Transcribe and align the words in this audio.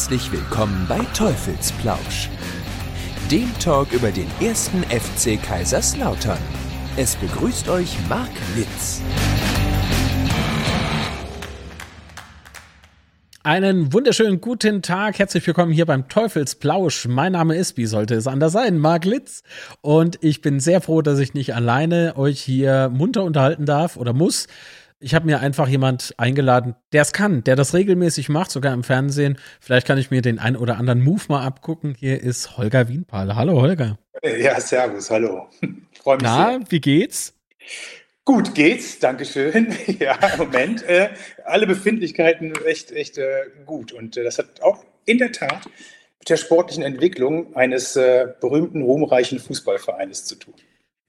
Herzlich 0.00 0.32
willkommen 0.32 0.86
bei 0.88 1.00
Teufelsplausch, 1.14 2.30
dem 3.30 3.46
Talk 3.58 3.92
über 3.92 4.10
den 4.10 4.28
ersten 4.40 4.82
FC 4.84 5.38
Kaiserslautern. 5.42 6.38
Es 6.96 7.16
begrüßt 7.16 7.68
euch 7.68 7.98
Marc 8.08 8.30
Litz. 8.56 9.02
Einen 13.42 13.92
wunderschönen 13.92 14.40
guten 14.40 14.80
Tag, 14.80 15.18
herzlich 15.18 15.46
willkommen 15.46 15.72
hier 15.72 15.84
beim 15.84 16.08
Teufelsplausch. 16.08 17.06
Mein 17.06 17.32
Name 17.32 17.56
ist, 17.56 17.76
wie 17.76 17.84
sollte 17.86 18.14
es 18.14 18.26
anders 18.26 18.52
sein, 18.52 18.78
Marc 18.78 19.04
Litz. 19.04 19.42
Und 19.82 20.18
ich 20.22 20.40
bin 20.40 20.60
sehr 20.60 20.80
froh, 20.80 21.02
dass 21.02 21.18
ich 21.18 21.34
nicht 21.34 21.54
alleine 21.54 22.14
euch 22.16 22.40
hier 22.40 22.88
munter 22.88 23.22
unterhalten 23.24 23.66
darf 23.66 23.98
oder 23.98 24.14
muss. 24.14 24.46
Ich 25.02 25.14
habe 25.14 25.24
mir 25.24 25.40
einfach 25.40 25.66
jemand 25.66 26.12
eingeladen, 26.18 26.74
der 26.92 27.00
es 27.00 27.14
kann, 27.14 27.42
der 27.42 27.56
das 27.56 27.72
regelmäßig 27.72 28.28
macht, 28.28 28.50
sogar 28.50 28.74
im 28.74 28.84
Fernsehen. 28.84 29.38
Vielleicht 29.58 29.86
kann 29.86 29.96
ich 29.96 30.10
mir 30.10 30.20
den 30.20 30.38
einen 30.38 30.56
oder 30.56 30.76
anderen 30.76 31.02
Move 31.02 31.22
mal 31.28 31.42
abgucken. 31.42 31.94
Hier 31.98 32.22
ist 32.22 32.58
Holger 32.58 32.86
Wienpahl. 32.88 33.34
Hallo 33.34 33.62
Holger. 33.62 33.98
Ja, 34.22 34.60
servus, 34.60 35.10
hallo. 35.10 35.48
Freue 36.02 36.16
mich 36.16 36.24
Na, 36.24 36.50
sehr. 36.50 36.60
wie 36.68 36.80
geht's? 36.82 37.32
Gut 38.26 38.54
geht's, 38.54 38.98
Dankeschön. 38.98 39.74
Ja, 39.98 40.18
im 40.34 40.38
Moment 40.38 40.82
äh, 40.82 41.08
alle 41.46 41.66
Befindlichkeiten 41.66 42.52
echt, 42.66 42.92
echt 42.92 43.16
äh, 43.16 43.44
gut. 43.64 43.92
Und 43.92 44.18
äh, 44.18 44.22
das 44.22 44.36
hat 44.36 44.60
auch 44.60 44.84
in 45.06 45.16
der 45.16 45.32
Tat 45.32 45.64
mit 46.18 46.28
der 46.28 46.36
sportlichen 46.36 46.82
Entwicklung 46.82 47.56
eines 47.56 47.96
äh, 47.96 48.26
berühmten, 48.38 48.82
ruhmreichen 48.82 49.38
Fußballvereines 49.38 50.26
zu 50.26 50.34
tun. 50.34 50.52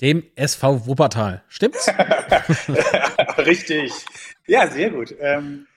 Dem 0.01 0.23
SV 0.35 0.87
Wuppertal. 0.87 1.43
Stimmt's? 1.47 1.87
Richtig. 3.37 3.91
Ja, 4.47 4.67
sehr 4.67 4.89
gut. 4.89 5.15
Ähm, 5.19 5.67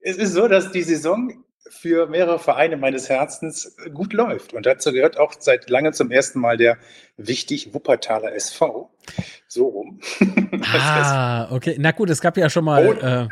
es 0.00 0.16
ist 0.16 0.32
so, 0.32 0.48
dass 0.48 0.72
die 0.72 0.82
Saison 0.82 1.44
für 1.68 2.06
mehrere 2.06 2.38
Vereine 2.38 2.76
meines 2.76 3.08
Herzens 3.08 3.76
gut 3.92 4.12
läuft. 4.12 4.54
Und 4.54 4.64
dazu 4.66 4.92
gehört 4.92 5.18
auch 5.18 5.34
seit 5.38 5.68
langem 5.68 5.92
zum 5.92 6.10
ersten 6.10 6.40
Mal 6.40 6.56
der 6.56 6.78
wichtig 7.16 7.74
Wuppertaler 7.74 8.34
SV. 8.34 8.90
So 9.48 9.66
rum. 9.68 10.00
Ah, 10.66 11.52
okay. 11.52 11.76
Na 11.78 11.90
gut, 11.90 12.08
es 12.08 12.20
gab 12.20 12.36
ja 12.36 12.48
schon 12.48 12.64
mal, 12.64 12.86
oh, 12.86 12.92
äh, 12.92 13.28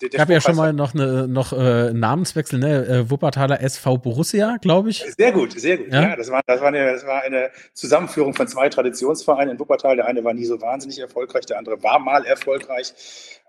der, 0.00 0.08
gab 0.10 0.30
ja 0.30 0.40
schon 0.40 0.56
mal 0.56 0.72
noch 0.72 0.94
eine 0.94 1.28
noch 1.28 1.52
äh, 1.52 1.92
Namenswechsel, 1.92 2.58
ne? 2.58 2.86
Äh, 2.86 3.10
Wuppertaler 3.10 3.60
SV 3.60 3.98
Borussia, 3.98 4.56
glaube 4.60 4.90
ich. 4.90 5.04
Sehr 5.16 5.32
gut, 5.32 5.58
sehr 5.58 5.78
gut. 5.78 5.92
Ja, 5.92 6.02
ja 6.02 6.16
das, 6.16 6.30
war, 6.30 6.42
das, 6.46 6.60
war 6.60 6.68
eine, 6.68 6.92
das 6.92 7.06
war 7.06 7.22
eine 7.22 7.50
Zusammenführung 7.74 8.34
von 8.34 8.48
zwei 8.48 8.68
Traditionsvereinen 8.68 9.50
in 9.54 9.58
Wuppertal. 9.58 9.96
Der 9.96 10.06
eine 10.06 10.24
war 10.24 10.32
nie 10.32 10.44
so 10.44 10.60
wahnsinnig 10.60 10.98
erfolgreich, 10.98 11.46
der 11.46 11.58
andere 11.58 11.82
war 11.82 11.98
mal 11.98 12.24
erfolgreich. 12.24 12.92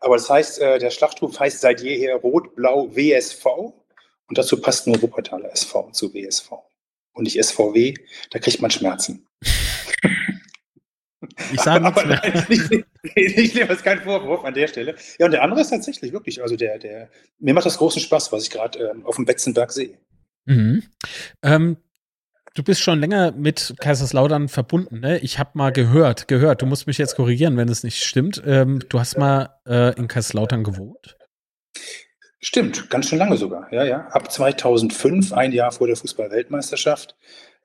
Aber 0.02 0.16
das 0.18 0.30
heißt, 0.30 0.62
äh, 0.62 0.80
der 0.80 0.90
Schlachtruf 0.90 1.40
heißt 1.40 1.62
seit 1.62 1.82
jeher 1.82 2.16
Rot-Blau 2.16 2.96
WSV. 2.96 3.46
Und 3.46 4.38
dazu 4.38 4.62
passt 4.62 4.88
nur 4.88 5.02
Wuppertaler 5.02 5.52
SV 5.52 5.92
zu 5.92 6.14
WSV. 6.14 6.52
Und 7.14 7.24
nicht 7.24 7.42
SVW, 7.44 7.94
da 8.30 8.40
kriegt 8.40 8.62
man 8.62 8.72
Schmerzen. 8.72 9.28
Ich 11.54 11.62
sage 11.62 11.84
nichts 11.86 12.06
mehr. 12.06 12.22
Nein, 12.24 12.46
ich, 13.16 13.38
ich, 13.38 13.56
nehme 13.56 13.70
jetzt 13.70 13.84
keinen 13.84 14.02
Vorwurf 14.02 14.44
an 14.44 14.54
der 14.54 14.68
Stelle. 14.68 14.96
Ja, 15.20 15.26
und 15.26 15.32
der 15.32 15.44
andere 15.44 15.62
ist 15.62 15.70
tatsächlich 15.70 16.12
wirklich, 16.14 16.42
also 16.42 16.56
der, 16.56 16.80
der, 16.80 17.10
mir 17.40 17.54
macht 17.54 17.66
das 17.66 17.78
großen 17.78 18.02
Spaß, 18.02 18.32
was 18.32 18.44
ich 18.44 18.50
gerade 18.50 18.80
ähm, 18.80 19.06
auf 19.06 19.16
dem 19.16 19.26
Betzenberg 19.26 19.72
sehe. 19.72 19.98
Mhm. 20.46 20.84
Ähm, 21.44 21.78
du 22.54 22.64
bist 22.64 22.82
schon 22.82 23.00
länger 23.00 23.32
mit 23.32 23.76
Kaiserslautern 23.80 24.50
verbunden, 24.50 25.00
ne? 25.00 25.20
Ich 25.20 25.40
habe 25.40 25.52
mal 25.54 25.72
gehört, 25.72 26.28
gehört, 26.28 26.62
du 26.62 26.66
musst 26.66 26.88
mich 26.88 26.98
jetzt 26.98 27.16
korrigieren, 27.16 27.58
wenn 27.58 27.70
es 27.70 27.84
nicht 27.84 28.04
stimmt. 28.04 28.42
Ähm, 28.46 28.80
du 28.90 29.00
hast 29.00 29.18
mal 29.18 29.60
äh, 29.68 29.96
in 29.96 30.08
Kaiserslautern 30.08 30.64
gewohnt? 30.64 31.18
Stimmt, 32.40 32.90
ganz 32.90 33.08
schön 33.08 33.20
lange 33.20 33.38
sogar. 33.38 33.72
Ja, 33.72 33.84
ja. 33.84 34.08
Ab 34.08 34.32
2005, 34.32 35.32
ein 35.32 35.52
Jahr 35.52 35.72
vor 35.72 35.86
der 35.86 35.96
Fußball-Weltmeisterschaft, 35.96 37.16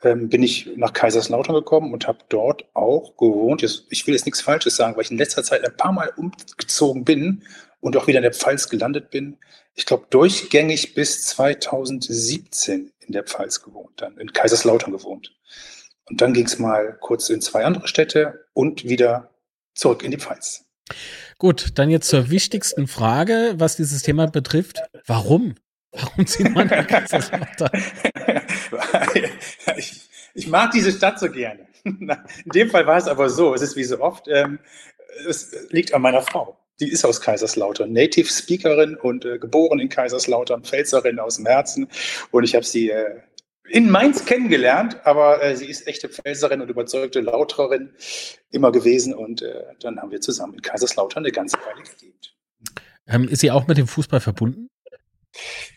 ähm, 0.03 0.29
bin 0.29 0.43
ich 0.43 0.71
nach 0.77 0.93
Kaiserslautern 0.93 1.55
gekommen 1.55 1.93
und 1.93 2.07
habe 2.07 2.19
dort 2.29 2.65
auch 2.75 3.17
gewohnt. 3.17 3.63
Jetzt, 3.63 3.87
ich 3.91 4.07
will 4.07 4.15
jetzt 4.15 4.27
nichts 4.27 4.41
Falsches 4.41 4.77
sagen, 4.77 4.97
weil 4.97 5.05
ich 5.05 5.11
in 5.11 5.19
letzter 5.19 5.43
Zeit 5.43 5.65
ein 5.65 5.77
paar 5.77 5.93
Mal 5.93 6.13
umgezogen 6.17 7.05
bin 7.05 7.43
und 7.81 7.97
auch 7.97 8.07
wieder 8.07 8.19
in 8.19 8.25
der 8.25 8.33
Pfalz 8.33 8.69
gelandet 8.69 9.11
bin. 9.11 9.39
Ich 9.75 9.87
glaube, 9.87 10.07
durchgängig 10.11 10.95
bis 10.95 11.25
2017 11.27 12.93
in 13.01 13.13
der 13.13 13.25
Pfalz 13.25 13.63
gewohnt, 13.63 14.01
dann 14.01 14.17
in 14.19 14.33
Kaiserslautern 14.33 14.93
gewohnt. 14.93 15.33
Und 16.09 16.21
dann 16.21 16.33
ging 16.33 16.47
es 16.47 16.59
mal 16.59 16.97
kurz 17.01 17.29
in 17.31 17.41
zwei 17.41 17.65
andere 17.65 17.89
Städte 17.89 18.47
und 18.53 18.85
wieder 18.85 19.31
zurück 19.75 20.03
in 20.03 20.11
die 20.13 20.19
Pfalz. 20.19 20.65
Gut, 21.39 21.71
dann 21.75 21.91
jetzt 21.91 22.09
zur 22.09 22.31
wichtigsten 22.31 22.87
Frage, 22.87 23.55
was 23.57 23.77
dieses 23.77 24.03
Thema 24.03 24.27
betrifft. 24.27 24.81
Warum? 25.07 25.57
Warum 25.93 26.27
zieht 26.27 26.55
man 26.55 26.69
nach 26.69 26.87
Kaiserslautern? 26.89 27.71
ich, 29.77 30.09
ich 30.35 30.47
mag 30.49 30.71
diese 30.73 30.93
Stadt 30.93 31.19
so 31.19 31.31
gerne. 31.31 31.67
In 31.85 32.09
dem 32.55 32.71
Fall 32.71 32.87
war 32.87 32.97
es 32.97 33.09
aber 33.09 33.31
so, 33.31 33.55
es 33.55 33.63
ist 33.63 33.77
wie 33.77 33.85
so 33.85 34.01
oft, 34.01 34.29
ähm, 34.29 34.59
es 35.29 35.69
liegt 35.71 35.95
an 35.95 36.03
meiner 36.03 36.23
Frau. 36.23 36.59
Die 36.81 36.91
ist 36.91 37.05
aus 37.05 37.23
Kaiserslautern, 37.23 37.91
Native 37.93 38.29
Speakerin 38.29 38.97
und 38.97 39.25
äh, 39.25 39.39
geboren 39.39 39.79
in 39.79 39.89
Kaiserslautern, 39.89 40.63
Pfälzerin 40.63 41.19
aus 41.19 41.37
dem 41.37 41.47
Herzen. 41.47 41.89
Und 42.33 42.45
ich 42.45 42.55
habe 42.55 42.67
sie 42.67 42.91
äh, 42.91 43.21
in 43.69 43.91
Mainz 43.91 44.27
kennengelernt, 44.27 44.99
aber 45.05 45.43
äh, 45.43 45.57
sie 45.57 45.67
ist 45.67 45.87
echte 45.87 46.09
Pfälzerin 46.09 46.61
und 46.61 46.69
überzeugte 46.69 47.21
Lauterin 47.21 47.95
immer 48.51 48.73
gewesen. 48.73 49.15
Und 49.15 49.41
äh, 49.41 49.65
dann 49.81 50.01
haben 50.01 50.11
wir 50.11 50.21
zusammen 50.21 50.55
in 50.55 50.63
Kaiserslautern 50.63 51.25
eine 51.25 51.33
ganze 51.33 51.57
Weile 51.59 51.83
gelebt. 51.83 52.37
Ähm, 53.07 53.29
ist 53.29 53.41
sie 53.41 53.51
auch 53.51 53.67
mit 53.67 53.79
dem 53.79 53.87
Fußball 53.87 54.21
verbunden? 54.21 54.69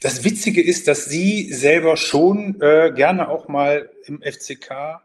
Das 0.01 0.23
Witzige 0.23 0.61
ist, 0.61 0.87
dass 0.87 1.05
sie 1.05 1.51
selber 1.53 1.97
schon 1.97 2.61
äh, 2.61 2.91
gerne 2.95 3.29
auch 3.29 3.47
mal 3.47 3.89
im 4.05 4.21
FCK 4.21 5.01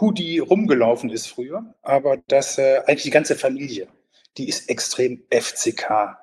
Hoodie 0.00 0.38
rumgelaufen 0.38 1.10
ist 1.10 1.26
früher, 1.26 1.74
aber 1.82 2.18
dass 2.28 2.58
äh, 2.58 2.82
eigentlich 2.86 3.04
die 3.04 3.10
ganze 3.10 3.36
Familie, 3.36 3.88
die 4.36 4.48
ist 4.48 4.68
extrem 4.68 5.22
FCK, 5.30 6.16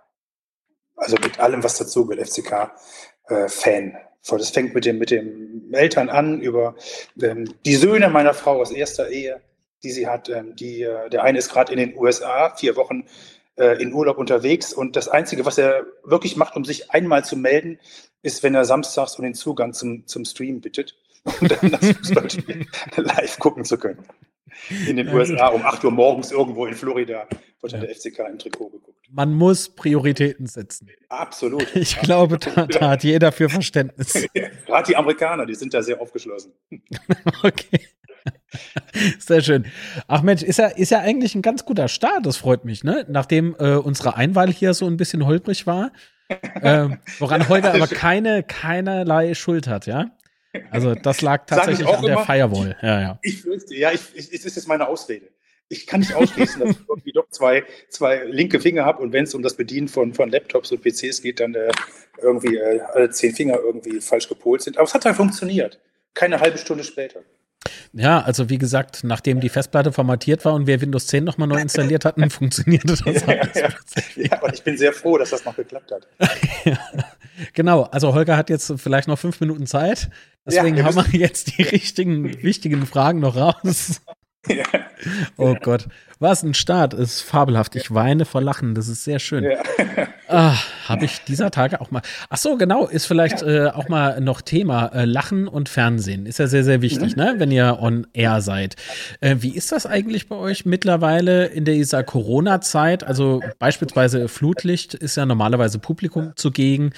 also 0.96 1.18
mit 1.22 1.40
allem, 1.40 1.64
was 1.64 1.78
dazu 1.78 2.06
gehört, 2.06 2.28
FCK-Fan. 2.28 3.90
Äh, 3.90 4.38
das 4.38 4.50
fängt 4.50 4.74
mit 4.74 4.86
dem, 4.86 4.98
mit 4.98 5.12
den 5.12 5.74
Eltern 5.74 6.10
an, 6.10 6.42
über 6.42 6.76
ähm, 7.22 7.54
die 7.66 7.76
Söhne 7.76 8.10
meiner 8.10 8.34
Frau 8.34 8.62
aus 8.62 8.72
erster 8.72 9.10
Ehe, 9.10 9.42
die 9.84 9.92
sie 9.92 10.08
hat. 10.08 10.30
Ähm, 10.30 10.56
die, 10.56 10.82
äh, 10.82 11.10
der 11.10 11.24
eine 11.24 11.38
ist 11.38 11.50
gerade 11.50 11.72
in 11.74 11.80
den 11.80 11.98
USA, 11.98 12.56
vier 12.56 12.76
Wochen 12.76 13.06
äh, 13.58 13.82
in 13.82 13.94
Urlaub 13.94 14.18
unterwegs 14.18 14.74
und 14.74 14.96
das 14.96 15.08
Einzige, 15.08 15.46
was 15.46 15.58
er 15.58 15.86
wirklich 16.04 16.36
macht, 16.36 16.56
um 16.56 16.66
sich 16.66 16.92
einmal 16.92 17.24
zu 17.24 17.38
melden, 17.38 17.80
ist, 18.22 18.44
wenn 18.44 18.56
er 18.56 18.66
samstags 18.66 19.16
um 19.18 19.24
den 19.24 19.34
Zugang 19.34 19.74
zum, 19.74 20.08
zum 20.08 20.26
Stream 20.26 20.62
bittet 20.62 20.96
und 21.24 21.52
dann 21.62 21.72
das 21.72 21.92
Fußballspiel 21.98 22.66
live 22.98 23.40
gucken 23.40 23.64
zu 23.66 23.78
können. 23.78 24.06
In 24.88 24.96
den 24.96 25.10
USA 25.10 25.48
um 25.48 25.64
8 25.64 25.84
Uhr 25.84 25.92
morgens 25.92 26.32
irgendwo 26.32 26.66
in 26.66 26.76
Florida 26.76 27.28
wird 27.62 27.74
ja. 27.74 27.80
der 27.80 27.96
FCK 27.96 28.20
im 28.30 28.40
Trikot 28.40 28.70
geguckt. 28.70 28.96
Man 29.10 29.34
muss 29.34 29.70
Prioritäten 29.70 30.48
setzen. 30.48 30.90
Absolut. 31.10 31.68
Ich 31.76 32.00
glaube, 32.00 32.38
da, 32.38 32.66
da 32.66 32.90
hat 32.92 33.04
jeder 33.04 33.32
für 33.32 33.50
Verständnis. 33.50 34.28
Gerade 34.66 34.88
die 34.88 34.96
Amerikaner, 34.96 35.46
die 35.46 35.56
sind 35.56 35.74
da 35.74 35.82
sehr 35.82 36.00
aufgeschlossen. 36.00 36.54
okay. 37.44 37.80
Sehr 39.20 39.42
schön. 39.42 39.66
Ach 40.08 40.22
Mensch, 40.22 40.44
ist 40.44 40.60
ja, 40.60 40.68
ist 40.68 40.92
ja 40.92 41.00
eigentlich 41.00 41.36
ein 41.36 41.42
ganz 41.42 41.66
guter 41.66 41.88
Start, 41.88 42.26
das 42.26 42.38
freut 42.38 42.66
mich, 42.66 42.84
ne? 42.84 43.06
Nachdem 43.10 43.56
äh, 43.60 43.76
unsere 43.76 44.16
Einwahl 44.16 44.52
hier 44.52 44.74
so 44.74 44.88
ein 44.88 44.98
bisschen 44.98 45.26
holprig 45.26 45.68
war, 45.68 45.92
äh, 46.30 46.90
woran 47.20 47.48
Holger 47.50 47.74
aber 47.74 47.88
keine, 47.88 48.44
keinerlei 48.44 49.34
Schuld 49.34 49.68
hat, 49.68 49.86
ja? 49.86 50.12
Also 50.72 50.96
das 50.96 51.22
lag 51.22 51.46
tatsächlich 51.46 51.88
an 51.88 52.06
der 52.06 52.20
Firewall. 52.20 52.78
Ja, 52.82 53.02
ja. 53.02 53.20
Ich 53.22 53.42
fürchte, 53.42 53.76
ja, 53.76 53.92
ich, 53.92 54.02
ich, 54.14 54.32
es 54.34 54.46
ist 54.46 54.56
jetzt 54.56 54.68
meine 54.68 54.88
Ausrede. 54.88 55.28
Ich 55.68 55.88
kann 55.88 56.00
nicht 56.00 56.14
ausschließen, 56.14 56.62
dass 56.62 56.70
ich 56.72 56.78
irgendwie 56.90 57.12
doch 57.12 57.30
zwei, 57.30 57.64
zwei 57.90 58.24
linke 58.26 58.60
Finger 58.60 58.86
habe 58.86 59.02
und 59.02 59.12
wenn 59.12 59.24
es 59.24 59.34
um 59.34 59.42
das 59.42 59.56
Bedienen 59.56 59.88
von, 59.88 60.14
von 60.14 60.30
Laptops 60.30 60.72
und 60.72 60.82
PCs 60.82 61.22
geht, 61.22 61.40
dann 61.40 61.56
äh, 61.56 61.72
irgendwie 62.22 62.56
äh, 62.56 62.80
alle 62.94 63.10
zehn 63.10 63.34
Finger 63.34 63.60
irgendwie 63.60 64.00
falsch 64.00 64.30
gepolt 64.30 64.62
sind. 64.62 64.78
Aber 64.78 64.86
es 64.86 64.94
hat 64.94 65.06
dann 65.06 65.16
funktioniert. 65.16 65.80
Keine 66.14 66.40
halbe 66.40 66.58
Stunde 66.58 66.84
später. 66.84 67.22
Ja, 67.94 68.22
also 68.22 68.50
wie 68.50 68.58
gesagt, 68.58 69.04
nachdem 69.04 69.40
die 69.40 69.50
Festplatte 69.50 69.92
formatiert 69.92 70.46
war 70.46 70.54
und 70.54 70.68
wir 70.68 70.82
Windows 70.82 71.08
10 71.08 71.24
nochmal 71.24 71.48
neu 71.48 71.60
installiert 71.60 72.06
hatten, 72.06 72.30
funktionierte 72.30 72.88
das 72.88 73.00
ja, 73.02 73.40
alles. 73.40 73.56
Ja, 73.56 73.70
ja, 74.16 74.42
und 74.42 74.54
ich 74.54 74.64
bin 74.64 74.78
sehr 74.78 74.94
froh, 74.94 75.18
dass 75.18 75.30
das 75.30 75.46
noch 75.46 75.56
geklappt 75.56 75.92
hat. 75.92 76.08
ja, 76.66 76.78
genau, 77.54 77.84
also 77.84 78.14
Holger 78.14 78.38
hat 78.38 78.50
jetzt 78.50 78.74
vielleicht 78.78 79.08
noch 79.08 79.20
fünf 79.20 79.40
Minuten 79.40 79.66
Zeit. 79.66 80.10
Deswegen 80.46 80.78
ja, 80.78 80.84
haben 80.84 80.96
wir 80.96 81.20
jetzt 81.20 81.58
die 81.58 81.64
richtigen, 81.64 82.44
wichtigen 82.44 82.86
Fragen 82.86 83.20
noch 83.20 83.36
raus. 83.36 84.02
Oh 85.38 85.56
Gott, 85.60 85.88
was 86.20 86.44
ein 86.44 86.54
Start, 86.54 86.94
ist 86.94 87.22
fabelhaft. 87.22 87.76
Ich 87.76 87.94
weine 87.94 88.26
vor 88.26 88.42
Lachen, 88.42 88.76
das 88.76 88.88
ist 88.88 89.04
sehr 89.04 89.20
schön. 89.20 89.44
Ja. 89.44 89.58
Ah, 90.28 90.56
Habe 90.88 91.06
ich 91.06 91.24
dieser 91.24 91.52
Tage 91.52 91.82
auch 91.82 91.92
mal. 91.92 92.02
Ach 92.30 92.38
so, 92.38 92.58
genau, 92.58 92.88
ist 92.88 93.06
vielleicht 93.06 93.44
äh, 93.44 93.68
auch 93.68 93.90
mal 93.90 94.20
noch 94.22 94.42
Thema 94.42 94.88
äh, 94.88 95.06
Lachen 95.06 95.48
und 95.48 95.70
Fernsehen. 95.70 96.26
Ist 96.26 96.40
ja 96.40 96.48
sehr, 96.48 96.64
sehr 96.64 96.82
wichtig, 96.82 97.16
mhm. 97.16 97.24
ne, 97.24 97.36
wenn 97.38 97.52
ihr 97.52 97.78
on 97.80 98.08
air 98.14 98.42
seid. 98.42 98.76
Äh, 99.22 99.36
wie 99.40 99.56
ist 99.56 99.72
das 99.72 99.86
eigentlich 99.86 100.28
bei 100.28 100.36
euch 100.36 100.66
mittlerweile 100.66 101.46
in 101.46 101.64
dieser 101.64 102.04
Corona-Zeit? 102.04 103.04
Also 103.04 103.42
beispielsweise 103.60 104.28
Flutlicht 104.28 104.96
ist 104.96 105.16
ja 105.16 105.26
normalerweise 105.26 105.78
Publikum 105.78 106.34
zugegen. 106.36 106.92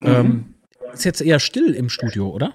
Mhm. 0.00 0.08
Ähm, 0.08 0.54
ist 0.92 1.04
jetzt 1.04 1.20
eher 1.20 1.40
still 1.40 1.74
im 1.74 1.88
Studio, 1.88 2.28
oder? 2.28 2.54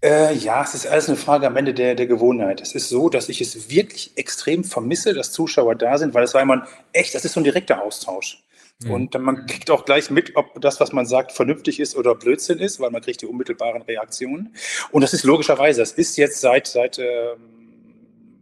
Äh, 0.00 0.34
ja, 0.34 0.62
es 0.62 0.74
ist 0.74 0.86
alles 0.86 1.08
eine 1.08 1.16
Frage 1.16 1.46
am 1.46 1.56
Ende 1.56 1.74
der, 1.74 1.96
der 1.96 2.06
Gewohnheit. 2.06 2.60
Es 2.60 2.72
ist 2.72 2.88
so, 2.88 3.08
dass 3.08 3.28
ich 3.28 3.40
es 3.40 3.68
wirklich 3.68 4.12
extrem 4.16 4.62
vermisse, 4.62 5.12
dass 5.12 5.32
Zuschauer 5.32 5.74
da 5.74 5.98
sind, 5.98 6.14
weil 6.14 6.22
es 6.22 6.34
war 6.34 6.42
immer 6.42 6.58
ein 6.58 6.62
echt, 6.92 7.14
das 7.14 7.24
ist 7.24 7.32
so 7.32 7.40
ein 7.40 7.44
direkter 7.44 7.82
Austausch. 7.82 8.44
Mhm. 8.80 8.90
Und 8.92 9.18
man 9.18 9.46
kriegt 9.46 9.70
auch 9.70 9.84
gleich 9.84 10.10
mit, 10.10 10.36
ob 10.36 10.60
das, 10.60 10.78
was 10.78 10.92
man 10.92 11.04
sagt, 11.04 11.32
vernünftig 11.32 11.80
ist 11.80 11.96
oder 11.96 12.14
Blödsinn 12.14 12.60
ist, 12.60 12.78
weil 12.78 12.90
man 12.90 13.02
kriegt 13.02 13.22
die 13.22 13.26
unmittelbaren 13.26 13.82
Reaktionen. 13.82 14.54
Und 14.92 15.02
das 15.02 15.14
ist 15.14 15.24
logischerweise, 15.24 15.80
das 15.80 15.92
ist 15.92 16.16
jetzt 16.16 16.40
seit, 16.40 16.68
seit 16.68 17.00
ähm, 17.00 18.38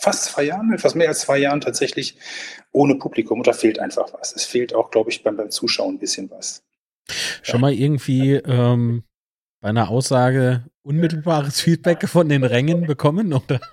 fast 0.00 0.24
zwei 0.24 0.44
Jahren, 0.44 0.76
fast 0.78 0.96
mehr 0.96 1.08
als 1.08 1.20
zwei 1.20 1.38
Jahren 1.38 1.62
tatsächlich 1.62 2.16
ohne 2.72 2.96
Publikum. 2.96 3.38
Und 3.38 3.46
da 3.46 3.54
fehlt 3.54 3.78
einfach 3.78 4.12
was. 4.12 4.34
Es 4.36 4.44
fehlt 4.44 4.74
auch, 4.74 4.90
glaube 4.90 5.10
ich, 5.10 5.22
beim, 5.22 5.36
beim 5.36 5.50
Zuschauen 5.50 5.94
ein 5.94 5.98
bisschen 5.98 6.30
was. 6.30 6.62
Schon 7.42 7.62
mal 7.62 7.72
irgendwie 7.72 8.34
ähm, 8.34 9.02
bei 9.60 9.70
einer 9.70 9.88
Aussage 9.88 10.64
unmittelbares 10.82 11.60
Feedback 11.60 12.08
von 12.08 12.28
den 12.28 12.44
Rängen 12.44 12.86
bekommen? 12.86 13.32
Oder? 13.32 13.60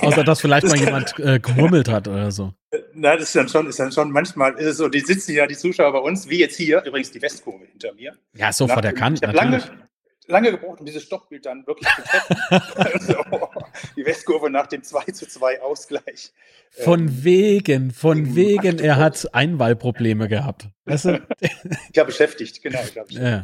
Außer 0.00 0.24
dass 0.24 0.40
vielleicht 0.40 0.66
mal 0.66 0.76
jemand 0.76 1.18
äh, 1.18 1.38
gemurmelt 1.38 1.88
hat 1.88 2.08
oder 2.08 2.30
so. 2.30 2.52
Na, 2.94 3.14
das 3.16 3.24
ist 3.24 3.36
dann 3.36 3.48
schon, 3.48 3.68
ist 3.68 3.78
dann 3.78 3.92
schon, 3.92 4.10
manchmal 4.10 4.54
ist 4.54 4.66
es 4.66 4.76
so, 4.78 4.88
die 4.88 5.00
sitzen 5.00 5.32
ja, 5.32 5.46
die 5.46 5.56
Zuschauer 5.56 5.92
bei 5.92 5.98
uns, 5.98 6.28
wie 6.28 6.38
jetzt 6.38 6.56
hier, 6.56 6.82
übrigens 6.84 7.10
die 7.10 7.20
Westkurve 7.20 7.66
hinter 7.66 7.92
mir. 7.94 8.16
Ja, 8.34 8.52
so 8.52 8.66
vor 8.68 8.82
der 8.82 8.92
Kante. 8.92 9.20
Ich 9.22 9.28
habe 9.28 9.36
lange, 9.36 9.62
lange 10.26 10.50
gebraucht, 10.52 10.80
um 10.80 10.86
dieses 10.86 11.02
Stoppbild 11.02 11.46
dann 11.46 11.66
wirklich 11.66 11.88
zu 11.88 12.02
treffen. 12.02 12.36
also, 12.76 13.14
die 13.96 14.04
Westkurve 14.04 14.50
nach 14.50 14.66
dem 14.66 14.82
2 14.82 15.04
zu 15.12 15.28
2 15.28 15.60
Ausgleich. 15.62 16.32
Von 16.70 17.00
ähm, 17.00 17.24
wegen, 17.24 17.90
von 17.90 18.34
wegen, 18.34 18.78
er 18.78 18.96
hat 18.96 19.34
Einwahlprobleme 19.34 20.28
gehabt. 20.28 20.68
Weißt 20.86 21.06
du? 21.06 21.26
ich 21.40 21.96
war 21.96 22.04
beschäftigt, 22.04 22.62
genau. 22.62 22.80
Ich 22.82 22.96
war 22.96 23.04
beschäftigt. 23.04 23.22
Ja. 23.22 23.42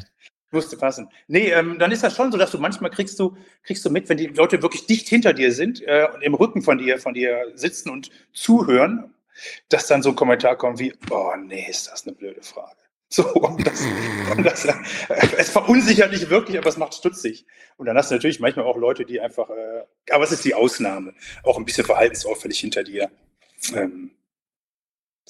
Musste 0.51 0.77
passen. 0.77 1.11
Nee, 1.27 1.51
ähm, 1.51 1.79
dann 1.79 1.93
ist 1.93 2.03
das 2.03 2.17
schon 2.17 2.33
so, 2.33 2.39
dass 2.39 2.51
du 2.51 2.59
manchmal 2.59 2.91
kriegst 2.91 3.19
du, 3.21 3.37
kriegst 3.65 3.85
du 3.85 3.91
mit, 3.91 4.09
wenn 4.09 4.17
die 4.17 4.29
Leute 4.29 4.63
wirklich 4.63 4.87
dicht 4.87 5.09
hinter 5.09 5.35
dir 5.35 5.53
sind 5.53 5.83
äh, 5.87 6.09
und 6.13 6.23
im 6.23 6.35
Rücken 6.35 6.63
von 6.63 6.79
dir, 6.79 6.99
von 6.99 7.13
dir 7.13 7.53
sitzen 7.55 7.91
und 7.91 8.11
zuhören, 8.33 9.13
dass 9.69 9.87
dann 9.87 10.03
so 10.03 10.11
ein 10.11 10.17
Kommentar 10.17 10.57
kommt 10.57 10.79
wie, 10.79 10.95
oh 11.11 11.33
nee, 11.37 11.67
ist 11.69 11.91
das 11.91 12.07
eine 12.07 12.17
blöde 12.17 12.43
Frage. 12.43 12.77
So, 13.11 13.27
und 13.33 13.67
das, 13.67 13.83
und 14.37 14.45
das, 14.45 14.67
äh, 14.67 14.75
es 15.39 15.49
verunsichert 15.49 16.13
dich 16.13 16.29
wirklich, 16.29 16.59
aber 16.59 16.69
es 16.69 16.77
macht 16.77 16.93
stutzig. 16.93 17.47
Und 17.79 17.87
dann 17.87 17.97
hast 17.97 18.11
du 18.11 18.15
natürlich 18.15 18.39
manchmal 18.39 18.67
auch 18.67 18.77
Leute, 18.77 19.07
die 19.07 19.19
einfach, 19.19 19.49
äh, 19.49 19.85
aber 20.11 20.25
es 20.25 20.33
ist 20.33 20.45
die 20.45 20.55
Ausnahme, 20.55 21.15
auch 21.43 21.57
ein 21.57 21.65
bisschen 21.65 21.87
verhaltensauffällig 21.87 22.61
hinter 22.61 22.85
dir. 22.85 23.11
Ähm, 23.75 24.11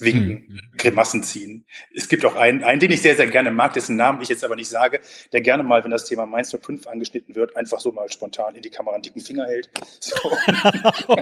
winken, 0.01 0.45
mhm. 0.47 0.77
Grimassen 0.77 1.23
ziehen. 1.23 1.65
Es 1.93 2.07
gibt 2.07 2.25
auch 2.25 2.35
einen, 2.35 2.63
einen, 2.63 2.79
den 2.79 2.91
ich 2.91 3.01
sehr, 3.01 3.15
sehr 3.15 3.27
gerne 3.27 3.51
mag, 3.51 3.73
dessen 3.73 3.95
Namen 3.95 4.21
ich 4.21 4.29
jetzt 4.29 4.43
aber 4.43 4.55
nicht 4.55 4.69
sage, 4.69 4.99
der 5.31 5.41
gerne 5.41 5.63
mal, 5.63 5.83
wenn 5.83 5.91
das 5.91 6.05
Thema 6.05 6.25
Mainz 6.25 6.55
05 6.57 6.87
angeschnitten 6.87 7.35
wird, 7.35 7.55
einfach 7.55 7.79
so 7.79 7.91
mal 7.91 8.09
spontan 8.11 8.55
in 8.55 8.61
die 8.61 8.69
Kamera 8.69 8.95
einen 8.95 9.03
dicken 9.03 9.21
Finger 9.21 9.45
hält. 9.45 9.69
So. 9.99 10.17
oh 11.07 11.17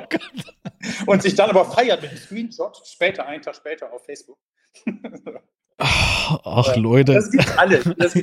und 1.05 1.21
sich 1.21 1.35
dann 1.35 1.49
aber 1.49 1.65
feiert 1.65 2.01
mit 2.01 2.11
einem 2.11 2.19
Screenshot, 2.19 2.81
später, 2.85 3.25
einen 3.25 3.41
Tag 3.41 3.55
später 3.55 3.91
auf 3.91 4.05
Facebook. 4.05 4.37
Ach, 5.79 6.75
Leute. 6.75 7.13
Das 7.13 7.31
gibt 7.31 7.57
alle. 7.57 7.81
Das, 7.97 8.13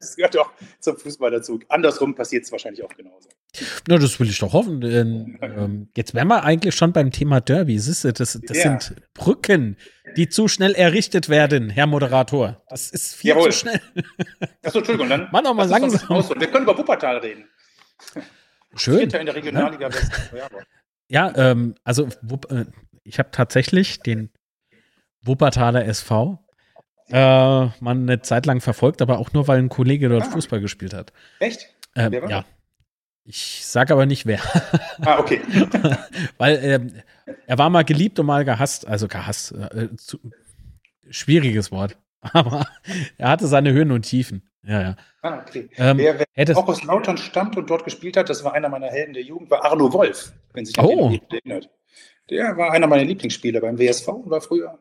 das 0.00 0.16
gehört 0.16 0.38
auch 0.38 0.50
zum 0.78 0.96
Fußball 0.96 1.30
dazu. 1.30 1.58
Andersrum 1.68 2.14
passiert 2.14 2.44
es 2.44 2.52
wahrscheinlich 2.52 2.84
auch 2.84 2.94
genauso. 2.94 3.28
Na, 3.88 3.98
das 3.98 4.20
will 4.20 4.28
ich 4.28 4.38
doch 4.38 4.52
hoffen. 4.52 4.80
Denn, 4.80 5.38
ähm, 5.42 5.88
jetzt 5.96 6.14
wären 6.14 6.28
wir 6.28 6.44
eigentlich 6.44 6.74
schon 6.74 6.92
beim 6.92 7.10
Thema 7.10 7.40
Derby. 7.40 7.78
Siehst 7.78 8.04
du, 8.04 8.12
das, 8.12 8.38
das 8.40 8.56
ja. 8.56 8.78
sind 8.78 8.96
Brücken, 9.14 9.76
die 10.16 10.28
zu 10.28 10.48
schnell 10.48 10.74
errichtet 10.74 11.28
werden, 11.28 11.70
Herr 11.70 11.86
Moderator. 11.86 12.62
Das 12.68 12.90
ist 12.90 13.14
viel 13.14 13.30
Jawohl. 13.30 13.50
zu 13.50 13.58
schnell. 13.58 13.80
Achso, 14.62 14.78
Entschuldigung, 14.78 15.08
dann. 15.08 15.28
Mach 15.32 15.42
doch 15.42 15.54
mal 15.54 15.68
langsam. 15.68 16.08
Wir 16.08 16.46
können 16.48 16.64
über 16.64 16.78
Wuppertal 16.78 17.18
reden. 17.18 17.44
Schön. 18.76 19.00
in 19.00 19.08
der 19.08 19.34
Regionalliga 19.34 19.88
West. 19.88 20.12
Ja, 21.08 21.32
ähm, 21.36 21.74
also 21.84 22.08
äh, 22.50 22.64
ich 23.04 23.18
habe 23.18 23.30
tatsächlich 23.30 24.00
den 24.00 24.30
Wuppertaler 25.22 25.84
SV 25.86 26.45
äh, 27.10 27.14
mal 27.14 27.72
eine 27.84 28.22
Zeit 28.22 28.46
lang 28.46 28.60
verfolgt, 28.60 29.02
aber 29.02 29.18
auch 29.18 29.32
nur, 29.32 29.48
weil 29.48 29.58
ein 29.58 29.68
Kollege 29.68 30.08
dort 30.08 30.24
ah. 30.24 30.30
Fußball 30.30 30.60
gespielt 30.60 30.94
hat. 30.94 31.12
Echt? 31.38 31.68
Ähm, 31.94 32.12
ja. 32.12 32.20
Das? 32.20 32.44
Ich 33.28 33.66
sage 33.66 33.92
aber 33.92 34.06
nicht 34.06 34.26
wer. 34.26 34.40
Ah, 35.00 35.18
okay. 35.18 35.40
weil 36.38 36.56
äh, 36.56 37.32
er 37.46 37.58
war 37.58 37.70
mal 37.70 37.84
geliebt 37.84 38.18
und 38.20 38.26
mal 38.26 38.44
gehasst, 38.44 38.86
also 38.86 39.08
gehasst. 39.08 39.52
Äh, 39.52 39.96
zu, 39.96 40.18
schwieriges 41.10 41.72
Wort. 41.72 41.98
Aber 42.32 42.66
er 43.18 43.28
hatte 43.28 43.46
seine 43.46 43.72
Höhen 43.72 43.92
und 43.92 44.02
Tiefen. 44.02 44.48
Ja, 44.64 44.80
ja. 44.80 44.96
Ah, 45.22 45.42
okay. 45.46 45.68
Ähm, 45.76 45.98
wer, 45.98 46.24
wer 46.34 46.56
auch 46.56 46.66
aus 46.66 46.82
Lautern 46.82 47.18
stammt 47.18 47.56
und 47.56 47.70
dort 47.70 47.84
gespielt 47.84 48.16
hat, 48.16 48.28
das 48.28 48.42
war 48.42 48.54
einer 48.54 48.68
meiner 48.68 48.88
Helden 48.88 49.14
der 49.14 49.22
Jugend, 49.22 49.50
war 49.50 49.64
Arno 49.64 49.92
Wolf, 49.92 50.32
wenn 50.52 50.64
sich 50.64 50.76
oh. 50.78 51.16
erinnert. 51.30 51.70
Der 52.30 52.56
war 52.56 52.72
einer 52.72 52.88
meiner 52.88 53.04
Lieblingsspieler 53.04 53.60
beim 53.60 53.78
WSV 53.78 54.08
und 54.08 54.30
war 54.30 54.40
früher 54.40 54.78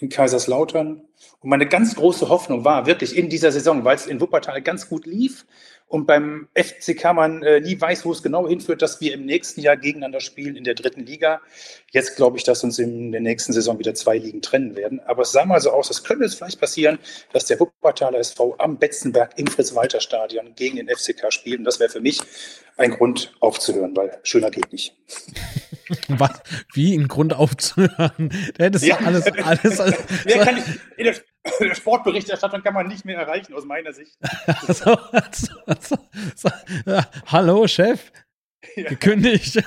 in 0.00 0.08
Kaiserslautern. 0.08 1.02
Und 1.40 1.48
meine 1.50 1.66
ganz 1.66 1.94
große 1.94 2.28
Hoffnung 2.28 2.64
war 2.64 2.86
wirklich 2.86 3.16
in 3.16 3.28
dieser 3.28 3.52
Saison, 3.52 3.84
weil 3.84 3.96
es 3.96 4.06
in 4.06 4.20
Wuppertal 4.20 4.62
ganz 4.62 4.88
gut 4.88 5.06
lief 5.06 5.44
und 5.90 6.06
beim 6.06 6.46
FCK 6.54 7.12
man 7.14 7.42
äh, 7.42 7.60
nie 7.60 7.78
weiß, 7.78 8.04
wo 8.04 8.12
es 8.12 8.22
genau 8.22 8.46
hinführt, 8.46 8.80
dass 8.80 9.00
wir 9.00 9.12
im 9.12 9.26
nächsten 9.26 9.60
Jahr 9.60 9.76
gegeneinander 9.76 10.20
spielen 10.20 10.54
in 10.54 10.62
der 10.62 10.74
dritten 10.74 11.04
Liga. 11.04 11.40
Jetzt 11.90 12.14
glaube 12.14 12.38
ich, 12.38 12.44
dass 12.44 12.62
uns 12.62 12.78
in 12.78 13.10
der 13.10 13.20
nächsten 13.20 13.52
Saison 13.52 13.76
wieder 13.80 13.92
zwei 13.94 14.16
Ligen 14.16 14.40
trennen 14.40 14.76
werden. 14.76 15.00
Aber 15.00 15.22
es 15.22 15.32
sah 15.32 15.44
mal 15.44 15.60
so 15.60 15.72
aus, 15.72 15.90
es 15.90 16.04
könnte 16.04 16.26
es 16.26 16.36
vielleicht 16.36 16.60
passieren, 16.60 17.00
dass 17.32 17.46
der 17.46 17.58
Wuppertaler 17.58 18.20
SV 18.20 18.54
am 18.58 18.78
Betzenberg 18.78 19.36
im 19.36 19.48
Fritz-Walter-Stadion 19.48 20.54
gegen 20.54 20.76
den 20.76 20.88
FCK 20.88 21.32
spielt. 21.32 21.58
Und 21.58 21.64
das 21.64 21.80
wäre 21.80 21.90
für 21.90 22.00
mich 22.00 22.20
ein 22.76 22.92
Grund 22.92 23.34
aufzuhören, 23.40 23.96
weil 23.96 24.16
schöner 24.22 24.52
geht 24.52 24.72
nicht. 24.72 24.94
Was? 26.08 26.42
Wie 26.72 26.96
ein 26.96 27.08
Grund 27.08 27.34
aufzuhören? 27.34 28.30
Da 28.56 28.64
hättest 28.64 28.84
ja. 28.84 28.96
alles, 28.98 29.26
alles, 29.26 29.80
alles. 29.80 29.98
Ich, 30.26 30.34
in 30.96 31.04
der, 31.04 31.14
in 31.60 31.68
der 31.68 31.74
Sportberichterstattung 31.74 32.62
kann 32.62 32.74
man 32.74 32.86
nicht 32.88 33.04
mehr 33.04 33.18
erreichen, 33.18 33.54
aus 33.54 33.64
meiner 33.64 33.92
Sicht. 33.92 34.16
so, 34.66 34.98
so, 35.32 35.54
so, 35.80 35.96
so. 36.36 36.48
Ja, 36.86 37.06
hallo, 37.26 37.66
Chef. 37.66 38.12
Ja. 38.76 38.88
Gekündigt. 38.90 39.62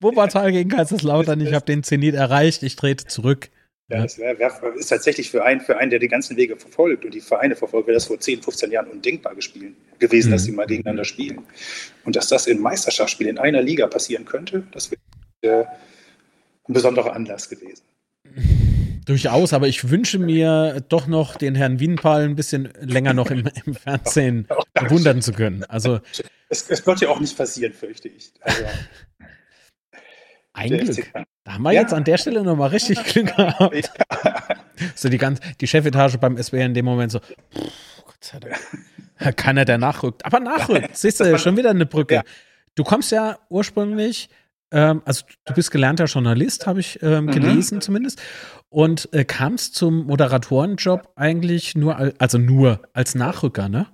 Wuppertal 0.00 0.52
gegen 0.52 0.70
Kaiserslautern. 0.70 1.40
Ich 1.40 1.52
habe 1.52 1.66
den 1.66 1.82
Zenit 1.82 2.14
erreicht. 2.14 2.62
Ich 2.62 2.76
trete 2.76 3.06
zurück. 3.06 3.50
Ja, 3.90 4.02
das 4.02 4.18
wär, 4.18 4.38
wär, 4.38 4.52
ist 4.76 4.86
tatsächlich 4.86 5.30
für 5.30 5.44
einen, 5.44 5.60
für 5.60 5.76
einen, 5.76 5.90
der 5.90 5.98
die 5.98 6.06
ganzen 6.06 6.36
Wege 6.36 6.56
verfolgt 6.56 7.04
und 7.04 7.12
die 7.12 7.20
Vereine 7.20 7.56
verfolgt, 7.56 7.88
wäre 7.88 7.96
das 7.96 8.06
vor 8.06 8.20
10, 8.20 8.40
15 8.40 8.70
Jahren 8.70 8.86
undenkbar 8.86 9.34
gespielt, 9.34 9.74
gewesen, 9.98 10.28
mhm. 10.28 10.32
dass 10.32 10.44
sie 10.44 10.52
mal 10.52 10.66
gegeneinander 10.66 11.04
spielen. 11.04 11.40
Und 12.04 12.14
dass 12.14 12.28
das 12.28 12.46
in 12.46 12.60
Meisterschaftsspielen 12.60 13.36
in 13.36 13.42
einer 13.42 13.62
Liga 13.62 13.88
passieren 13.88 14.24
könnte, 14.24 14.62
das 14.70 14.92
wäre 14.92 15.62
äh, 15.62 15.64
ein 16.68 16.72
besonderer 16.72 17.14
Anlass 17.14 17.48
gewesen. 17.48 17.82
Durchaus, 19.06 19.52
aber 19.52 19.66
ich 19.66 19.90
wünsche 19.90 20.20
mir 20.20 20.84
doch 20.88 21.08
noch 21.08 21.34
den 21.34 21.56
Herrn 21.56 21.80
Wienpal 21.80 22.22
ein 22.22 22.36
bisschen 22.36 22.68
länger 22.80 23.12
noch 23.12 23.32
im, 23.32 23.48
im 23.64 23.74
Fernsehen 23.74 24.46
bewundern 24.74 25.20
zu 25.20 25.32
können. 25.32 25.64
Also, 25.64 25.98
es, 26.48 26.70
es, 26.70 26.86
wird 26.86 27.00
ja 27.00 27.08
auch 27.08 27.18
nicht 27.18 27.36
passieren, 27.36 27.72
fürchte 27.72 28.08
ich. 28.08 28.30
Also, 28.40 28.62
ein 30.52 30.68
Glück. 30.70 31.12
Da 31.44 31.54
haben 31.54 31.62
wir 31.62 31.72
ja. 31.72 31.82
jetzt 31.82 31.92
an 31.92 32.04
der 32.04 32.18
Stelle 32.18 32.42
nochmal 32.42 32.70
richtig 32.70 33.02
Glück 33.04 33.26
gehabt. 33.36 33.74
Ja. 33.74 34.56
So 34.94 35.08
die, 35.08 35.18
ganz, 35.18 35.40
die 35.60 35.66
Chefetage 35.66 36.18
beim 36.18 36.40
SWR 36.42 36.66
in 36.66 36.74
dem 36.74 36.84
Moment 36.84 37.12
so, 37.12 37.20
pff, 37.20 38.04
Gott 38.04 38.24
sei 38.24 38.38
Dank. 38.40 39.36
Keiner, 39.36 39.64
der 39.64 39.78
nachrückt. 39.78 40.24
Aber 40.24 40.40
nachrückt, 40.40 40.96
siehst 40.96 41.20
du, 41.20 41.38
schon 41.38 41.56
wieder 41.56 41.70
eine 41.70 41.86
Brücke. 41.86 42.16
Ja. 42.16 42.22
Du 42.74 42.84
kommst 42.84 43.12
ja 43.12 43.38
ursprünglich, 43.50 44.30
ähm, 44.70 45.02
also 45.04 45.24
du 45.44 45.54
bist 45.54 45.70
gelernter 45.70 46.06
Journalist, 46.06 46.66
habe 46.66 46.80
ich 46.80 47.02
ähm, 47.02 47.26
mhm. 47.26 47.30
gelesen 47.32 47.80
zumindest, 47.80 48.22
und 48.70 49.12
äh, 49.12 49.24
kamst 49.24 49.74
zum 49.74 50.06
Moderatorenjob 50.06 51.12
eigentlich 51.16 51.74
nur, 51.74 52.12
also 52.18 52.38
nur 52.38 52.80
als 52.94 53.14
Nachrücker, 53.14 53.68
ne? 53.68 53.88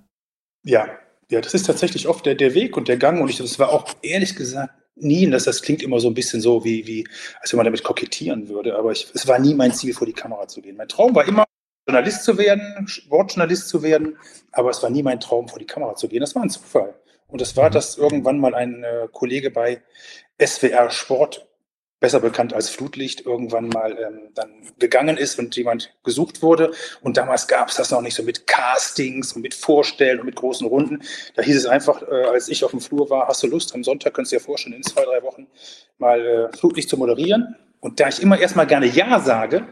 Ja, 0.63 0.87
ja, 1.29 1.41
das 1.41 1.53
ist 1.53 1.65
tatsächlich 1.65 2.07
oft 2.07 2.25
der, 2.25 2.35
der 2.35 2.53
Weg 2.53 2.77
und 2.77 2.87
der 2.87 2.97
Gang. 2.97 3.21
Und 3.21 3.29
ich, 3.29 3.37
das 3.37 3.59
war 3.59 3.69
auch 3.69 3.95
ehrlich 4.01 4.35
gesagt 4.35 4.73
nie, 4.99 5.29
das, 5.29 5.43
das 5.43 5.61
klingt 5.61 5.81
immer 5.81 5.99
so 5.99 6.07
ein 6.07 6.13
bisschen 6.13 6.41
so, 6.41 6.63
wie, 6.63 6.85
wie 6.87 7.07
als 7.41 7.51
wenn 7.51 7.57
man 7.57 7.65
damit 7.65 7.83
kokettieren 7.83 8.49
würde, 8.49 8.75
aber 8.75 8.91
ich, 8.91 9.07
es 9.13 9.27
war 9.27 9.39
nie 9.39 9.53
mein 9.53 9.73
Ziel, 9.73 9.93
vor 9.93 10.07
die 10.07 10.13
Kamera 10.13 10.47
zu 10.47 10.61
gehen. 10.61 10.77
Mein 10.77 10.87
Traum 10.87 11.15
war 11.15 11.27
immer, 11.27 11.45
Journalist 11.87 12.23
zu 12.23 12.37
werden, 12.37 12.87
Sportjournalist 12.87 13.69
zu 13.69 13.81
werden, 13.81 14.17
aber 14.51 14.69
es 14.69 14.83
war 14.83 14.89
nie 14.89 15.03
mein 15.03 15.19
Traum, 15.19 15.47
vor 15.47 15.59
die 15.59 15.65
Kamera 15.65 15.95
zu 15.95 16.09
gehen. 16.09 16.19
Das 16.19 16.35
war 16.35 16.43
ein 16.43 16.49
Zufall. 16.49 16.93
Und 17.27 17.41
das 17.41 17.55
war, 17.55 17.69
mhm. 17.69 17.73
dass 17.73 17.97
irgendwann 17.97 18.39
mal 18.39 18.53
ein 18.55 18.83
äh, 18.83 19.07
Kollege 19.11 19.51
bei 19.51 19.81
SWR 20.43 20.89
Sport 20.89 21.46
besser 21.99 22.19
bekannt 22.19 22.53
als 22.53 22.69
Flutlicht, 22.69 23.25
irgendwann 23.25 23.69
mal 23.69 23.97
ähm, 23.97 24.29
dann 24.35 24.51
gegangen 24.77 25.17
ist 25.17 25.39
und 25.39 25.55
jemand 25.55 25.93
gesucht 26.03 26.41
wurde. 26.41 26.71
Und 27.01 27.17
damals 27.17 27.47
gab 27.47 27.69
es 27.69 27.75
das 27.75 27.89
noch 27.91 28.01
nicht 28.01 28.15
so 28.15 28.23
mit 28.23 28.45
Castings 28.45 29.33
und 29.33 29.41
mit 29.41 29.55
Vorstellen 29.55 30.19
und 30.19 30.25
mit 30.25 30.35
großen 30.35 30.67
Runden. 30.67 31.01
Da 31.35 31.41
hieß 31.41 31.55
es 31.55 31.65
einfach, 31.65 32.03
äh, 32.03 32.25
als 32.25 32.49
ich 32.49 32.63
auf 32.63 32.71
dem 32.71 32.81
Flur 32.81 33.09
war, 33.09 33.27
hast 33.27 33.41
du 33.41 33.47
Lust, 33.47 33.73
am 33.73 33.83
Sonntag, 33.83 34.13
könntest 34.13 34.33
du 34.33 34.37
dir 34.37 34.43
vorstellen, 34.43 34.75
in 34.75 34.83
zwei, 34.83 35.03
drei 35.05 35.23
Wochen 35.23 35.47
mal 35.97 36.21
äh, 36.25 36.55
Flutlicht 36.57 36.89
zu 36.89 36.97
moderieren. 36.97 37.55
Und 37.79 37.99
da 37.99 38.09
ich 38.09 38.21
immer 38.21 38.39
erstmal 38.39 38.67
gerne 38.67 38.85
Ja 38.85 39.19
sage, 39.19 39.67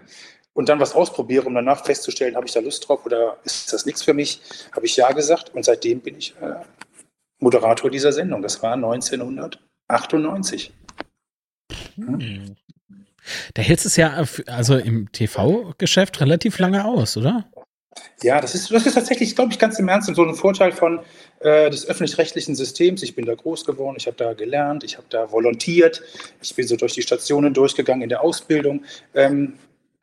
und 0.55 0.69
dann 0.69 0.79
was 0.79 0.95
ausprobiere, 0.95 1.45
um 1.45 1.53
danach 1.53 1.83
festzustellen, 1.85 2.37
habe 2.37 2.47
ich 2.47 2.53
da 2.53 2.61
Lust 2.61 2.87
drauf 2.87 3.05
oder 3.05 3.37
ist 3.43 3.73
das 3.73 3.85
nichts 3.85 4.01
für 4.03 4.13
mich, 4.13 4.41
habe 4.71 4.85
ich 4.85 4.95
ja 4.95 5.11
gesagt 5.11 5.53
und 5.53 5.65
seitdem 5.65 5.99
bin 5.99 6.17
ich 6.17 6.33
äh, 6.41 6.61
Moderator 7.39 7.91
dieser 7.91 8.13
Sendung. 8.13 8.41
Das 8.41 8.63
war 8.63 8.71
1998. 8.73 10.71
Hm. 11.95 12.55
Da 13.53 13.61
hältst 13.61 13.85
es 13.85 13.95
ja 13.95 14.23
also 14.47 14.77
im 14.77 15.11
TV-Geschäft 15.11 16.21
relativ 16.21 16.59
lange 16.59 16.85
aus, 16.85 17.17
oder? 17.17 17.45
Ja, 18.21 18.41
das 18.41 18.55
ist, 18.55 18.71
das 18.71 18.85
ist 18.85 18.93
tatsächlich, 18.93 19.35
glaube 19.35 19.51
ich, 19.51 19.59
ganz 19.59 19.79
im 19.79 19.87
Ernst 19.87 20.13
so 20.13 20.23
ein 20.23 20.35
Vorteil 20.35 20.71
von 20.71 20.99
äh, 21.39 21.69
des 21.69 21.87
öffentlich-rechtlichen 21.87 22.55
Systems. 22.55 23.03
Ich 23.03 23.15
bin 23.15 23.25
da 23.25 23.35
groß 23.35 23.65
geworden, 23.65 23.95
ich 23.97 24.07
habe 24.07 24.17
da 24.17 24.33
gelernt, 24.33 24.83
ich 24.83 24.97
habe 24.97 25.07
da 25.09 25.31
volontiert, 25.31 26.01
ich 26.41 26.53
bin 26.55 26.67
so 26.67 26.75
durch 26.75 26.93
die 26.93 27.01
Stationen 27.01 27.53
durchgegangen 27.53 28.03
in 28.03 28.09
der 28.09 28.21
Ausbildung. 28.21 28.83
Ähm, 29.13 29.53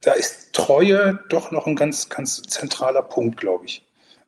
da 0.01 0.13
ist 0.13 0.53
Treue 0.53 1.21
doch 1.29 1.51
noch 1.53 1.67
ein 1.67 1.77
ganz, 1.77 2.09
ganz 2.09 2.43
zentraler 2.43 3.03
Punkt, 3.03 3.39
glaube 3.39 3.67
ich. 3.67 3.83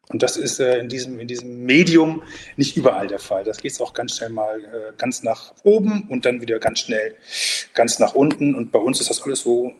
Und 0.08 0.22
das 0.22 0.36
ist 0.36 0.60
äh, 0.60 0.78
in, 0.78 0.88
diesem, 0.88 1.18
in 1.18 1.28
diesem 1.28 1.64
Medium 1.64 2.22
nicht 2.56 2.76
überall 2.76 3.06
der 3.06 3.18
Fall. 3.18 3.44
Das 3.44 3.58
geht 3.58 3.80
auch 3.80 3.94
ganz 3.94 4.16
schnell 4.16 4.30
mal 4.30 4.60
äh, 4.60 4.92
ganz 4.98 5.22
nach 5.22 5.54
oben 5.62 6.06
und 6.08 6.24
dann 6.24 6.40
wieder 6.40 6.58
ganz 6.58 6.80
schnell 6.80 7.14
ganz 7.72 7.98
nach 7.98 8.14
unten. 8.14 8.54
Und 8.54 8.70
bei 8.70 8.78
uns 8.78 9.00
ist 9.00 9.10
das 9.10 9.22
alles 9.22 9.40
so 9.40 9.72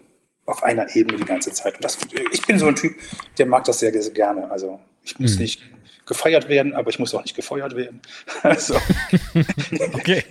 auf 0.46 0.62
einer 0.62 0.94
Ebene 0.96 1.18
die 1.18 1.24
ganze 1.24 1.52
Zeit. 1.52 1.76
Und 1.76 1.84
das, 1.84 1.98
ich 2.32 2.46
bin 2.46 2.58
so 2.58 2.66
ein 2.66 2.74
Typ, 2.74 2.94
der 3.38 3.46
mag 3.46 3.64
das 3.64 3.80
sehr, 3.80 3.92
sehr 3.92 4.12
gerne. 4.12 4.50
Also 4.50 4.80
ich 5.02 5.18
muss 5.18 5.34
mhm. 5.34 5.42
nicht 5.42 5.62
gefeiert 6.06 6.48
werden, 6.48 6.74
aber 6.74 6.90
ich 6.90 6.98
muss 6.98 7.14
auch 7.14 7.22
nicht 7.22 7.36
gefeuert 7.36 7.76
werden. 7.76 8.00
Also, 8.42 8.74
okay, 9.92 10.22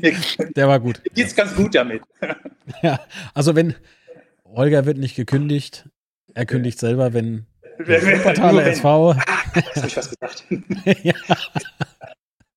der 0.56 0.68
war 0.68 0.80
gut. 0.80 1.02
Geht's 1.14 1.36
ganz 1.36 1.56
gut 1.56 1.76
damit. 1.76 2.02
Ja, 2.82 3.00
also 3.34 3.56
wenn 3.56 3.76
Holger 4.46 4.86
wird 4.86 4.98
nicht 4.98 5.16
gekündigt, 5.16 5.90
er 6.34 6.46
kündigt 6.46 6.80
selber, 6.80 7.14
wenn 7.14 7.46
Portale 7.78 8.64
SV. 8.64 9.16
Hast 9.16 9.76
du 9.76 9.98
was 9.98 10.10
gesagt? 10.10 10.46
ja. 11.04 11.14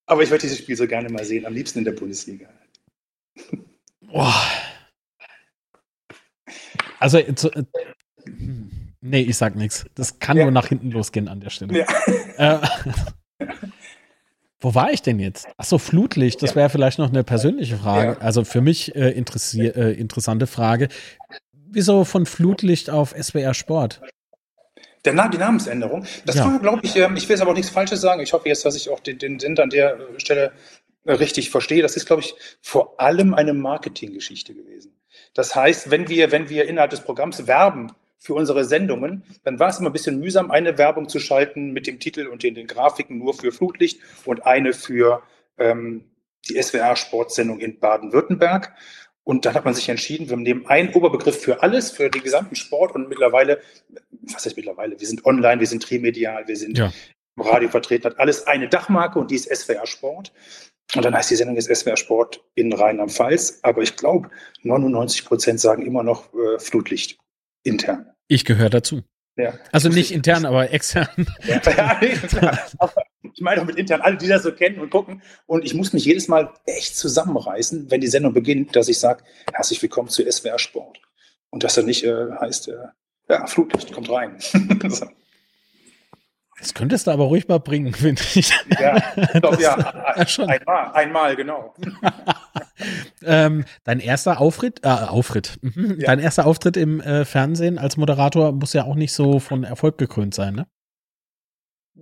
Aber 0.06 0.22
ich 0.22 0.30
würde 0.30 0.42
dieses 0.42 0.58
Spiel 0.58 0.76
so 0.76 0.86
gerne 0.86 1.08
mal 1.08 1.24
sehen, 1.24 1.46
am 1.46 1.52
liebsten 1.52 1.80
in 1.80 1.84
der 1.84 1.92
Bundesliga. 1.92 2.48
Boah. 4.00 4.34
Also, 7.00 7.20
zu, 7.34 7.50
äh, 7.50 7.64
nee, 9.00 9.22
ich 9.22 9.36
sag 9.36 9.56
nichts. 9.56 9.84
Das 9.94 10.18
kann 10.18 10.36
ja. 10.36 10.44
nur 10.44 10.52
nach 10.52 10.68
hinten 10.68 10.90
losgehen 10.90 11.28
an 11.28 11.40
der 11.40 11.50
Stelle. 11.50 11.86
Ja. 12.38 12.60
Äh, 12.60 13.46
wo 14.60 14.74
war 14.74 14.92
ich 14.92 15.02
denn 15.02 15.18
jetzt? 15.18 15.48
Achso, 15.56 15.78
Flutlicht, 15.78 16.42
das 16.42 16.54
wäre 16.54 16.70
vielleicht 16.70 16.98
noch 16.98 17.10
eine 17.10 17.24
persönliche 17.24 17.76
Frage. 17.76 18.20
Also 18.22 18.44
für 18.44 18.60
mich 18.60 18.94
äh, 18.94 19.10
äh, 19.10 19.92
interessante 19.92 20.46
Frage. 20.46 20.88
Wieso 21.52 22.04
von 22.04 22.26
Flutlicht 22.26 22.90
auf 22.90 23.10
SWR 23.10 23.52
Sport? 23.52 24.00
Der, 25.06 25.28
die 25.28 25.38
Namensänderung, 25.38 26.04
das 26.24 26.36
ja. 26.36 26.44
war, 26.44 26.58
glaube 26.58 26.80
ich, 26.82 26.96
ähm, 26.96 27.16
ich 27.16 27.28
will 27.28 27.34
jetzt 27.34 27.40
aber 27.40 27.52
auch 27.52 27.56
nichts 27.56 27.70
Falsches 27.70 28.00
sagen. 28.00 28.20
Ich 28.20 28.32
hoffe 28.32 28.48
jetzt, 28.48 28.64
dass 28.64 28.76
ich 28.76 28.90
auch 28.90 29.00
den, 29.00 29.18
den 29.18 29.38
Sinn 29.38 29.58
an 29.58 29.70
der 29.70 29.98
Stelle 30.18 30.52
äh, 31.04 31.12
richtig 31.12 31.50
verstehe. 31.50 31.82
Das 31.82 31.96
ist, 31.96 32.06
glaube 32.06 32.22
ich, 32.22 32.34
vor 32.60 33.00
allem 33.00 33.32
eine 33.32 33.54
Marketinggeschichte 33.54 34.54
gewesen. 34.54 34.92
Das 35.34 35.54
heißt, 35.54 35.90
wenn 35.90 36.08
wir, 36.08 36.32
wenn 36.32 36.48
wir 36.48 36.68
innerhalb 36.68 36.90
des 36.90 37.00
Programms 37.00 37.46
werben 37.46 37.92
für 38.18 38.34
unsere 38.34 38.64
Sendungen, 38.64 39.22
dann 39.44 39.58
war 39.58 39.68
es 39.68 39.78
immer 39.78 39.90
ein 39.90 39.92
bisschen 39.92 40.18
mühsam, 40.18 40.50
eine 40.50 40.78
Werbung 40.78 41.08
zu 41.08 41.20
schalten 41.20 41.72
mit 41.72 41.86
dem 41.86 42.00
Titel 42.00 42.26
und 42.26 42.42
den, 42.42 42.54
den 42.54 42.66
Grafiken 42.66 43.18
nur 43.18 43.34
für 43.34 43.52
Flutlicht 43.52 44.00
und 44.24 44.46
eine 44.46 44.72
für 44.72 45.22
ähm, 45.58 46.04
die 46.48 46.60
SWR-Sportsendung 46.60 47.60
in 47.60 47.78
Baden-Württemberg. 47.78 48.72
Und 49.26 49.44
dann 49.44 49.54
hat 49.54 49.64
man 49.64 49.74
sich 49.74 49.88
entschieden, 49.88 50.28
wir 50.30 50.36
nehmen 50.36 50.66
einen 50.66 50.94
Oberbegriff 50.94 51.40
für 51.42 51.60
alles, 51.60 51.90
für 51.90 52.08
den 52.08 52.22
gesamten 52.22 52.54
Sport 52.54 52.94
und 52.94 53.08
mittlerweile, 53.08 53.60
was 54.22 54.46
heißt 54.46 54.56
mittlerweile, 54.56 55.00
wir 55.00 55.06
sind 55.06 55.24
online, 55.26 55.58
wir 55.58 55.66
sind 55.66 55.82
trimedial, 55.82 56.46
wir 56.46 56.56
sind 56.56 56.78
ja. 56.78 56.92
im 57.36 57.42
Radio 57.42 57.68
vertreten, 57.68 58.04
hat 58.04 58.20
alles 58.20 58.46
eine 58.46 58.68
Dachmarke 58.68 59.18
und 59.18 59.32
die 59.32 59.34
ist 59.34 59.52
SWR 59.52 59.86
Sport. 59.86 60.32
Und 60.94 61.04
dann 61.04 61.12
heißt 61.12 61.28
die 61.32 61.34
Sendung 61.34 61.56
jetzt 61.56 61.74
SWR 61.74 61.96
Sport 61.96 62.40
in 62.54 62.72
Rheinland-Pfalz. 62.72 63.58
Aber 63.62 63.82
ich 63.82 63.96
glaube, 63.96 64.30
99 64.62 65.24
Prozent 65.24 65.58
sagen 65.58 65.84
immer 65.84 66.04
noch 66.04 66.32
äh, 66.32 66.60
Flutlicht 66.60 67.18
intern. 67.64 68.12
Ich 68.28 68.44
gehöre 68.44 68.70
dazu. 68.70 69.02
Ja. 69.36 69.54
Also 69.70 69.88
nicht 69.90 70.12
intern, 70.12 70.46
aber 70.46 70.72
extern. 70.72 71.08
Ja, 71.46 71.60
ja, 71.76 72.00
ich 72.00 73.40
meine 73.40 73.60
auch 73.60 73.66
mit 73.66 73.76
intern, 73.76 74.00
alle, 74.00 74.16
die 74.16 74.28
das 74.28 74.42
so 74.42 74.52
kennen 74.52 74.80
und 74.80 74.90
gucken. 74.90 75.22
Und 75.46 75.64
ich 75.64 75.74
muss 75.74 75.92
mich 75.92 76.06
jedes 76.06 76.26
Mal 76.28 76.54
echt 76.64 76.96
zusammenreißen, 76.96 77.90
wenn 77.90 78.00
die 78.00 78.06
Sendung 78.06 78.32
beginnt, 78.32 78.74
dass 78.74 78.88
ich 78.88 78.98
sage, 78.98 79.24
herzlich 79.52 79.82
willkommen 79.82 80.08
zu 80.08 80.30
SWR 80.30 80.58
Sport. 80.58 81.00
Und 81.50 81.64
dass 81.64 81.76
er 81.76 81.82
nicht 81.82 82.04
äh, 82.04 82.32
heißt, 82.40 82.68
äh, 82.68 82.76
ja, 83.28 83.46
Flutlicht 83.46 83.92
kommt 83.92 84.10
rein. 84.10 84.38
Das 86.58 86.72
könntest 86.72 87.06
du 87.06 87.10
aber 87.10 87.24
ruhig 87.24 87.48
mal 87.48 87.60
bringen, 87.60 87.92
finde 87.94 88.22
ich. 88.34 88.52
Ja, 88.80 89.00
doch, 89.40 89.60
ja, 89.60 89.74
einmal, 90.46 90.92
einmal, 90.92 91.36
genau. 91.36 91.74
ähm, 93.24 93.64
dein 93.84 94.00
erster 94.00 94.40
Auftritt, 94.40 94.80
äh, 94.84 94.88
Auftritt, 94.88 95.58
mhm. 95.60 95.96
ja. 95.98 96.06
dein 96.06 96.18
erster 96.18 96.46
Auftritt 96.46 96.76
im 96.76 97.00
äh, 97.00 97.24
Fernsehen 97.24 97.78
als 97.78 97.96
Moderator 97.96 98.52
muss 98.52 98.72
ja 98.72 98.84
auch 98.84 98.94
nicht 98.94 99.12
so 99.12 99.38
von 99.38 99.64
Erfolg 99.64 99.98
gekrönt 99.98 100.34
sein, 100.34 100.54
ne? 100.54 100.66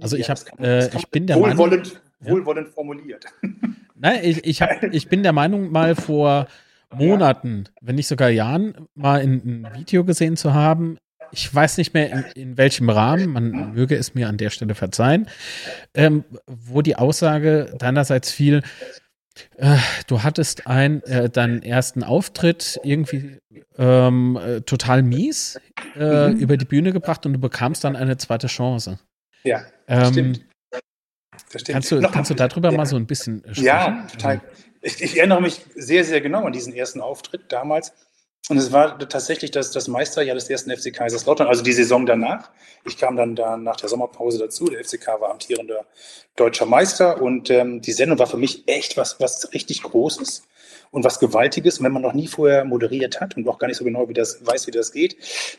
Also 0.00 0.16
ich 0.16 0.28
habe, 0.28 0.40
äh, 0.58 0.96
ich 0.96 1.08
bin 1.08 1.26
der 1.28 1.37
wohlwollend, 1.37 2.00
Meinung, 2.20 2.38
wohlwollend 2.38 2.68
formuliert. 2.68 3.26
Nein, 3.94 4.20
ich, 4.23 4.44
ich, 4.44 4.61
hab, 4.61 4.82
ich 4.82 5.08
bin 5.08 5.23
der 5.23 5.32
Meinung, 5.32 5.70
mal 5.70 5.94
vor 5.94 6.49
Monaten, 6.92 7.68
wenn 7.80 7.94
nicht 7.94 8.08
sogar 8.08 8.28
Jahren, 8.28 8.88
mal 8.94 9.20
in 9.20 9.64
ein 9.64 9.75
Video 9.76 10.04
gesehen 10.04 10.37
zu 10.37 10.52
haben, 10.52 10.99
ich 11.35 11.53
weiß 11.55 11.79
nicht 11.79 11.95
mehr 11.95 12.11
in, 12.11 12.25
in, 12.35 12.57
welchem 12.57 12.88
Rahmen, 12.88 13.29
man 13.29 13.75
möge 13.75 13.97
es 13.97 14.14
mir 14.14 14.29
an 14.29 14.37
der 14.37 14.50
Stelle 14.50 14.75
verzeihen, 14.75 15.29
ähm, 15.95 16.25
wo 16.47 16.81
die 16.81 16.97
Aussage 16.97 17.75
deinerseits 17.79 18.31
fiel, 18.31 18.62
äh, 19.57 19.76
du 20.07 20.23
hattest 20.23 20.67
ein, 20.67 21.03
äh, 21.05 21.29
deinen 21.29 21.62
ersten 21.62 22.05
Auftritt 22.05 22.81
irgendwie 22.85 23.38
ähm, 23.76 24.38
äh, 24.41 24.61
total 24.61 25.03
mies 25.03 25.59
äh, 25.97 26.29
mhm. 26.29 26.38
über 26.38 26.57
die 26.57 26.64
Bühne 26.64 26.93
gebracht 26.93 27.26
und 27.26 27.33
du 27.33 27.41
bekamst 27.41 27.83
dann 27.83 27.97
eine 27.97 28.17
zweite 28.17 28.47
Chance. 28.47 29.00
Ja, 29.43 29.64
ähm, 29.88 30.12
stimmt. 30.12 30.41
Das 31.50 31.62
stimmt. 31.62 31.75
Kannst, 31.75 31.93
du, 31.93 32.00
kannst 32.00 32.31
du 32.31 32.35
darüber 32.35 32.71
ja. 32.71 32.76
mal 32.76 32.87
so 32.87 32.97
ein 32.97 33.07
bisschen 33.07 33.41
sprechen? 33.41 33.64
Ja, 33.64 34.07
total. 34.11 34.41
Ich, 34.83 35.03
ich, 35.03 35.19
erinnere 35.19 35.43
mich 35.43 35.61
sehr, 35.75 36.05
sehr 36.05 36.21
genau 36.21 36.45
an 36.45 36.53
diesen 36.53 36.73
ersten 36.73 37.00
Auftritt 37.00 37.50
damals. 37.50 37.93
Und 38.51 38.59
es 38.59 38.73
war 38.73 38.99
tatsächlich 38.99 39.51
das, 39.53 39.71
das 39.71 39.89
Meisterjahr 39.89 40.35
des 40.35 40.51
ersten 40.51 40.71
FC 40.71 40.93
Kaiserslautern, 40.93 41.47
also 41.47 41.63
die 41.63 41.73
Saison 41.73 42.05
danach. 42.05 42.51
Ich 42.85 42.99
kam 42.99 43.17
dann 43.17 43.35
da 43.35 43.57
nach 43.57 43.77
der 43.77 43.89
Sommerpause 43.89 44.39
dazu. 44.39 44.67
Der 44.67 44.85
FCK 44.85 45.21
war 45.21 45.31
amtierender 45.31 45.87
deutscher 46.37 46.67
Meister 46.67 47.23
und 47.23 47.49
ähm, 47.49 47.81
die 47.81 47.93
Sendung 47.93 48.19
war 48.19 48.27
für 48.27 48.37
mich 48.37 48.69
echt 48.69 48.99
was, 48.99 49.19
was 49.19 49.55
richtig 49.55 49.83
Großes 49.83 50.43
und 50.95 51.05
was 51.05 51.19
Gewaltiges. 51.19 51.79
Und 51.79 51.85
wenn 51.85 51.93
man 51.93 52.03
noch 52.03 52.13
nie 52.13 52.29
vorher 52.29 52.65
moderiert 52.65 53.21
hat 53.21 53.37
und 53.37 53.49
auch 53.49 53.59
gar 53.59 53.67
nicht 53.67 53.77
so 53.77 53.85
genau 53.85 54.09
wie 54.09 54.15
das, 54.15 54.47
weiß, 54.47 54.69
wie 54.69 54.71
das 54.71 54.93
geht, 54.93 55.17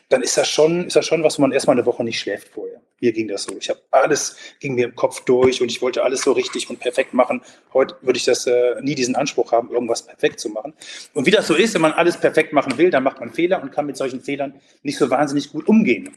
dann 0.09 0.21
ist 0.21 0.37
das 0.37 0.47
schon, 0.47 0.87
ist 0.87 0.95
das 0.95 1.05
schon 1.05 1.23
was, 1.23 1.37
wo 1.37 1.41
man 1.41 1.51
erstmal 1.51 1.75
eine 1.75 1.85
Woche 1.85 2.03
nicht 2.03 2.19
schläft 2.19 2.47
vorher. 2.47 2.79
Mir 3.01 3.11
ging 3.11 3.27
das 3.27 3.43
so. 3.43 3.55
Ich 3.59 3.69
habe 3.69 3.79
alles, 3.91 4.37
ging 4.61 4.75
mir 4.75 4.85
im 4.85 4.95
Kopf 4.95 5.25
durch 5.25 5.61
und 5.61 5.69
ich 5.69 5.81
wollte 5.81 6.03
alles 6.03 6.21
so 6.21 6.31
richtig 6.31 6.69
und 6.69 6.79
perfekt 6.79 7.13
machen. 7.13 7.41
Heute 7.73 7.95
würde 8.01 8.17
ich 8.17 8.23
das 8.23 8.47
äh, 8.47 8.81
nie 8.81 8.95
diesen 8.95 9.15
Anspruch 9.15 9.51
haben, 9.51 9.69
irgendwas 9.71 10.03
perfekt 10.03 10.39
zu 10.39 10.49
machen. 10.49 10.73
Und 11.13 11.25
wie 11.25 11.31
das 11.31 11.47
so 11.47 11.55
ist, 11.55 11.73
wenn 11.73 11.81
man 11.81 11.91
alles 11.91 12.17
perfekt 12.17 12.53
machen 12.53 12.77
will, 12.77 12.89
dann 12.89 13.03
macht 13.03 13.19
man 13.19 13.33
Fehler 13.33 13.61
und 13.61 13.73
kann 13.73 13.85
mit 13.85 13.97
solchen 13.97 14.21
Fehlern 14.21 14.53
nicht 14.83 14.97
so 14.97 15.09
wahnsinnig 15.09 15.51
gut 15.51 15.67
umgehen 15.67 16.15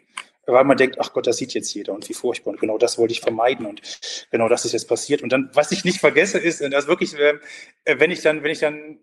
weil 0.53 0.65
man 0.65 0.77
denkt, 0.77 0.97
ach 0.99 1.13
Gott, 1.13 1.27
das 1.27 1.37
sieht 1.37 1.55
jetzt 1.55 1.73
jeder 1.75 1.93
und 1.93 2.09
wie 2.09 2.15
furchtbar. 2.15 2.53
Und 2.53 2.61
genau 2.61 2.79
das 2.79 2.99
wollte 2.99 3.13
ich 3.13 3.21
vermeiden 3.21 3.67
und 3.67 3.83
genau 4.31 4.49
das 4.49 4.65
ist 4.65 4.73
jetzt 4.73 4.89
passiert. 4.89 5.23
Und 5.23 5.33
dann, 5.33 5.51
was 5.55 5.73
ich 5.73 5.85
nicht 5.85 6.01
vergesse, 6.01 6.39
ist, 6.39 6.61
dass 6.61 6.87
wirklich, 6.87 7.15
äh, 7.19 7.39
wenn 7.85 8.11
ich 8.11 8.23
dann, 8.23 8.43
wenn 8.43 8.51
ich 8.51 8.61
dann 8.61 8.99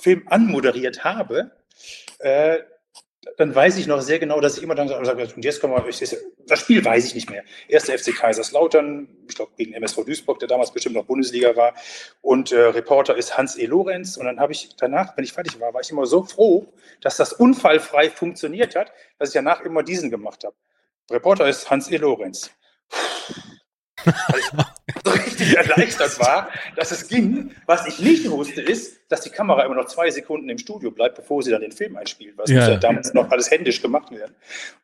Film 0.00 0.22
anmoderiert 0.28 1.04
habe, 1.04 1.52
äh, 2.18 2.58
dann 3.36 3.54
weiß 3.54 3.78
ich 3.78 3.86
noch 3.86 4.00
sehr 4.00 4.18
genau, 4.18 4.40
dass 4.40 4.56
ich 4.56 4.62
immer 4.62 4.74
dann 4.74 4.88
sage, 4.88 5.28
und 5.34 5.44
jetzt 5.44 5.60
kommen 5.60 5.74
wir, 5.74 6.08
das 6.46 6.58
Spiel 6.58 6.84
weiß 6.84 7.06
ich 7.06 7.14
nicht 7.14 7.30
mehr. 7.30 7.42
Erster 7.68 7.96
FC 7.96 8.14
Kaiserslautern, 8.14 9.08
ich 9.28 9.34
glaube 9.34 9.52
gegen 9.56 9.72
MSV 9.72 10.04
Duisburg, 10.04 10.38
der 10.38 10.48
damals 10.48 10.72
bestimmt 10.72 10.94
noch 10.94 11.04
Bundesliga 11.04 11.56
war. 11.56 11.74
Und 12.20 12.52
äh, 12.52 12.60
Reporter 12.60 13.16
ist 13.16 13.36
Hans 13.36 13.56
E. 13.56 13.66
Lorenz. 13.66 14.16
Und 14.16 14.26
dann 14.26 14.40
habe 14.40 14.52
ich 14.52 14.76
danach, 14.76 15.16
wenn 15.16 15.24
ich 15.24 15.32
fertig 15.32 15.58
war, 15.60 15.72
war 15.72 15.80
ich 15.80 15.90
immer 15.90 16.06
so 16.06 16.22
froh, 16.22 16.66
dass 17.00 17.16
das 17.16 17.32
unfallfrei 17.32 18.10
funktioniert 18.10 18.76
hat, 18.76 18.92
dass 19.18 19.30
ich 19.30 19.34
danach 19.34 19.62
immer 19.62 19.82
diesen 19.82 20.10
gemacht 20.10 20.44
habe. 20.44 20.54
Reporter 21.10 21.48
ist 21.48 21.70
Hans 21.70 21.90
E. 21.90 21.96
Lorenz. 21.96 22.50
Weil 24.04 24.40
ich 24.40 24.50
so 25.04 25.10
richtig 25.10 25.56
erleichtert 25.56 26.18
war, 26.20 26.48
dass 26.76 26.90
es 26.90 27.08
ging. 27.08 27.50
Was 27.66 27.86
ich 27.86 27.98
nicht 27.98 28.30
wusste, 28.30 28.60
ist, 28.60 29.00
dass 29.08 29.22
die 29.22 29.30
Kamera 29.30 29.64
immer 29.64 29.74
noch 29.74 29.86
zwei 29.86 30.10
Sekunden 30.10 30.48
im 30.48 30.58
Studio 30.58 30.90
bleibt, 30.90 31.16
bevor 31.16 31.42
sie 31.42 31.50
dann 31.50 31.62
den 31.62 31.72
Film 31.72 31.96
einspielt. 31.96 32.36
Was 32.36 32.50
ja. 32.50 32.68
ja 32.68 32.76
damals 32.76 33.14
noch 33.14 33.30
alles 33.30 33.50
händisch 33.50 33.80
gemacht 33.80 34.10
werden. 34.10 34.34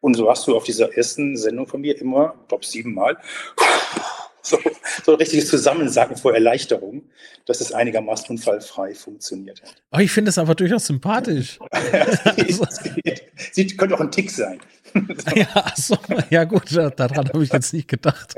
Und 0.00 0.15
so 0.15 0.29
hast 0.31 0.47
du 0.47 0.57
auf 0.57 0.65
dieser 0.65 0.97
ersten 0.97 1.37
Sendung 1.37 1.67
von 1.67 1.81
mir 1.81 1.99
immer, 2.00 2.35
glaube 2.49 2.65
siebenmal, 2.65 3.19
so, 4.43 4.59
so 5.05 5.12
ein 5.12 5.19
richtiges 5.19 5.49
Zusammensacken 5.49 6.17
vor 6.17 6.35
Erleichterung, 6.35 7.03
dass 7.47 7.61
es 7.61 7.73
einigermaßen 7.73 8.29
unfallfrei 8.31 8.95
funktioniert 8.95 9.62
hat. 9.62 9.83
Oh, 9.93 9.99
ich 9.99 10.11
finde 10.11 10.31
es 10.31 10.39
aber 10.39 10.55
durchaus 10.55 10.87
sympathisch. 10.87 11.59
ja, 11.93 12.05
das 12.05 12.37
geht, 12.37 12.61
das 12.61 12.83
geht. 12.83 13.23
Sie 13.53 13.67
könnte 13.77 13.95
auch 13.95 14.00
ein 14.00 14.11
Tick 14.11 14.31
sein. 14.31 14.61
ja, 15.35 15.73
so, 15.76 15.97
ja 16.30 16.44
gut, 16.44 16.75
daran 16.75 17.28
habe 17.28 17.42
ich 17.44 17.52
jetzt 17.52 17.73
nicht 17.73 17.88
gedacht. 17.88 18.35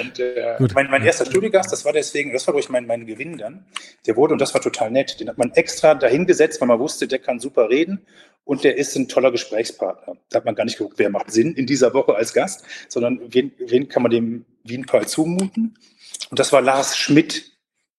und, 0.00 0.18
äh. 0.18 0.56
Mein, 0.74 0.90
mein, 0.90 1.02
erster 1.02 1.26
Studiogast, 1.26 1.72
das 1.72 1.84
war 1.84 1.92
deswegen, 1.92 2.32
das 2.32 2.46
war 2.46 2.54
durch 2.54 2.68
mein, 2.68 2.86
mein 2.86 3.06
Gewinn 3.06 3.38
dann, 3.38 3.64
der 4.06 4.16
wurde, 4.16 4.32
und 4.32 4.40
das 4.40 4.54
war 4.54 4.60
total 4.60 4.90
nett, 4.90 5.20
den 5.20 5.28
hat 5.28 5.38
man 5.38 5.52
extra 5.52 5.94
dahingesetzt, 5.94 6.60
weil 6.60 6.68
man 6.68 6.78
wusste, 6.78 7.06
der 7.08 7.18
kann 7.18 7.40
super 7.40 7.68
reden 7.68 8.00
und 8.44 8.64
der 8.64 8.76
ist 8.76 8.96
ein 8.96 9.08
toller 9.08 9.30
Gesprächspartner. 9.30 10.16
Da 10.30 10.38
hat 10.38 10.44
man 10.44 10.54
gar 10.54 10.64
nicht 10.64 10.78
geguckt, 10.78 10.98
wer 10.98 11.10
macht 11.10 11.30
Sinn 11.30 11.54
in 11.54 11.66
dieser 11.66 11.94
Woche 11.94 12.14
als 12.14 12.32
Gast, 12.32 12.64
sondern 12.88 13.20
wen, 13.28 13.52
wen 13.58 13.88
kann 13.88 14.02
man 14.02 14.10
dem 14.10 14.44
Wienpal 14.64 15.06
zumuten. 15.06 15.76
Und 16.30 16.38
das 16.38 16.52
war 16.52 16.60
Lars 16.60 16.96
Schmidt, 16.96 17.51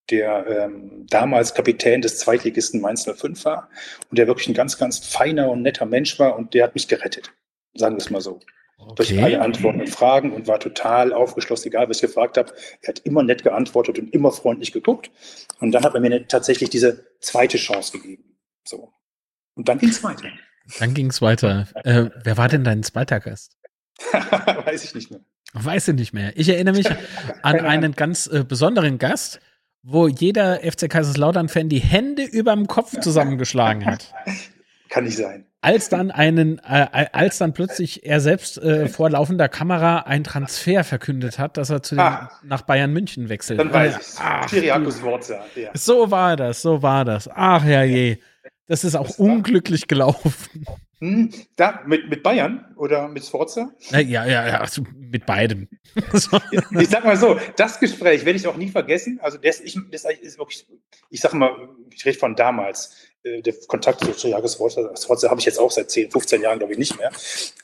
der 0.09 0.45
ähm, 0.47 1.05
damals 1.09 1.53
Kapitän 1.53 2.01
des 2.01 2.19
Zweitligisten 2.19 2.81
Mainz 2.81 3.05
05 3.05 3.45
war 3.45 3.69
und 4.09 4.17
der 4.17 4.27
wirklich 4.27 4.47
ein 4.47 4.53
ganz, 4.53 4.77
ganz 4.77 4.99
feiner 4.99 5.49
und 5.49 5.61
netter 5.61 5.85
Mensch 5.85 6.19
war 6.19 6.35
und 6.35 6.53
der 6.53 6.65
hat 6.65 6.73
mich 6.75 6.87
gerettet. 6.87 7.31
Sagen 7.73 7.95
wir 7.95 8.01
es 8.01 8.09
mal 8.09 8.21
so. 8.21 8.39
Okay. 8.77 8.93
Durch 8.95 9.23
alle 9.23 9.41
Antworten 9.41 9.79
und 9.79 9.89
Fragen 9.89 10.33
und 10.33 10.47
war 10.47 10.59
total 10.59 11.13
aufgeschlossen, 11.13 11.67
egal 11.67 11.89
was 11.89 11.97
ich 11.97 12.01
gefragt 12.01 12.37
habe. 12.37 12.53
Er 12.81 12.89
hat 12.89 12.99
immer 12.99 13.23
nett 13.23 13.43
geantwortet 13.43 13.97
und 13.99 14.13
immer 14.13 14.31
freundlich 14.31 14.73
geguckt. 14.73 15.09
Und 15.59 15.71
dann 15.71 15.83
hat 15.83 15.93
er 15.93 16.01
mir 16.01 16.27
tatsächlich 16.27 16.69
diese 16.69 17.05
zweite 17.19 17.57
Chance 17.57 17.97
gegeben. 17.97 18.37
So. 18.67 18.91
Und 19.55 19.69
dann 19.69 19.77
ging 19.77 19.89
es 19.89 20.03
weiter. 20.03 20.27
Dann 20.79 20.93
ging 20.93 21.07
es 21.09 21.21
weiter. 21.21 21.67
Äh, 21.83 22.09
wer 22.23 22.37
war 22.37 22.49
denn 22.49 22.63
dein 22.63 22.83
zweiter 22.83 23.19
Gast? 23.19 23.57
Weiß 24.11 24.83
ich 24.83 24.95
nicht 24.95 25.11
mehr. 25.11 25.21
Weiß 25.53 25.87
ich 25.89 25.95
nicht 25.95 26.13
mehr. 26.13 26.33
Ich 26.35 26.49
erinnere 26.49 26.75
mich 26.75 26.89
an 27.43 27.59
einen 27.59 27.93
ganz 27.93 28.27
äh, 28.27 28.43
besonderen 28.43 28.97
Gast, 28.97 29.39
wo 29.83 30.07
jeder 30.07 30.59
FC 30.59 30.89
Kaiserslautern-Fan 30.89 31.69
die 31.69 31.79
Hände 31.79 32.23
überm 32.23 32.67
Kopf 32.67 32.99
zusammengeschlagen 32.99 33.85
hat. 33.85 34.13
Kann 34.89 35.03
nicht 35.03 35.17
sein. 35.17 35.45
Als 35.61 35.89
dann 35.89 36.11
einen, 36.11 36.59
äh, 36.59 37.07
als 37.13 37.37
dann 37.37 37.53
plötzlich 37.53 38.05
er 38.05 38.19
selbst 38.19 38.57
äh, 38.57 38.87
vor 38.89 39.09
laufender 39.09 39.47
Kamera 39.47 39.99
ein 39.99 40.23
Transfer 40.23 40.83
verkündet 40.83 41.39
hat, 41.39 41.57
dass 41.57 41.69
er 41.69 41.81
zu 41.81 41.95
den, 41.95 42.01
ah, 42.01 42.29
nach 42.43 42.63
Bayern 42.63 42.91
München 42.91 43.29
wechselt. 43.29 43.59
Dann 43.59 43.71
weiß 43.71 43.97
ich 43.97 44.19
Ach, 44.19 44.51
ja. 44.51 45.69
So 45.73 46.11
war 46.11 46.35
das, 46.35 46.61
so 46.61 46.81
war 46.81 47.05
das. 47.05 47.29
Ach 47.33 47.65
ja 47.65 47.83
je. 47.83 48.17
Das 48.67 48.83
ist 48.83 48.95
auch 48.95 49.17
unglücklich 49.17 49.87
gelaufen. 49.87 50.65
Hm, 51.03 51.31
da, 51.57 51.81
mit, 51.85 52.09
mit 52.09 52.23
Bayern 52.23 52.73
oder 52.77 53.09
mit 53.09 53.25
Sforza? 53.25 53.73
Ja, 53.89 53.99
ja, 53.99 54.25
ja, 54.25 54.61
also 54.61 54.83
mit 54.95 55.25
beidem. 55.25 55.67
ich 56.13 56.89
sag 56.89 57.03
mal 57.03 57.17
so, 57.17 57.37
das 57.57 57.77
Gespräch 57.81 58.23
werde 58.23 58.39
ich 58.39 58.47
auch 58.47 58.55
nie 58.55 58.69
vergessen. 58.69 59.19
Also, 59.21 59.37
das, 59.37 59.59
ich, 59.59 59.77
das 59.91 60.05
ist 60.05 60.37
wirklich, 60.37 60.65
ich 61.09 61.19
sag 61.19 61.33
mal, 61.33 61.67
ich 61.93 62.05
rede 62.05 62.17
von 62.17 62.37
damals. 62.37 62.95
Äh, 63.21 63.41
der 63.41 63.53
Kontakt 63.67 63.99
zu 64.17 64.29
Jagos 64.29 64.55
Sforza 64.55 65.29
habe 65.29 65.41
ich 65.41 65.45
jetzt 65.45 65.59
auch 65.59 65.71
seit 65.71 65.91
10, 65.91 66.09
15 66.09 66.41
Jahren, 66.41 66.59
glaube 66.59 66.71
ich, 66.71 66.79
nicht 66.79 66.97
mehr. 66.97 67.11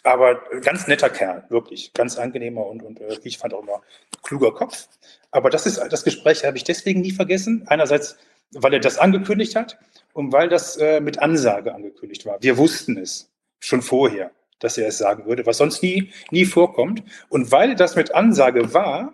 Aber 0.04 0.42
ganz 0.62 0.88
netter 0.88 1.10
Kerl, 1.10 1.46
wirklich. 1.48 1.94
Ganz 1.94 2.18
angenehmer 2.18 2.66
und, 2.66 2.84
und 2.84 3.00
äh, 3.00 3.20
ich 3.24 3.38
fand 3.38 3.54
auch 3.54 3.64
immer 3.64 3.82
kluger 4.22 4.52
Kopf. 4.54 4.90
Aber 5.32 5.50
das 5.50 5.66
ist 5.66 5.82
das 5.90 6.04
Gespräch, 6.04 6.44
habe 6.44 6.58
ich 6.58 6.66
deswegen 6.66 7.00
nie 7.00 7.12
vergessen. 7.12 7.64
Einerseits, 7.68 8.18
weil 8.52 8.74
er 8.74 8.82
das 8.82 8.98
angekündigt 8.98 9.56
hat 9.56 9.78
und 10.14 10.32
weil 10.32 10.50
das 10.50 10.78
äh, 10.78 11.00
mit 11.00 11.20
Ansage 11.20 11.74
angekündigt 11.74 12.26
war. 12.26 12.42
Wir 12.42 12.58
wussten 12.58 12.98
es 12.98 13.30
schon 13.60 13.82
vorher, 13.82 14.32
dass 14.60 14.78
er 14.78 14.88
es 14.88 14.98
sagen 14.98 15.26
würde, 15.26 15.46
was 15.46 15.58
sonst 15.58 15.82
nie, 15.82 16.12
nie 16.32 16.46
vorkommt. 16.46 17.04
Und 17.30 17.52
weil 17.52 17.76
das 17.76 17.96
mit 17.96 18.14
Ansage 18.14 18.74
war, 18.74 19.14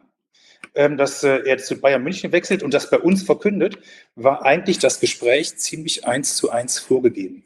ähm, 0.74 0.98
dass 0.98 1.24
äh, 1.24 1.42
er 1.46 1.58
zu 1.58 1.80
Bayern 1.80 2.04
München 2.04 2.32
wechselt 2.32 2.64
und 2.64 2.74
das 2.74 2.90
bei 2.90 3.00
uns 3.00 3.24
verkündet, 3.24 3.78
war 4.16 4.44
eigentlich 4.44 4.80
das 4.80 5.00
Gespräch 5.00 5.58
ziemlich 5.58 6.06
eins 6.06 6.36
zu 6.36 6.50
eins 6.50 6.80
vorgegeben. 6.80 7.44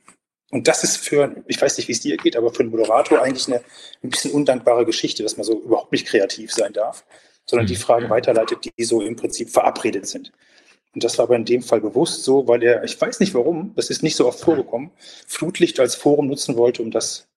Und 0.52 0.68
das 0.68 0.84
ist 0.84 0.98
für, 0.98 1.36
ich 1.48 1.62
weiß 1.62 1.78
nicht, 1.78 1.88
wie 1.88 1.92
es 1.92 2.00
dir 2.00 2.18
geht, 2.18 2.36
aber 2.36 2.52
für 2.52 2.62
einen 2.62 2.72
Moderator 2.72 3.22
eigentlich 3.22 3.48
eine 3.48 3.62
ein 4.02 4.10
bisschen 4.10 4.32
undankbare 4.32 4.86
Geschichte, 4.86 5.22
dass 5.22 5.38
man 5.38 5.44
so 5.44 5.62
überhaupt 5.62 5.92
nicht 5.92 6.08
kreativ 6.08 6.52
sein 6.52 6.74
darf, 6.74 7.06
sondern 7.46 7.68
die 7.68 7.76
mhm. 7.76 7.80
Fragen 7.80 8.10
weiterleitet, 8.10 8.60
die 8.78 8.84
so 8.84 9.02
im 9.02 9.16
Prinzip 9.16 9.50
verabredet 9.50 10.08
sind. 10.08 10.32
Und 10.94 11.04
das 11.04 11.18
war 11.18 11.26
aber 11.26 11.36
in 11.36 11.46
dem 11.46 11.62
Fall 11.62 11.82
bewusst 11.82 12.24
so, 12.24 12.48
weil 12.48 12.64
er, 12.64 12.84
ich 12.84 13.00
weiß 13.00 13.20
nicht 13.20 13.34
warum, 13.34 13.74
das 13.76 13.90
ist 13.90 14.02
nicht 14.02 14.16
so 14.16 14.28
oft 14.28 14.40
vorgekommen, 14.40 14.92
Flutlicht 15.28 15.80
als 15.80 15.96
Forum 15.96 16.28
nutzen 16.28 16.56
wollte, 16.56 16.82
um 16.82 16.90
das 16.92 17.28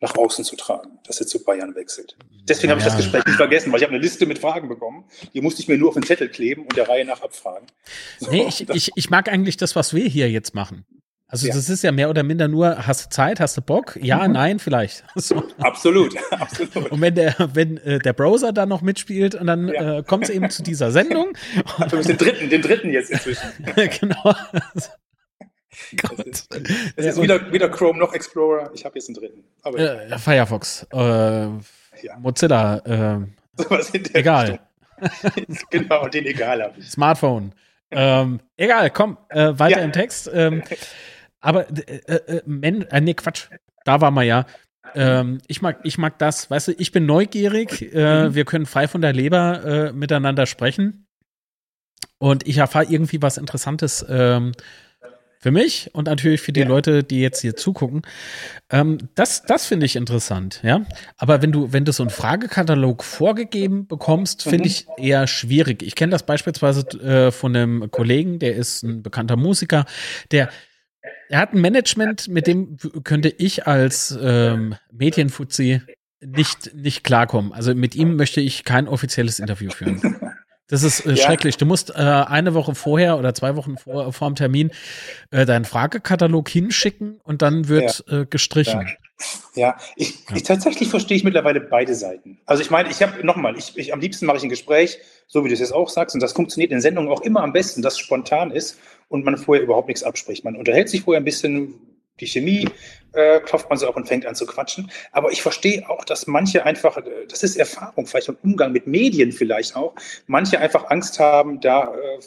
nach 0.00 0.14
außen 0.14 0.44
zu 0.44 0.56
tragen, 0.56 0.98
dass 1.06 1.20
er 1.20 1.26
zu 1.26 1.42
Bayern 1.42 1.74
wechselt. 1.74 2.16
Deswegen 2.48 2.68
ja. 2.68 2.70
habe 2.72 2.80
ich 2.80 2.86
das 2.86 2.96
Gespräch 2.96 3.24
nicht 3.24 3.36
vergessen, 3.36 3.72
weil 3.72 3.78
ich 3.78 3.84
habe 3.84 3.94
eine 3.94 4.02
Liste 4.02 4.26
mit 4.26 4.38
Fragen 4.38 4.68
bekommen. 4.68 5.04
Die 5.32 5.40
musste 5.40 5.62
ich 5.62 5.68
mir 5.68 5.78
nur 5.78 5.88
auf 5.88 5.94
den 5.94 6.02
Zettel 6.02 6.28
kleben 6.28 6.62
und 6.62 6.76
der 6.76 6.88
Reihe 6.88 7.04
nach 7.04 7.22
abfragen. 7.22 7.66
So, 8.20 8.30
nee, 8.30 8.46
ich, 8.46 8.68
ich, 8.68 8.90
ich 8.94 9.10
mag 9.10 9.28
eigentlich 9.28 9.56
das, 9.56 9.74
was 9.74 9.94
wir 9.94 10.04
hier 10.04 10.30
jetzt 10.30 10.54
machen. 10.54 10.84
Also 11.28 11.48
ja. 11.48 11.54
das 11.54 11.68
ist 11.68 11.82
ja 11.82 11.90
mehr 11.90 12.08
oder 12.08 12.22
minder 12.22 12.46
nur, 12.46 12.86
hast 12.86 13.06
du 13.06 13.10
Zeit, 13.10 13.40
hast 13.40 13.56
du 13.56 13.60
Bock? 13.60 13.98
Ja, 14.00 14.26
mhm. 14.26 14.34
nein, 14.34 14.58
vielleicht. 14.58 15.04
So. 15.16 15.42
Absolut, 15.58 16.14
absolut. 16.30 16.92
Und 16.92 17.00
wenn 17.00 17.16
der, 17.16 17.34
wenn 17.52 17.78
äh, 17.78 17.98
der 17.98 18.12
Browser 18.12 18.52
dann 18.52 18.68
noch 18.68 18.80
mitspielt 18.80 19.34
und 19.34 19.48
dann 19.48 19.68
ja. 19.68 19.98
äh, 19.98 20.02
kommt 20.04 20.24
es 20.24 20.30
eben 20.30 20.50
zu 20.50 20.62
dieser 20.62 20.92
Sendung. 20.92 21.36
Also 21.78 22.00
den 22.02 22.16
dritten, 22.16 22.48
den 22.48 22.62
dritten 22.62 22.90
jetzt 22.90 23.10
inzwischen. 23.10 23.48
genau. 23.74 24.34
Es 24.74 24.90
ist, 26.24 26.54
es 26.96 27.06
ist 27.06 27.20
weder, 27.20 27.52
weder, 27.52 27.68
Chrome 27.68 27.98
noch 27.98 28.14
Explorer. 28.14 28.70
Ich 28.74 28.84
habe 28.84 28.94
jetzt 28.94 29.08
einen 29.08 29.16
dritten. 29.16 29.44
Aber 29.62 29.78
äh, 29.78 30.18
Firefox, 30.18 30.86
äh, 30.92 31.48
Mozilla, 32.18 32.78
äh, 32.78 33.68
egal. 34.14 34.60
genau, 35.70 36.08
den 36.08 36.24
egal 36.26 36.62
habe 36.62 36.78
ich. 36.78 36.90
Smartphone. 36.90 37.52
Ähm, 37.90 38.40
egal, 38.56 38.90
komm, 38.90 39.18
äh, 39.28 39.52
weiter 39.56 39.78
ja. 39.78 39.84
im 39.84 39.92
Text. 39.92 40.30
Ähm, 40.32 40.62
aber 41.46 41.68
äh, 41.70 42.14
äh, 42.16 42.42
Men 42.44 42.82
äh, 42.90 43.00
nee, 43.00 43.14
Quatsch. 43.14 43.46
Da 43.84 44.00
war 44.00 44.10
man 44.10 44.26
ja. 44.26 44.46
Ähm, 44.94 45.40
ich, 45.46 45.62
mag, 45.62 45.78
ich 45.84 45.96
mag 45.96 46.18
das, 46.18 46.50
weißt 46.50 46.68
du, 46.68 46.72
ich 46.76 46.90
bin 46.90 47.06
neugierig, 47.06 47.94
äh, 47.94 48.24
mhm. 48.24 48.34
wir 48.34 48.44
können 48.44 48.66
frei 48.66 48.88
von 48.88 49.00
der 49.00 49.12
Leber 49.12 49.64
äh, 49.64 49.92
miteinander 49.92 50.46
sprechen. 50.46 51.06
Und 52.18 52.48
ich 52.48 52.58
erfahre 52.58 52.86
irgendwie 52.88 53.22
was 53.22 53.36
Interessantes 53.36 54.04
ähm, 54.08 54.52
für 55.38 55.52
mich 55.52 55.90
und 55.92 56.06
natürlich 56.06 56.40
für 56.40 56.52
die 56.52 56.60
ja. 56.60 56.66
Leute, 56.66 57.04
die 57.04 57.20
jetzt 57.20 57.42
hier 57.42 57.54
zugucken. 57.54 58.02
Ähm, 58.70 58.98
das 59.14 59.42
das 59.42 59.66
finde 59.66 59.86
ich 59.86 59.94
interessant, 59.94 60.60
ja. 60.64 60.84
Aber 61.16 61.42
wenn 61.42 61.52
du, 61.52 61.72
wenn 61.72 61.84
du 61.84 61.92
so 61.92 62.02
einen 62.02 62.10
Fragekatalog 62.10 63.04
vorgegeben 63.04 63.86
bekommst, 63.86 64.42
finde 64.42 64.60
mhm. 64.60 64.66
ich 64.66 64.86
eher 64.96 65.28
schwierig. 65.28 65.84
Ich 65.84 65.94
kenne 65.94 66.10
das 66.10 66.24
beispielsweise 66.24 66.80
äh, 67.00 67.30
von 67.30 67.54
einem 67.54 67.90
Kollegen, 67.92 68.40
der 68.40 68.56
ist 68.56 68.82
ein 68.82 69.04
bekannter 69.04 69.36
Musiker, 69.36 69.84
der 70.32 70.48
er 71.28 71.40
hat 71.40 71.52
ein 71.52 71.60
Management, 71.60 72.28
mit 72.28 72.46
dem 72.46 72.76
könnte 73.04 73.28
ich 73.28 73.66
als 73.66 74.16
ähm, 74.20 74.76
Medienfuzzi 74.92 75.82
nicht, 76.20 76.74
nicht 76.74 77.04
klarkommen. 77.04 77.52
Also 77.52 77.74
mit 77.74 77.94
ihm 77.94 78.16
möchte 78.16 78.40
ich 78.40 78.64
kein 78.64 78.88
offizielles 78.88 79.38
Interview 79.38 79.70
führen. 79.70 80.20
Das 80.68 80.82
ist 80.82 81.06
äh, 81.06 81.10
ja. 81.10 81.16
schrecklich. 81.16 81.56
Du 81.58 81.66
musst 81.66 81.90
äh, 81.90 81.94
eine 81.94 82.54
Woche 82.54 82.74
vorher 82.74 83.18
oder 83.18 83.34
zwei 83.34 83.54
Wochen 83.54 83.78
vor, 83.78 84.12
vor 84.12 84.28
dem 84.28 84.34
Termin 84.34 84.70
äh, 85.30 85.46
deinen 85.46 85.64
Fragekatalog 85.64 86.48
hinschicken 86.48 87.20
und 87.22 87.42
dann 87.42 87.68
wird 87.68 88.04
ja. 88.08 88.22
äh, 88.22 88.26
gestrichen. 88.26 88.80
Ja. 88.80 88.94
Ja, 89.54 89.78
ich, 89.96 90.18
ich 90.34 90.42
tatsächlich 90.42 90.88
verstehe 90.88 91.16
ich 91.16 91.24
mittlerweile 91.24 91.60
beide 91.60 91.94
Seiten. 91.94 92.38
Also 92.44 92.62
ich 92.62 92.70
meine, 92.70 92.90
ich 92.90 93.02
habe 93.02 93.24
nochmal, 93.24 93.56
ich, 93.56 93.76
ich, 93.76 93.94
am 93.94 94.00
liebsten 94.00 94.26
mache 94.26 94.36
ich 94.36 94.42
ein 94.42 94.50
Gespräch, 94.50 94.98
so 95.26 95.42
wie 95.44 95.48
du 95.48 95.54
es 95.54 95.60
jetzt 95.60 95.72
auch 95.72 95.88
sagst, 95.88 96.14
und 96.14 96.22
das 96.22 96.34
funktioniert 96.34 96.70
in 96.70 96.82
Sendungen 96.82 97.10
auch 97.10 97.22
immer 97.22 97.42
am 97.42 97.54
besten, 97.54 97.80
dass 97.80 97.94
es 97.94 98.00
spontan 98.00 98.50
ist 98.50 98.78
und 99.08 99.24
man 99.24 99.38
vorher 99.38 99.64
überhaupt 99.64 99.88
nichts 99.88 100.02
abspricht. 100.02 100.44
Man 100.44 100.56
unterhält 100.56 100.90
sich 100.90 101.02
vorher 101.02 101.20
ein 101.20 101.24
bisschen, 101.24 101.74
die 102.20 102.26
Chemie 102.26 102.68
äh, 103.12 103.40
klopft 103.40 103.70
man 103.70 103.78
so 103.78 103.86
auf 103.88 103.96
und 103.96 104.06
fängt 104.06 104.26
an 104.26 104.34
zu 104.34 104.44
quatschen. 104.44 104.90
Aber 105.12 105.32
ich 105.32 105.40
verstehe 105.40 105.88
auch, 105.88 106.04
dass 106.04 106.26
manche 106.26 106.66
einfach, 106.66 106.98
äh, 106.98 107.26
das 107.28 107.42
ist 107.42 107.56
Erfahrung, 107.56 108.06
vielleicht 108.06 108.28
im 108.28 108.36
Umgang 108.42 108.72
mit 108.72 108.86
Medien 108.86 109.32
vielleicht 109.32 109.76
auch, 109.76 109.94
manche 110.26 110.58
einfach 110.58 110.90
Angst 110.90 111.18
haben, 111.18 111.60
da 111.60 111.94
äh, 111.94 112.18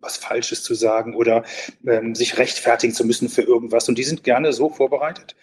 was 0.00 0.18
Falsches 0.18 0.62
zu 0.62 0.74
sagen 0.74 1.14
oder 1.14 1.44
ähm, 1.86 2.14
sich 2.14 2.38
rechtfertigen 2.38 2.92
zu 2.92 3.04
müssen 3.04 3.30
für 3.30 3.42
irgendwas. 3.42 3.88
Und 3.88 3.96
die 3.96 4.04
sind 4.04 4.24
gerne 4.24 4.52
so 4.52 4.68
vorbereitet, 4.68 5.34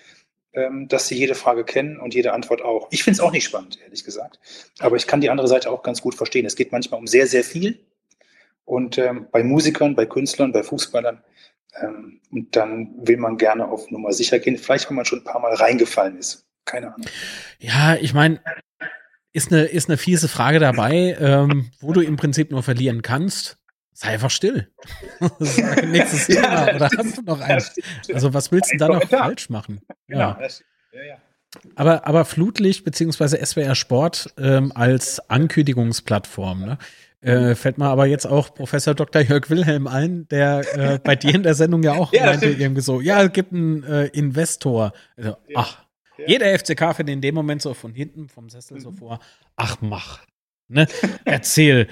dass 0.88 1.08
sie 1.08 1.16
jede 1.16 1.36
Frage 1.36 1.64
kennen 1.64 2.00
und 2.00 2.14
jede 2.14 2.34
Antwort 2.34 2.62
auch. 2.62 2.88
Ich 2.92 3.04
finde 3.04 3.16
es 3.16 3.20
auch 3.22 3.32
nicht 3.32 3.46
spannend, 3.46 3.80
ehrlich 3.84 4.04
gesagt. 4.04 4.40
Aber 4.80 4.96
ich 4.96 5.08
kann 5.08 5.22
die 5.22 5.30
andere 5.30 5.48
Seite 5.48 5.72
auch 5.72 5.82
ganz 5.82 6.02
gut 6.02 6.16
verstehen. 6.16 6.46
Es 6.46 6.56
geht 6.56 6.72
manchmal 6.72 7.00
um 7.00 7.08
sehr, 7.08 7.26
sehr 7.26 7.44
viel. 7.44 7.80
Und 8.66 8.98
ähm, 8.98 9.28
bei 9.32 9.44
Musikern, 9.44 9.96
bei 9.96 10.06
Künstlern, 10.06 10.52
bei 10.52 10.64
Fußballern 10.64 11.24
ähm, 11.82 12.20
und 12.32 12.56
dann 12.56 12.94
will 12.98 13.18
man 13.18 13.38
gerne 13.38 13.68
auf 13.68 13.90
Nummer 13.92 14.14
sicher 14.14 14.40
gehen, 14.40 14.58
vielleicht 14.58 14.90
wenn 14.90 14.96
man 14.96 15.06
schon 15.06 15.20
ein 15.20 15.24
paar 15.24 15.42
Mal 15.42 15.54
reingefallen 15.54 16.18
ist. 16.18 16.46
Keine 16.66 16.94
Ahnung. 16.94 17.08
Ja, 17.60 17.96
ich 17.96 18.14
meine, 18.14 18.40
ist 19.34 19.52
eine, 19.52 19.64
ist 19.64 19.90
eine 19.90 19.98
fiese 19.98 20.28
Frage 20.28 20.60
dabei, 20.60 21.18
ähm, 21.20 21.72
wo 21.80 21.92
du 21.92 22.02
im 22.02 22.16
Prinzip 22.16 22.52
nur 22.52 22.64
verlieren 22.64 23.02
kannst. 23.02 23.58
Sei 23.94 24.10
einfach 24.10 24.32
still. 24.32 24.72
nächstes 25.88 26.28
Thema. 26.28 26.68
Ja, 26.68 26.76
Oder 26.76 26.90
hast 26.98 27.18
du 27.18 27.22
noch 27.22 27.40
eins? 27.40 27.76
Also, 28.12 28.34
was 28.34 28.52
willst 28.52 28.74
du 28.74 28.78
da 28.78 28.88
noch 28.88 29.08
falsch 29.08 29.50
machen? 29.50 29.82
Genau. 30.08 30.20
Ja. 30.20 30.40
ja, 30.94 31.04
ja. 31.04 31.16
Aber, 31.76 32.08
aber 32.08 32.26
Flutlicht 32.26 32.84
beziehungsweise 32.84 33.44
SWR 33.44 33.76
Sport 33.76 34.34
ähm, 34.38 34.72
als 34.74 35.30
Ankündigungsplattform, 35.30 36.66
ne? 36.66 36.78
Äh, 37.22 37.56
fällt 37.56 37.78
mir 37.78 37.86
aber 37.86 38.06
jetzt 38.06 38.26
auch 38.26 38.54
Professor 38.54 38.94
Dr. 38.94 39.22
Jörg 39.22 39.50
Wilhelm 39.50 39.88
ein, 39.88 40.28
der 40.28 40.66
äh, 40.76 41.00
bei 41.04 41.16
dir 41.16 41.34
in 41.34 41.44
der 41.44 41.54
Sendung 41.54 41.82
ja 41.82 41.94
auch 41.94 42.12
ja, 42.12 42.26
meinte 42.26 42.48
irgendwie 42.48 42.82
so, 42.82 43.00
ja, 43.00 43.24
es 43.24 43.32
gibt 43.32 43.54
einen 43.54 43.84
äh, 43.84 44.08
Investor. 44.08 44.92
Also, 45.16 45.38
ach. 45.56 45.86
Jeder 46.28 46.58
FCK 46.58 46.96
findet 46.96 47.14
in 47.14 47.22
dem 47.22 47.36
Moment 47.36 47.62
so 47.62 47.74
von 47.74 47.94
hinten 47.94 48.28
vom 48.28 48.50
Sessel 48.50 48.78
mhm. 48.78 48.82
so 48.82 48.92
vor, 48.92 49.20
ach 49.56 49.78
mach, 49.82 50.20
Ne? 50.74 50.88
Erzähl. 51.26 51.88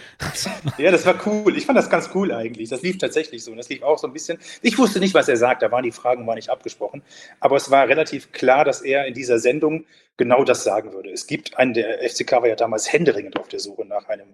ja, 0.77 0.91
das 0.91 1.05
war 1.05 1.15
cool. 1.27 1.55
Ich 1.55 1.65
fand 1.65 1.77
das 1.77 1.89
ganz 1.89 2.09
cool 2.15 2.31
eigentlich. 2.31 2.69
Das 2.69 2.81
lief 2.81 2.97
tatsächlich 2.97 3.43
so. 3.43 3.51
Und 3.51 3.57
das 3.57 3.69
lief 3.69 3.83
auch 3.83 3.99
so 3.99 4.07
ein 4.07 4.13
bisschen. 4.13 4.39
Ich 4.61 4.77
wusste 4.77 4.99
nicht, 4.99 5.13
was 5.13 5.27
er 5.27 5.37
sagt. 5.37 5.61
Da 5.61 5.71
waren 5.71 5.83
die 5.83 5.91
Fragen 5.91 6.25
war 6.25 6.35
nicht 6.35 6.49
abgesprochen. 6.49 7.03
Aber 7.39 7.55
es 7.55 7.69
war 7.69 7.87
relativ 7.87 8.31
klar, 8.31 8.65
dass 8.65 8.81
er 8.81 9.05
in 9.05 9.13
dieser 9.13 9.39
Sendung 9.39 9.85
genau 10.17 10.43
das 10.43 10.63
sagen 10.63 10.93
würde. 10.93 11.11
Es 11.11 11.27
gibt 11.27 11.57
einen, 11.57 11.73
der 11.73 11.99
FCK 12.09 12.31
war 12.33 12.47
ja 12.47 12.55
damals 12.55 12.91
händeringend 12.91 13.39
auf 13.39 13.47
der 13.47 13.59
Suche 13.59 13.85
nach 13.85 14.07
einem 14.09 14.33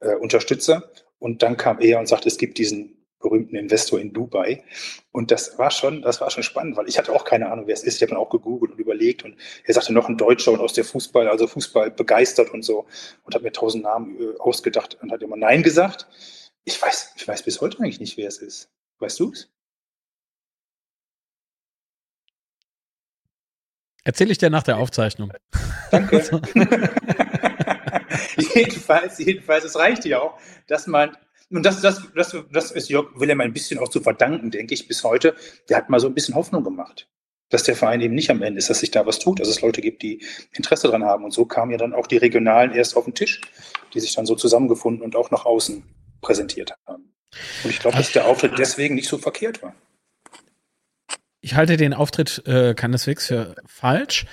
äh, 0.00 0.14
Unterstützer. 0.14 0.90
Und 1.20 1.42
dann 1.42 1.56
kam 1.56 1.80
er 1.80 2.00
und 2.00 2.06
sagte, 2.06 2.28
es 2.28 2.36
gibt 2.36 2.58
diesen 2.58 3.03
berühmten 3.24 3.56
Investor 3.56 3.98
in 3.98 4.12
Dubai. 4.12 4.62
Und 5.10 5.30
das 5.30 5.58
war 5.58 5.70
schon, 5.70 6.02
das 6.02 6.20
war 6.20 6.30
schon 6.30 6.42
spannend, 6.42 6.76
weil 6.76 6.88
ich 6.88 6.98
hatte 6.98 7.12
auch 7.12 7.24
keine 7.24 7.50
Ahnung, 7.50 7.66
wer 7.66 7.74
es 7.74 7.82
ist. 7.82 7.96
Ich 7.96 8.02
habe 8.02 8.10
dann 8.10 8.18
auch 8.18 8.30
gegoogelt 8.30 8.72
und 8.72 8.78
überlegt 8.78 9.24
und 9.24 9.36
er 9.64 9.74
sagte 9.74 9.92
noch 9.92 10.08
ein 10.08 10.18
Deutscher 10.18 10.52
und 10.52 10.60
aus 10.60 10.74
der 10.74 10.84
Fußball, 10.84 11.26
also 11.28 11.46
Fußball 11.46 11.90
begeistert 11.90 12.50
und 12.50 12.62
so 12.62 12.86
und 13.24 13.34
hat 13.34 13.42
mir 13.42 13.52
tausend 13.52 13.82
Namen 13.82 14.20
äh, 14.20 14.38
ausgedacht 14.38 14.98
und 15.00 15.10
hat 15.10 15.22
immer 15.22 15.36
Nein 15.36 15.62
gesagt. 15.62 16.06
Ich 16.64 16.80
weiß, 16.80 17.14
ich 17.16 17.26
weiß 17.26 17.42
bis 17.42 17.60
heute 17.60 17.78
eigentlich 17.80 18.00
nicht, 18.00 18.16
wer 18.16 18.28
es 18.28 18.38
ist. 18.38 18.70
Weißt 18.98 19.18
du 19.18 19.32
es? 19.32 19.50
Erzähle 24.04 24.32
ich 24.32 24.38
dir 24.38 24.50
nach 24.50 24.62
der 24.62 24.76
Aufzeichnung. 24.76 25.32
Danke. 25.90 26.22
jedenfalls, 28.54 29.18
jedenfalls, 29.18 29.64
es 29.64 29.76
reicht 29.76 30.04
ja 30.04 30.20
auch, 30.20 30.38
dass 30.66 30.86
man 30.86 31.16
und 31.50 31.64
das, 31.64 31.80
das, 31.80 32.02
das, 32.14 32.36
das 32.50 32.70
ist 32.70 32.88
Jörg 32.88 33.08
Wilhelm 33.18 33.40
ein 33.40 33.52
bisschen 33.52 33.78
auch 33.78 33.88
zu 33.88 34.00
verdanken, 34.00 34.50
denke 34.50 34.74
ich, 34.74 34.88
bis 34.88 35.04
heute. 35.04 35.34
Der 35.68 35.76
hat 35.76 35.90
mal 35.90 36.00
so 36.00 36.06
ein 36.06 36.14
bisschen 36.14 36.34
Hoffnung 36.34 36.64
gemacht, 36.64 37.08
dass 37.50 37.64
der 37.64 37.76
Verein 37.76 38.00
eben 38.00 38.14
nicht 38.14 38.30
am 38.30 38.42
Ende 38.42 38.58
ist, 38.58 38.70
dass 38.70 38.80
sich 38.80 38.90
da 38.90 39.06
was 39.06 39.18
tut, 39.18 39.40
dass 39.40 39.48
es 39.48 39.60
Leute 39.60 39.80
gibt, 39.80 40.02
die 40.02 40.24
Interesse 40.52 40.88
dran 40.88 41.04
haben. 41.04 41.24
Und 41.24 41.32
so 41.32 41.44
kamen 41.44 41.72
ja 41.72 41.78
dann 41.78 41.94
auch 41.94 42.06
die 42.06 42.16
Regionalen 42.16 42.72
erst 42.72 42.96
auf 42.96 43.04
den 43.04 43.14
Tisch, 43.14 43.40
die 43.92 44.00
sich 44.00 44.14
dann 44.14 44.26
so 44.26 44.34
zusammengefunden 44.34 45.02
und 45.02 45.16
auch 45.16 45.30
nach 45.30 45.44
außen 45.44 45.82
präsentiert 46.20 46.74
haben. 46.86 47.14
Und 47.64 47.70
ich 47.70 47.80
glaube, 47.80 47.96
dass 47.96 48.12
der 48.12 48.26
Auftritt 48.26 48.58
deswegen 48.58 48.94
nicht 48.94 49.08
so 49.08 49.18
verkehrt 49.18 49.62
war. 49.62 49.74
Ich 51.40 51.54
halte 51.54 51.76
den 51.76 51.92
Auftritt 51.92 52.42
äh, 52.46 52.74
keineswegs 52.74 53.26
für 53.26 53.54
falsch. 53.66 54.24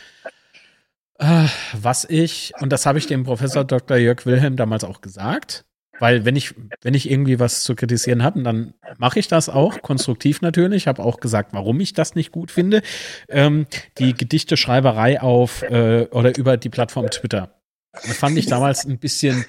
Äh, 1.20 1.48
was 1.74 2.06
ich, 2.06 2.54
und 2.62 2.72
das 2.72 2.86
habe 2.86 3.00
ich 3.00 3.08
dem 3.08 3.26
Professor 3.26 3.66
Dr. 3.66 3.98
Jörg 3.98 4.26
Wilhelm 4.26 4.56
damals 4.56 4.84
auch 4.84 5.02
gesagt, 5.02 5.66
weil 6.02 6.26
wenn 6.26 6.36
ich, 6.36 6.56
wenn 6.82 6.96
ich 6.96 7.10
irgendwie 7.10 7.40
was 7.40 7.62
zu 7.62 7.76
kritisieren 7.76 8.24
habe, 8.24 8.42
dann 8.42 8.74
mache 8.98 9.20
ich 9.20 9.28
das 9.28 9.50
auch, 9.50 9.84
konstruktiv 9.84 10.42
natürlich. 10.42 10.84
Ich 10.84 10.88
habe 10.88 11.04
auch 11.04 11.20
gesagt, 11.20 11.54
warum 11.54 11.80
ich 11.80 11.94
das 11.94 12.16
nicht 12.16 12.32
gut 12.32 12.50
finde. 12.50 12.82
Ähm, 13.30 13.68
die 14.00 14.16
Gedichteschreiberei 14.16 15.22
auf 15.22 15.62
äh, 15.62 16.08
oder 16.10 16.36
über 16.36 16.58
die 16.58 16.70
Plattform 16.70 17.12
Twitter. 17.12 17.54
Das 17.94 18.18
fand 18.18 18.36
ich 18.36 18.48
damals 18.48 18.84
ein 18.84 18.98
bisschen, 18.98 19.46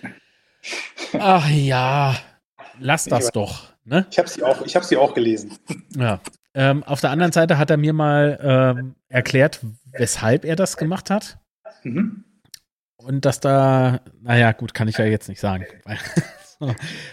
ach 1.18 1.48
ja, 1.48 2.18
lass 2.78 3.06
das 3.06 3.30
doch. 3.30 3.72
Ne? 3.86 4.06
Ich 4.10 4.18
habe 4.18 4.28
sie 4.28 4.42
auch, 4.42 4.60
ich 4.66 4.76
habe 4.76 4.84
sie 4.84 4.98
auch 4.98 5.14
gelesen. 5.14 5.56
Ja. 5.96 6.20
Ähm, 6.54 6.84
auf 6.84 7.00
der 7.00 7.12
anderen 7.12 7.32
Seite 7.32 7.56
hat 7.56 7.70
er 7.70 7.78
mir 7.78 7.94
mal 7.94 8.38
ähm, 8.78 8.94
erklärt, 9.08 9.60
weshalb 9.92 10.44
er 10.44 10.54
das 10.54 10.76
gemacht 10.76 11.08
hat. 11.08 11.38
Mhm. 11.82 12.24
Und 12.96 13.24
dass 13.24 13.40
da, 13.40 14.00
naja, 14.20 14.52
gut, 14.52 14.74
kann 14.74 14.86
ich 14.86 14.98
ja 14.98 15.06
jetzt 15.06 15.28
nicht 15.30 15.40
sagen. 15.40 15.64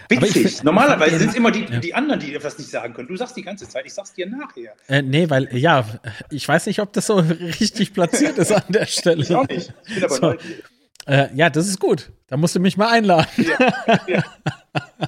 Witzig. 0.08 0.62
Normalerweise 0.62 1.18
sind 1.18 1.30
es 1.30 1.34
immer 1.34 1.50
die, 1.50 1.66
die 1.80 1.94
anderen, 1.94 2.20
die 2.20 2.34
etwas 2.34 2.58
nicht 2.58 2.70
sagen 2.70 2.94
können. 2.94 3.08
Du 3.08 3.16
sagst 3.16 3.36
die 3.36 3.42
ganze 3.42 3.68
Zeit, 3.68 3.86
ich 3.86 3.94
sag's 3.94 4.12
dir 4.12 4.28
nachher. 4.28 4.74
Äh, 4.88 5.02
nee, 5.02 5.28
weil, 5.30 5.56
ja, 5.56 5.84
ich 6.30 6.46
weiß 6.46 6.66
nicht, 6.66 6.80
ob 6.80 6.92
das 6.92 7.06
so 7.06 7.16
richtig 7.16 7.92
platziert 7.92 8.38
ist 8.38 8.52
an 8.52 8.62
der 8.68 8.86
Stelle. 8.86 9.22
Ich 9.22 9.34
auch 9.34 9.48
nicht. 9.48 9.72
Ich 9.86 9.94
bin 9.94 10.04
aber 10.04 10.14
so. 10.14 10.20
neugierig. 10.22 10.64
Äh, 11.06 11.28
ja, 11.34 11.50
das 11.50 11.66
ist 11.66 11.80
gut. 11.80 12.12
Da 12.28 12.36
musst 12.36 12.54
du 12.54 12.60
mich 12.60 12.76
mal 12.76 12.90
einladen. 12.90 13.26
Ja, 13.36 14.00
ja. 14.06 14.24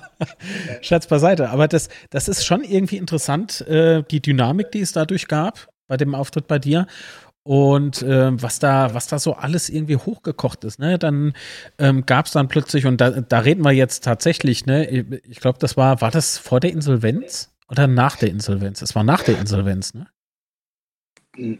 Scherz 0.80 1.06
beiseite. 1.06 1.50
Aber 1.50 1.68
das, 1.68 1.88
das 2.10 2.28
ist 2.28 2.44
schon 2.44 2.64
irgendwie 2.64 2.96
interessant, 2.96 3.60
äh, 3.62 4.02
die 4.10 4.20
Dynamik, 4.20 4.72
die 4.72 4.80
es 4.80 4.92
dadurch 4.92 5.28
gab 5.28 5.68
bei 5.86 5.96
dem 5.96 6.14
Auftritt 6.14 6.48
bei 6.48 6.58
dir 6.58 6.86
und 7.44 8.02
äh, 8.02 8.40
was 8.40 8.58
da, 8.58 8.94
was 8.94 9.08
da 9.08 9.18
so 9.18 9.34
alles 9.34 9.68
irgendwie 9.68 9.96
hochgekocht 9.96 10.62
ist, 10.64 10.78
ne? 10.78 10.98
Dann 10.98 11.34
ähm, 11.78 12.06
gab 12.06 12.26
es 12.26 12.32
dann 12.32 12.48
plötzlich, 12.48 12.86
und 12.86 13.00
da, 13.00 13.10
da 13.10 13.38
reden 13.40 13.64
wir 13.64 13.72
jetzt 13.72 14.04
tatsächlich, 14.04 14.66
ne? 14.66 14.88
Ich 15.28 15.40
glaube, 15.40 15.58
das 15.58 15.76
war, 15.76 16.00
war 16.00 16.10
das 16.10 16.38
vor 16.38 16.60
der 16.60 16.70
Insolvenz 16.70 17.50
oder 17.68 17.86
nach 17.86 18.16
der 18.16 18.28
Insolvenz? 18.28 18.80
Es 18.82 18.94
war 18.94 19.02
nach 19.02 19.22
der 19.22 19.38
Insolvenz, 19.38 19.94
ne? 19.94 20.06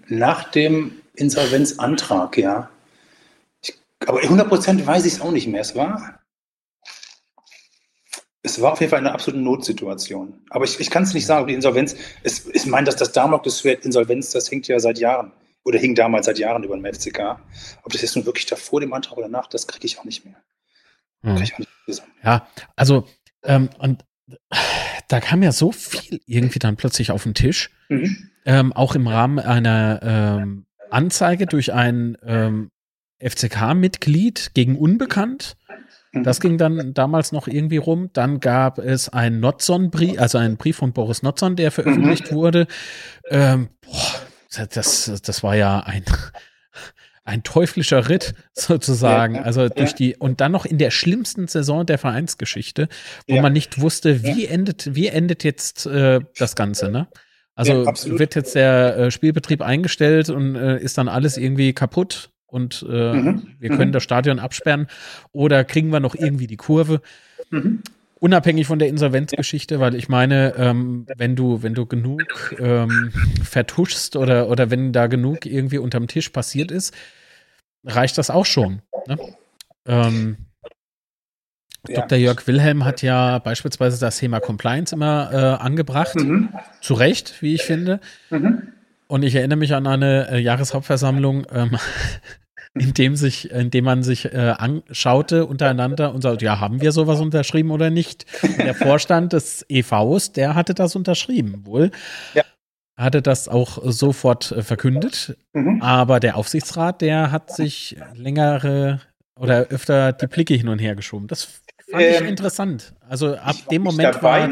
Nach 0.09 0.51
dem 0.51 0.93
Insolvenzantrag, 1.15 2.37
ja. 2.39 2.71
Ich, 3.63 3.75
aber 4.07 4.21
100% 4.21 4.87
weiß 4.87 5.05
ich 5.05 5.15
es 5.15 5.21
auch 5.21 5.33
nicht 5.33 5.49
mehr. 5.49 5.63
Es 5.63 5.75
war, 5.75 6.21
es 8.45 8.61
war 8.61 8.73
auf 8.73 8.81
jeden 8.81 8.91
Fall 8.91 9.01
eine 9.01 9.13
absolute 9.13 9.43
Notsituation. 9.43 10.43
Aber 10.51 10.65
ich, 10.65 10.79
ich 10.79 10.91
kann 10.91 11.03
es 11.03 11.15
nicht 11.15 11.27
sagen, 11.27 11.43
ob 11.43 11.49
die 11.49 11.55
Insolvenz, 11.55 11.97
es, 12.23 12.47
ich 12.47 12.67
meine, 12.67 12.87
dass 12.87 12.97
das 12.97 13.11
Damoklesschwert 13.11 13.85
Insolvenz, 13.85 14.31
das 14.31 14.49
hängt 14.51 14.69
ja 14.69 14.79
seit 14.79 14.99
Jahren 14.99 15.33
oder 15.65 15.79
hing 15.79 15.95
damals 15.95 16.27
seit 16.27 16.39
Jahren 16.39 16.65
über 16.65 16.77
dem 16.77 16.85
FCK. 16.85 17.39
Ob 17.83 17.93
das 17.93 18.03
jetzt 18.03 18.17
nun 18.17 18.27
wirklich 18.27 18.47
davor 18.47 18.81
dem 18.81 18.93
Antrag 18.93 19.17
oder 19.17 19.29
nach, 19.29 19.47
das 19.47 19.67
kriege 19.67 19.87
ich 19.87 19.99
auch 19.99 20.05
nicht 20.05 20.25
mehr. 20.25 20.37
Hm. 21.23 21.37
Krieg 21.37 21.45
ich 21.45 21.55
auch 21.55 21.59
nicht 21.59 21.71
zusammen. 21.87 22.13
Ja, 22.23 22.49
also 22.77 23.07
ähm, 23.45 23.71
und 23.79 24.05
da 25.09 25.21
kam 25.21 25.43
ja 25.43 25.53
so 25.53 25.73
viel 25.73 26.21
irgendwie 26.27 26.59
dann 26.59 26.77
plötzlich 26.77 27.11
auf 27.11 27.25
den 27.25 27.35
Tisch, 27.35 27.71
mhm. 27.89 28.31
ähm, 28.45 28.73
auch 28.73 28.95
im 28.95 29.07
Rahmen 29.07 29.39
einer 29.39 30.01
ähm, 30.03 30.67
Anzeige 30.91 31.47
durch 31.47 31.73
ein 31.73 32.17
ähm, 32.25 32.71
FCK-Mitglied 33.21 34.53
gegen 34.55 34.77
Unbekannt. 34.77 35.57
Mhm. 36.13 36.25
Das 36.25 36.41
ging 36.41 36.59
dann 36.59 36.95
damals 36.95 37.33
noch 37.33 37.49
irgendwie 37.49 37.77
rum. 37.77 38.11
Dann 38.13 38.41
gab 38.41 38.79
es 38.79 39.09
einen 39.09 39.41
Notzon-Brief, 39.41 40.19
also 40.21 40.39
einen 40.39 40.57
Brief 40.57 40.77
von 40.77 40.93
Boris 40.93 41.23
Notzon, 41.23 41.57
der 41.57 41.71
veröffentlicht 41.71 42.31
mhm. 42.31 42.35
wurde. 42.35 42.67
Ähm, 43.29 43.69
boah, 43.81 44.23
das, 44.75 45.21
das 45.25 45.43
war 45.43 45.57
ja 45.57 45.81
ein, 45.81 46.05
ein 47.25 47.43
teuflischer 47.43 48.09
Ritt 48.09 48.35
sozusagen. 48.53 49.37
Ja, 49.37 49.43
also 49.43 49.69
durch 49.69 49.91
ja. 49.91 49.97
die, 49.97 50.17
und 50.17 50.41
dann 50.41 50.53
noch 50.53 50.65
in 50.65 50.79
der 50.79 50.91
schlimmsten 50.91 51.49
Saison 51.49 51.87
der 51.87 51.99
Vereinsgeschichte, 51.99 52.89
wo 53.29 53.37
ja. 53.37 53.43
man 53.43 53.53
nicht 53.53 53.81
wusste, 53.81 54.23
wie 54.23 54.47
endet, 54.47 54.95
wie 54.95 55.09
endet 55.09 55.45
jetzt 55.45 55.87
äh, 55.87 56.21
das 56.39 56.57
Ganze, 56.57 56.91
ne? 56.91 57.09
Also 57.55 57.85
wird 57.85 58.35
jetzt 58.35 58.55
der 58.55 58.97
äh, 58.97 59.11
Spielbetrieb 59.11 59.61
eingestellt 59.61 60.31
und 60.31 60.57
äh, 60.57 60.79
ist 60.81 60.97
dann 60.97 61.09
alles 61.09 61.37
irgendwie 61.37 61.75
kaputt 61.75 62.31
und 62.47 62.85
äh, 62.89 63.13
mhm. 63.13 63.47
wir 63.59 63.69
können 63.69 63.91
mhm. 63.91 63.93
das 63.93 64.03
Stadion 64.03 64.39
absperren 64.39 64.87
oder 65.33 65.63
kriegen 65.63 65.91
wir 65.91 66.01
noch 66.01 66.15
irgendwie 66.15 66.47
die 66.47 66.57
Kurve? 66.57 67.03
Mhm 67.51 67.83
unabhängig 68.23 68.69
von 68.69 68.79
der 68.79 68.89
Insolvenzgeschichte, 68.89 69.81
weil 69.81 69.97
ich 69.97 70.09
meine, 70.09 70.55
ähm, 70.57 71.07
wenn 71.17 71.35
du, 71.35 71.65
wenn 71.65 71.75
du 71.75 71.87
genug 71.87 72.23
ähm, 72.61 73.13
vertuschst 73.43 74.15
oder, 74.15 74.49
oder 74.49 74.71
wenn 74.71 74.93
da 74.93 75.09
genug 75.09 75.45
irgendwie 75.45 75.79
unterm 75.79 76.07
Tisch 76.07 76.29
passiert 76.29 76.71
ist, 76.71 76.95
reicht 77.85 78.17
das 78.19 78.31
auch 78.31 78.47
schon. 78.47 78.81
Ne? 79.09 79.19
Ähm. 79.87 80.37
Dr. 81.85 82.17
Jörg 82.17 82.47
Wilhelm 82.47 82.85
hat 82.85 83.03
ja 83.03 83.41
beispielsweise 83.41 83.99
das 83.99 84.19
Thema 84.19 84.39
Compliance 84.39 84.95
immer 84.95 85.31
äh, 85.33 85.61
angebracht. 85.61 86.15
Mhm. 86.15 86.51
Zu 86.81 86.95
Recht, 86.95 87.43
wie 87.43 87.57
ich 87.57 87.65
finde. 87.65 87.99
Mhm. 88.31 88.69
Und 89.09 89.25
ich 89.25 89.35
erinnere 89.35 89.59
mich 89.59 89.75
an 89.75 89.89
eine 89.89 90.31
äh, 90.31 90.39
Jahreshauptversammlung, 90.39 91.45
ähm, 91.53 91.77
in 92.75 92.95
dem 92.95 93.17
sich, 93.17 93.51
in 93.51 93.71
dem 93.71 93.85
man 93.85 94.03
sich 94.03 94.33
äh, 94.33 94.55
anschaute 94.57 95.47
untereinander 95.47 96.15
und 96.15 96.23
sagte, 96.23 96.45
ja, 96.45 96.59
haben 96.59 96.81
wir 96.81 96.93
sowas 96.93 97.21
unterschrieben 97.21 97.71
oder 97.71 97.91
nicht? 97.91 98.25
Und 98.43 98.59
der 98.59 98.75
Vorstand 98.75 99.35
des 99.35 99.67
EVs, 99.69 100.33
der 100.33 100.55
hatte 100.55 100.73
das 100.75 100.97
unterschrieben, 100.97 101.67
wohl. 101.67 101.91
Ja. 102.35 102.45
Hatte 102.97 103.21
das 103.21 103.49
auch 103.49 103.79
sofort 103.85 104.53
äh, 104.53 104.63
verkündet. 104.63 105.37
Mhm. 105.53 105.83
Aber 105.83 106.19
der 106.19 106.37
Aufsichtsrat, 106.37 107.03
der 107.03 107.31
hat 107.31 107.55
sich 107.55 107.97
längere 108.15 109.01
oder 109.37 109.67
öfter 109.69 110.13
die 110.13 110.27
Blicke 110.27 110.55
hin 110.55 110.69
und 110.69 110.79
her 110.79 110.95
geschoben. 110.95 111.27
Das 111.27 111.45
fand 111.91 112.03
ähm, 112.03 112.25
ich 112.25 112.29
interessant. 112.29 112.95
Also 113.07 113.37
ab 113.37 113.57
dem 113.71 113.83
Moment 113.83 114.23
war. 114.23 114.51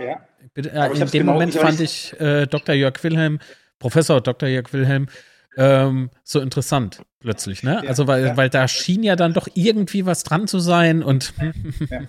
Ja. 0.00 0.20
Äh, 0.56 0.92
in 0.92 0.98
dem 0.98 1.10
genau, 1.10 1.32
Moment 1.34 1.54
fand 1.54 1.80
ich 1.80 2.18
äh, 2.20 2.46
Dr. 2.46 2.74
Jörg 2.74 3.02
Wilhelm, 3.04 3.38
Professor 3.78 4.20
Dr. 4.20 4.48
Jörg 4.48 4.72
Wilhelm, 4.72 5.06
ähm, 5.56 6.10
so 6.24 6.40
interessant 6.40 7.02
plötzlich, 7.20 7.62
ne? 7.62 7.80
Ja, 7.82 7.88
also 7.88 8.06
weil, 8.06 8.26
ja. 8.26 8.36
weil 8.36 8.50
da 8.50 8.68
schien 8.68 9.02
ja 9.02 9.16
dann 9.16 9.34
doch 9.34 9.48
irgendwie 9.54 10.06
was 10.06 10.22
dran 10.22 10.46
zu 10.46 10.58
sein 10.58 11.02
und 11.02 11.34
ja. 11.90 12.02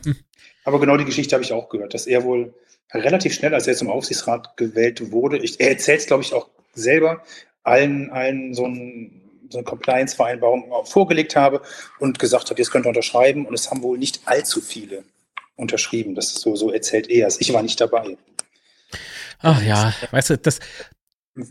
Aber 0.64 0.80
genau 0.80 0.98
die 0.98 1.06
Geschichte 1.06 1.36
habe 1.36 1.44
ich 1.44 1.54
auch 1.54 1.70
gehört, 1.70 1.94
dass 1.94 2.08
er 2.08 2.24
wohl 2.24 2.54
relativ 2.94 3.34
schnell, 3.34 3.54
als 3.54 3.68
er 3.68 3.76
zum 3.76 3.90
Aufsichtsrat 3.90 4.58
gewählt 4.58 5.12
wurde, 5.12 5.38
ich, 5.38 5.60
er 5.60 5.70
erzählt 5.70 6.02
es, 6.02 6.08
glaube 6.08 6.24
ich, 6.24 6.34
auch 6.34 6.50
selber, 6.74 7.24
allen, 7.64 8.10
allen 8.12 8.54
so, 8.54 8.66
ein, 8.66 9.22
so 9.50 9.60
eine 9.60 9.66
Compliance-Vereinbarung 9.66 10.72
vorgelegt 10.86 11.36
habe 11.36 11.62
und 12.00 12.20
gesagt 12.20 12.50
habe, 12.50 12.60
jetzt 12.60 12.72
könnt 12.72 12.86
ihr 12.86 12.90
unterschreiben 12.90 13.46
und 13.46 13.54
es 13.54 13.70
haben 13.70 13.82
wohl 13.82 13.98
nicht 13.98 14.22
allzu 14.26 14.62
viele 14.62 15.04
unterschrieben. 15.56 16.16
Das 16.16 16.28
ist 16.28 16.42
so, 16.42 16.56
so 16.56 16.72
erzählt 16.72 17.10
er 17.10 17.28
es. 17.28 17.40
Ich 17.40 17.54
war 17.54 17.62
nicht 17.62 17.80
dabei. 17.80 18.18
Ach 19.40 19.62
ja, 19.64 19.94
weißt 20.12 20.32
du, 20.32 20.38
das, 20.38 20.60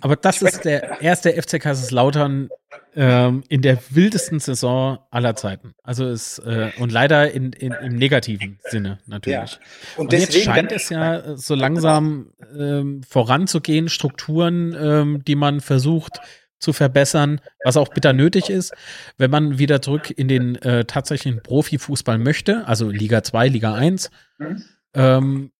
Aber 0.00 0.16
das 0.16 0.42
ist 0.42 0.64
der 0.64 1.00
erste 1.00 1.32
FC 1.32 1.60
Kaiserslautern 1.60 2.50
ähm, 2.94 3.42
in 3.48 3.62
der 3.62 3.78
wildesten 3.90 4.38
Saison 4.38 4.98
aller 5.10 5.36
Zeiten. 5.36 5.72
Also 5.82 6.06
es 6.06 6.38
äh, 6.40 6.70
und 6.78 6.92
leider 6.92 7.30
in, 7.30 7.52
in, 7.52 7.72
im 7.72 7.96
negativen 7.96 8.58
Sinne 8.64 8.98
natürlich. 9.06 9.52
Ja. 9.52 9.58
Und, 9.96 10.04
und 10.04 10.12
deswegen, 10.12 10.32
jetzt 10.34 10.44
scheint 10.44 10.72
es 10.72 10.88
ja 10.90 11.36
so 11.36 11.54
langsam 11.54 12.32
ähm, 12.56 13.02
voranzugehen, 13.08 13.88
Strukturen, 13.88 14.76
ähm, 14.78 15.24
die 15.24 15.34
man 15.34 15.60
versucht 15.60 16.20
zu 16.58 16.74
verbessern, 16.74 17.40
was 17.64 17.78
auch 17.78 17.88
bitter 17.88 18.12
nötig 18.12 18.50
ist, 18.50 18.74
wenn 19.16 19.30
man 19.30 19.58
wieder 19.58 19.80
zurück 19.80 20.10
in 20.10 20.28
den 20.28 20.56
äh, 20.56 20.84
tatsächlichen 20.84 21.42
Profifußball 21.42 22.18
möchte, 22.18 22.66
also 22.66 22.90
Liga 22.90 23.22
2, 23.22 23.48
Liga 23.48 23.74
1. 23.74 24.10
Mhm. 24.38 24.64
Ähm, 24.92 25.52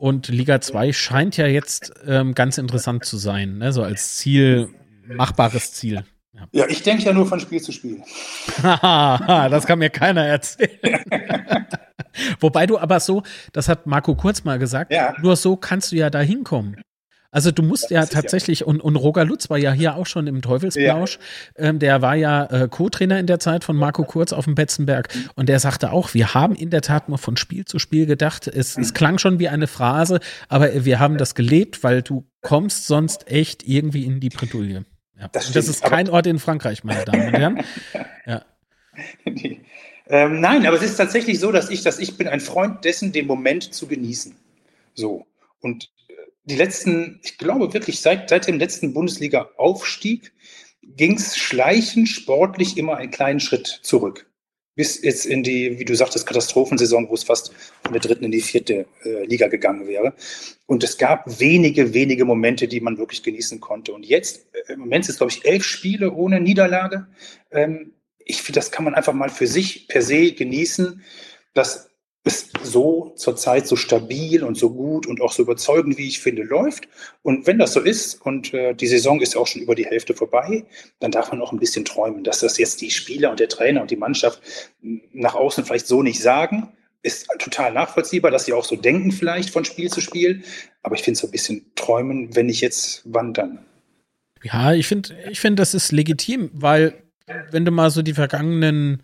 und 0.00 0.28
Liga 0.28 0.62
2 0.62 0.94
scheint 0.94 1.36
ja 1.36 1.46
jetzt 1.46 1.92
ähm, 2.06 2.34
ganz 2.34 2.56
interessant 2.56 3.04
zu 3.04 3.18
sein, 3.18 3.58
ne? 3.58 3.70
so 3.70 3.82
als 3.82 4.16
Ziel, 4.16 4.70
machbares 5.06 5.74
Ziel. 5.74 6.04
Ja, 6.32 6.46
ja 6.52 6.66
ich 6.68 6.82
denke 6.82 7.02
ja 7.04 7.12
nur 7.12 7.26
von 7.26 7.38
Spiel 7.38 7.60
zu 7.60 7.70
Spiel. 7.70 8.02
das 8.62 9.66
kann 9.66 9.78
mir 9.78 9.90
keiner 9.90 10.24
erzählen. 10.24 10.70
Wobei 12.40 12.66
du 12.66 12.78
aber 12.78 12.98
so, 12.98 13.22
das 13.52 13.68
hat 13.68 13.86
Marco 13.86 14.14
Kurz 14.14 14.42
mal 14.42 14.58
gesagt, 14.58 14.90
ja. 14.90 15.14
nur 15.20 15.36
so 15.36 15.56
kannst 15.56 15.92
du 15.92 15.96
ja 15.96 16.08
da 16.08 16.20
hinkommen. 16.20 16.80
Also 17.32 17.52
du 17.52 17.62
musst 17.62 17.90
ja 17.90 18.06
tatsächlich, 18.06 18.60
ja. 18.60 18.66
Und, 18.66 18.80
und 18.80 18.96
Roger 18.96 19.24
Lutz 19.24 19.50
war 19.50 19.58
ja 19.58 19.72
hier 19.72 19.94
auch 19.94 20.06
schon 20.06 20.26
im 20.26 20.42
Teufelsblausch, 20.42 21.18
ja. 21.56 21.64
ähm, 21.64 21.78
der 21.78 22.02
war 22.02 22.16
ja 22.16 22.44
äh, 22.46 22.68
Co-Trainer 22.68 23.20
in 23.20 23.26
der 23.26 23.38
Zeit 23.38 23.62
von 23.62 23.76
Marco 23.76 24.02
Kurz 24.04 24.32
auf 24.32 24.46
dem 24.46 24.56
Betzenberg 24.56 25.08
und 25.36 25.48
der 25.48 25.60
sagte 25.60 25.92
auch, 25.92 26.12
wir 26.12 26.34
haben 26.34 26.56
in 26.56 26.70
der 26.70 26.82
Tat 26.82 27.08
nur 27.08 27.18
von 27.18 27.36
Spiel 27.36 27.64
zu 27.64 27.78
Spiel 27.78 28.06
gedacht, 28.06 28.48
es, 28.48 28.76
es 28.76 28.94
klang 28.94 29.18
schon 29.18 29.38
wie 29.38 29.48
eine 29.48 29.68
Phrase, 29.68 30.18
aber 30.48 30.84
wir 30.84 30.98
haben 30.98 31.18
das 31.18 31.36
gelebt, 31.36 31.84
weil 31.84 32.02
du 32.02 32.26
kommst 32.42 32.86
sonst 32.86 33.30
echt 33.30 33.66
irgendwie 33.66 34.04
in 34.04 34.18
die 34.18 34.30
Bredouille. 34.30 34.84
Ja. 35.18 35.28
Das, 35.28 35.52
das, 35.52 35.68
ist 35.68 35.84
kein 35.84 36.08
Ort 36.08 36.26
in 36.26 36.38
Frankreich, 36.38 36.82
meine 36.82 37.04
Damen 37.04 37.28
und 37.28 37.34
Herren. 37.34 37.64
Ja. 38.26 38.44
ähm, 40.08 40.40
nein, 40.40 40.66
aber 40.66 40.76
es 40.76 40.82
ist 40.82 40.96
tatsächlich 40.96 41.40
so, 41.40 41.52
dass 41.52 41.70
ich, 41.70 41.82
dass 41.82 41.98
ich 41.98 42.16
bin 42.16 42.28
ein 42.28 42.40
Freund 42.40 42.84
dessen, 42.84 43.12
den 43.12 43.26
Moment 43.26 43.72
zu 43.72 43.86
genießen. 43.86 44.36
So. 44.94 45.26
Und 45.60 45.90
die 46.50 46.56
letzten, 46.56 47.20
ich 47.22 47.38
glaube 47.38 47.72
wirklich 47.72 48.00
seit, 48.00 48.28
seit 48.28 48.46
dem 48.46 48.58
letzten 48.58 48.92
Bundesliga-Aufstieg 48.92 50.32
ging 50.82 51.16
es 51.16 51.36
schleichend 51.36 52.08
sportlich 52.08 52.76
immer 52.76 52.96
einen 52.96 53.10
kleinen 53.10 53.40
Schritt 53.40 53.66
zurück. 53.82 54.26
Bis 54.74 55.02
jetzt 55.02 55.26
in 55.26 55.42
die, 55.42 55.78
wie 55.78 55.84
du 55.84 55.94
sagtest, 55.94 56.26
Katastrophensaison, 56.26 57.08
wo 57.08 57.14
es 57.14 57.24
fast 57.24 57.52
von 57.82 57.92
der 57.92 58.00
dritten 58.00 58.24
in 58.24 58.30
die 58.30 58.40
vierte 58.40 58.86
äh, 59.04 59.24
Liga 59.26 59.48
gegangen 59.48 59.86
wäre. 59.86 60.14
Und 60.66 60.82
es 60.82 60.96
gab 60.96 61.38
wenige, 61.38 61.92
wenige 61.92 62.24
Momente, 62.24 62.66
die 62.66 62.80
man 62.80 62.98
wirklich 62.98 63.22
genießen 63.22 63.60
konnte. 63.60 63.92
Und 63.92 64.06
jetzt, 64.06 64.46
äh, 64.54 64.72
im 64.72 64.80
Moment 64.80 65.04
sind 65.04 65.12
es, 65.12 65.18
glaube 65.18 65.32
ich, 65.32 65.44
elf 65.44 65.64
Spiele 65.64 66.12
ohne 66.12 66.40
Niederlage. 66.40 67.08
Ähm, 67.50 67.92
ich 68.18 68.42
finde, 68.42 68.58
das 68.58 68.70
kann 68.70 68.84
man 68.84 68.94
einfach 68.94 69.12
mal 69.12 69.28
für 69.28 69.46
sich 69.46 69.86
per 69.86 70.02
se 70.02 70.32
genießen. 70.32 71.02
Das 71.52 71.89
es 72.24 72.50
so 72.62 73.12
zurzeit 73.16 73.66
so 73.66 73.76
stabil 73.76 74.42
und 74.42 74.56
so 74.56 74.70
gut 74.70 75.06
und 75.06 75.20
auch 75.20 75.32
so 75.32 75.42
überzeugend, 75.42 75.96
wie 75.96 76.06
ich 76.06 76.20
finde, 76.20 76.42
läuft. 76.42 76.88
Und 77.22 77.46
wenn 77.46 77.58
das 77.58 77.72
so 77.72 77.80
ist 77.80 78.20
und 78.26 78.52
äh, 78.52 78.74
die 78.74 78.86
Saison 78.86 79.20
ist 79.20 79.36
auch 79.36 79.46
schon 79.46 79.62
über 79.62 79.74
die 79.74 79.86
Hälfte 79.86 80.14
vorbei, 80.14 80.64
dann 80.98 81.10
darf 81.10 81.30
man 81.32 81.40
auch 81.40 81.52
ein 81.52 81.58
bisschen 81.58 81.84
träumen, 81.84 82.22
dass 82.22 82.40
das 82.40 82.58
jetzt 82.58 82.80
die 82.82 82.90
Spieler 82.90 83.30
und 83.30 83.40
der 83.40 83.48
Trainer 83.48 83.80
und 83.80 83.90
die 83.90 83.96
Mannschaft 83.96 84.42
nach 85.12 85.34
außen 85.34 85.64
vielleicht 85.64 85.86
so 85.86 86.02
nicht 86.02 86.20
sagen. 86.20 86.68
Ist 87.02 87.28
total 87.38 87.72
nachvollziehbar, 87.72 88.30
dass 88.30 88.44
sie 88.44 88.52
auch 88.52 88.64
so 88.64 88.76
denken 88.76 89.12
vielleicht 89.12 89.50
von 89.50 89.64
Spiel 89.64 89.90
zu 89.90 90.02
Spiel. 90.02 90.42
Aber 90.82 90.96
ich 90.96 91.02
finde 91.02 91.18
so 91.18 91.26
ein 91.26 91.30
bisschen 91.30 91.64
träumen, 91.74 92.36
wenn 92.36 92.46
nicht 92.46 92.60
jetzt, 92.60 93.02
wann 93.06 93.32
dann? 93.32 93.60
Ja, 94.42 94.74
ich 94.74 94.86
finde, 94.86 95.16
ich 95.30 95.40
finde, 95.40 95.62
das 95.62 95.72
ist 95.72 95.92
legitim, 95.92 96.50
weil 96.52 97.02
wenn 97.50 97.64
du 97.64 97.70
mal 97.70 97.90
so 97.90 98.02
die 98.02 98.14
vergangenen 98.14 99.02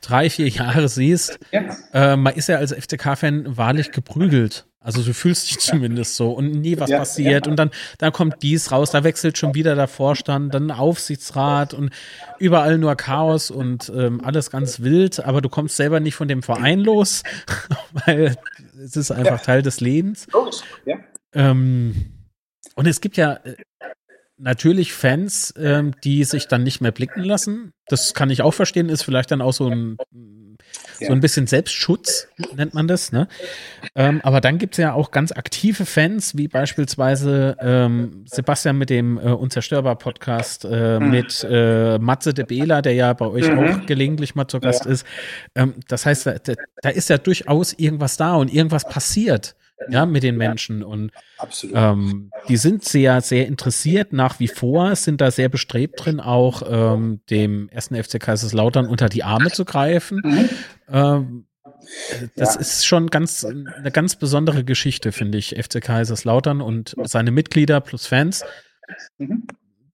drei, 0.00 0.30
vier 0.30 0.48
Jahre 0.48 0.88
siehst, 0.88 1.38
ja. 1.50 1.62
äh, 1.92 2.16
man 2.16 2.34
ist 2.34 2.48
ja 2.48 2.58
als 2.58 2.72
FCK-Fan 2.72 3.56
wahrlich 3.56 3.90
geprügelt. 3.90 4.66
Also 4.84 5.02
du 5.02 5.14
fühlst 5.14 5.50
dich 5.50 5.58
zumindest 5.60 6.16
so 6.16 6.32
und 6.32 6.50
nie 6.50 6.78
was 6.78 6.90
ja, 6.90 6.98
passiert. 6.98 7.46
Ja. 7.46 7.50
Und 7.50 7.56
dann, 7.56 7.70
dann 7.98 8.12
kommt 8.12 8.42
dies 8.42 8.70
raus, 8.70 8.90
da 8.90 9.02
wechselt 9.02 9.38
schon 9.38 9.54
wieder 9.54 9.74
der 9.74 9.88
Vorstand, 9.88 10.52
dann 10.52 10.70
Aufsichtsrat 10.70 11.72
und 11.72 11.90
überall 12.38 12.76
nur 12.76 12.94
Chaos 12.94 13.50
und 13.50 13.90
ähm, 13.96 14.20
alles 14.22 14.50
ganz 14.50 14.80
wild, 14.80 15.24
aber 15.24 15.40
du 15.40 15.48
kommst 15.48 15.76
selber 15.76 16.00
nicht 16.00 16.16
von 16.16 16.28
dem 16.28 16.42
Verein 16.42 16.80
los, 16.80 17.22
weil 18.06 18.36
es 18.78 18.94
ist 18.94 19.10
einfach 19.10 19.40
Teil 19.40 19.62
des 19.62 19.80
Lebens. 19.80 20.26
Ja. 20.84 20.98
Ähm, 21.32 22.12
und 22.74 22.86
es 22.86 23.00
gibt 23.00 23.16
ja 23.16 23.34
äh, 23.44 23.56
natürlich 24.44 24.92
Fans, 24.92 25.52
ähm, 25.58 25.92
die 26.04 26.22
sich 26.24 26.46
dann 26.46 26.62
nicht 26.62 26.80
mehr 26.80 26.92
blicken 26.92 27.24
lassen. 27.24 27.72
Das 27.88 28.14
kann 28.14 28.30
ich 28.30 28.42
auch 28.42 28.54
verstehen, 28.54 28.88
ist 28.88 29.02
vielleicht 29.02 29.30
dann 29.30 29.40
auch 29.40 29.52
so 29.52 29.68
ein, 29.68 29.96
so 31.00 31.12
ein 31.12 31.20
bisschen 31.20 31.46
Selbstschutz, 31.46 32.28
nennt 32.54 32.74
man 32.74 32.86
das. 32.86 33.10
Ne? 33.10 33.26
Ähm, 33.94 34.20
aber 34.22 34.40
dann 34.40 34.58
gibt 34.58 34.74
es 34.74 34.78
ja 34.78 34.92
auch 34.92 35.10
ganz 35.10 35.32
aktive 35.32 35.86
Fans, 35.86 36.36
wie 36.36 36.48
beispielsweise 36.48 37.56
ähm, 37.58 38.24
Sebastian 38.26 38.78
mit 38.78 38.90
dem 38.90 39.18
äh, 39.18 39.22
Unzerstörbar-Podcast, 39.22 40.66
äh, 40.70 41.00
mhm. 41.00 41.10
mit 41.10 41.46
äh, 41.48 41.98
Matze 41.98 42.34
de 42.34 42.44
Bela, 42.44 42.82
der 42.82 42.94
ja 42.94 43.12
bei 43.14 43.26
euch 43.26 43.50
mhm. 43.50 43.58
auch 43.58 43.86
gelegentlich 43.86 44.34
mal 44.34 44.46
zu 44.46 44.60
Gast 44.60 44.84
ja. 44.84 44.90
ist. 44.90 45.06
Ähm, 45.54 45.74
das 45.88 46.06
heißt, 46.06 46.26
da, 46.26 46.34
da 46.82 46.88
ist 46.90 47.08
ja 47.08 47.18
durchaus 47.18 47.72
irgendwas 47.72 48.16
da 48.16 48.34
und 48.36 48.52
irgendwas 48.52 48.84
passiert 48.84 49.56
ja, 49.88 50.06
mit 50.06 50.22
den 50.22 50.36
Menschen. 50.36 50.82
Und 50.82 51.10
ähm, 51.72 52.30
die 52.48 52.56
sind 52.56 52.84
sehr, 52.84 53.20
sehr 53.20 53.46
interessiert 53.46 54.12
nach 54.12 54.40
wie 54.40 54.48
vor, 54.48 54.94
sind 54.96 55.20
da 55.20 55.30
sehr 55.30 55.48
bestrebt 55.48 56.04
drin, 56.04 56.20
auch 56.20 56.62
ähm, 56.66 57.20
dem 57.30 57.68
ersten 57.68 58.02
FC 58.02 58.20
Kaiserslautern 58.20 58.86
unter 58.86 59.08
die 59.08 59.24
Arme 59.24 59.50
zu 59.50 59.64
greifen. 59.64 60.20
Mhm. 60.24 60.48
Ähm, 60.88 61.46
das 62.36 62.54
ja. 62.54 62.60
ist 62.60 62.86
schon 62.86 63.08
ganz 63.08 63.44
eine 63.44 63.90
ganz 63.90 64.16
besondere 64.16 64.64
Geschichte, 64.64 65.12
finde 65.12 65.38
ich, 65.38 65.56
FC 65.62 65.82
Kaiserslautern 65.82 66.60
und 66.60 66.94
seine 67.04 67.30
Mitglieder 67.30 67.80
plus 67.80 68.06
Fans. 68.06 68.44
Mhm. 69.18 69.46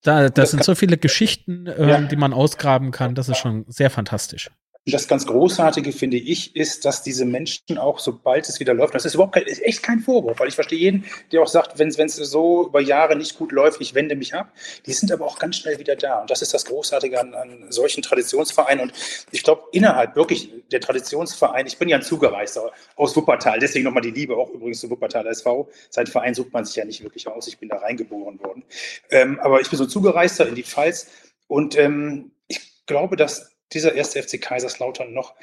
Da, 0.02 0.30
das 0.30 0.52
sind 0.52 0.64
so 0.64 0.74
viele 0.74 0.96
Geschichten, 0.96 1.66
ähm, 1.66 1.88
ja. 1.88 2.00
die 2.00 2.16
man 2.16 2.32
ausgraben 2.32 2.90
kann. 2.90 3.14
Das 3.14 3.28
ist 3.28 3.38
schon 3.38 3.64
sehr 3.68 3.90
fantastisch. 3.90 4.50
Das 4.90 5.08
ganz 5.08 5.26
Großartige, 5.26 5.92
finde 5.92 6.16
ich, 6.16 6.54
ist, 6.56 6.84
dass 6.84 7.02
diese 7.02 7.24
Menschen 7.24 7.78
auch, 7.78 7.98
sobald 7.98 8.48
es 8.48 8.60
wieder 8.60 8.74
läuft, 8.74 8.94
das 8.94 9.04
ist 9.04 9.14
überhaupt 9.14 9.34
kein, 9.34 9.44
ist 9.44 9.62
echt 9.62 9.82
kein 9.82 10.00
Vorwurf, 10.00 10.38
weil 10.40 10.48
ich 10.48 10.54
verstehe 10.54 10.78
jeden, 10.78 11.04
der 11.32 11.42
auch 11.42 11.48
sagt, 11.48 11.78
wenn 11.78 11.88
es 11.88 12.16
so 12.16 12.66
über 12.66 12.80
Jahre 12.80 13.16
nicht 13.16 13.38
gut 13.38 13.52
läuft, 13.52 13.80
ich 13.80 13.94
wende 13.94 14.16
mich 14.16 14.34
ab. 14.34 14.52
Die 14.86 14.92
sind 14.92 15.12
aber 15.12 15.26
auch 15.26 15.38
ganz 15.38 15.56
schnell 15.56 15.78
wieder 15.78 15.96
da. 15.96 16.20
Und 16.20 16.30
das 16.30 16.42
ist 16.42 16.54
das 16.54 16.64
Großartige 16.64 17.20
an, 17.20 17.34
an 17.34 17.66
solchen 17.70 18.02
Traditionsvereinen. 18.02 18.82
Und 18.82 18.92
ich 19.30 19.42
glaube, 19.42 19.62
innerhalb 19.72 20.16
wirklich 20.16 20.50
der 20.70 20.80
Traditionsvereine, 20.80 21.68
ich 21.68 21.78
bin 21.78 21.88
ja 21.88 21.96
ein 21.96 22.02
Zugereister 22.02 22.72
aus 22.96 23.16
Wuppertal, 23.16 23.58
deswegen 23.58 23.84
nochmal 23.84 24.02
die 24.02 24.10
Liebe 24.10 24.36
auch 24.36 24.50
übrigens 24.50 24.80
zu 24.80 24.90
Wuppertal 24.90 25.26
SV. 25.26 25.68
Sein 25.90 26.06
Verein 26.06 26.34
sucht 26.34 26.52
man 26.52 26.64
sich 26.64 26.76
ja 26.76 26.84
nicht 26.84 27.02
wirklich 27.02 27.28
aus. 27.28 27.46
Ich 27.48 27.58
bin 27.58 27.68
da 27.68 27.76
reingeboren 27.76 28.40
worden. 28.40 28.64
Ähm, 29.10 29.38
aber 29.40 29.60
ich 29.60 29.68
bin 29.68 29.76
so 29.76 29.84
ein 29.84 29.90
Zugereister 29.90 30.46
in 30.48 30.54
die 30.54 30.62
Pfalz. 30.62 31.08
Und 31.48 31.76
ähm, 31.76 32.32
ich 32.48 32.60
glaube, 32.86 33.16
dass 33.16 33.50
dieser 33.72 33.94
erste 33.94 34.22
FC 34.22 34.40
Kaiserslautern 34.40 35.12
noch, 35.12 35.34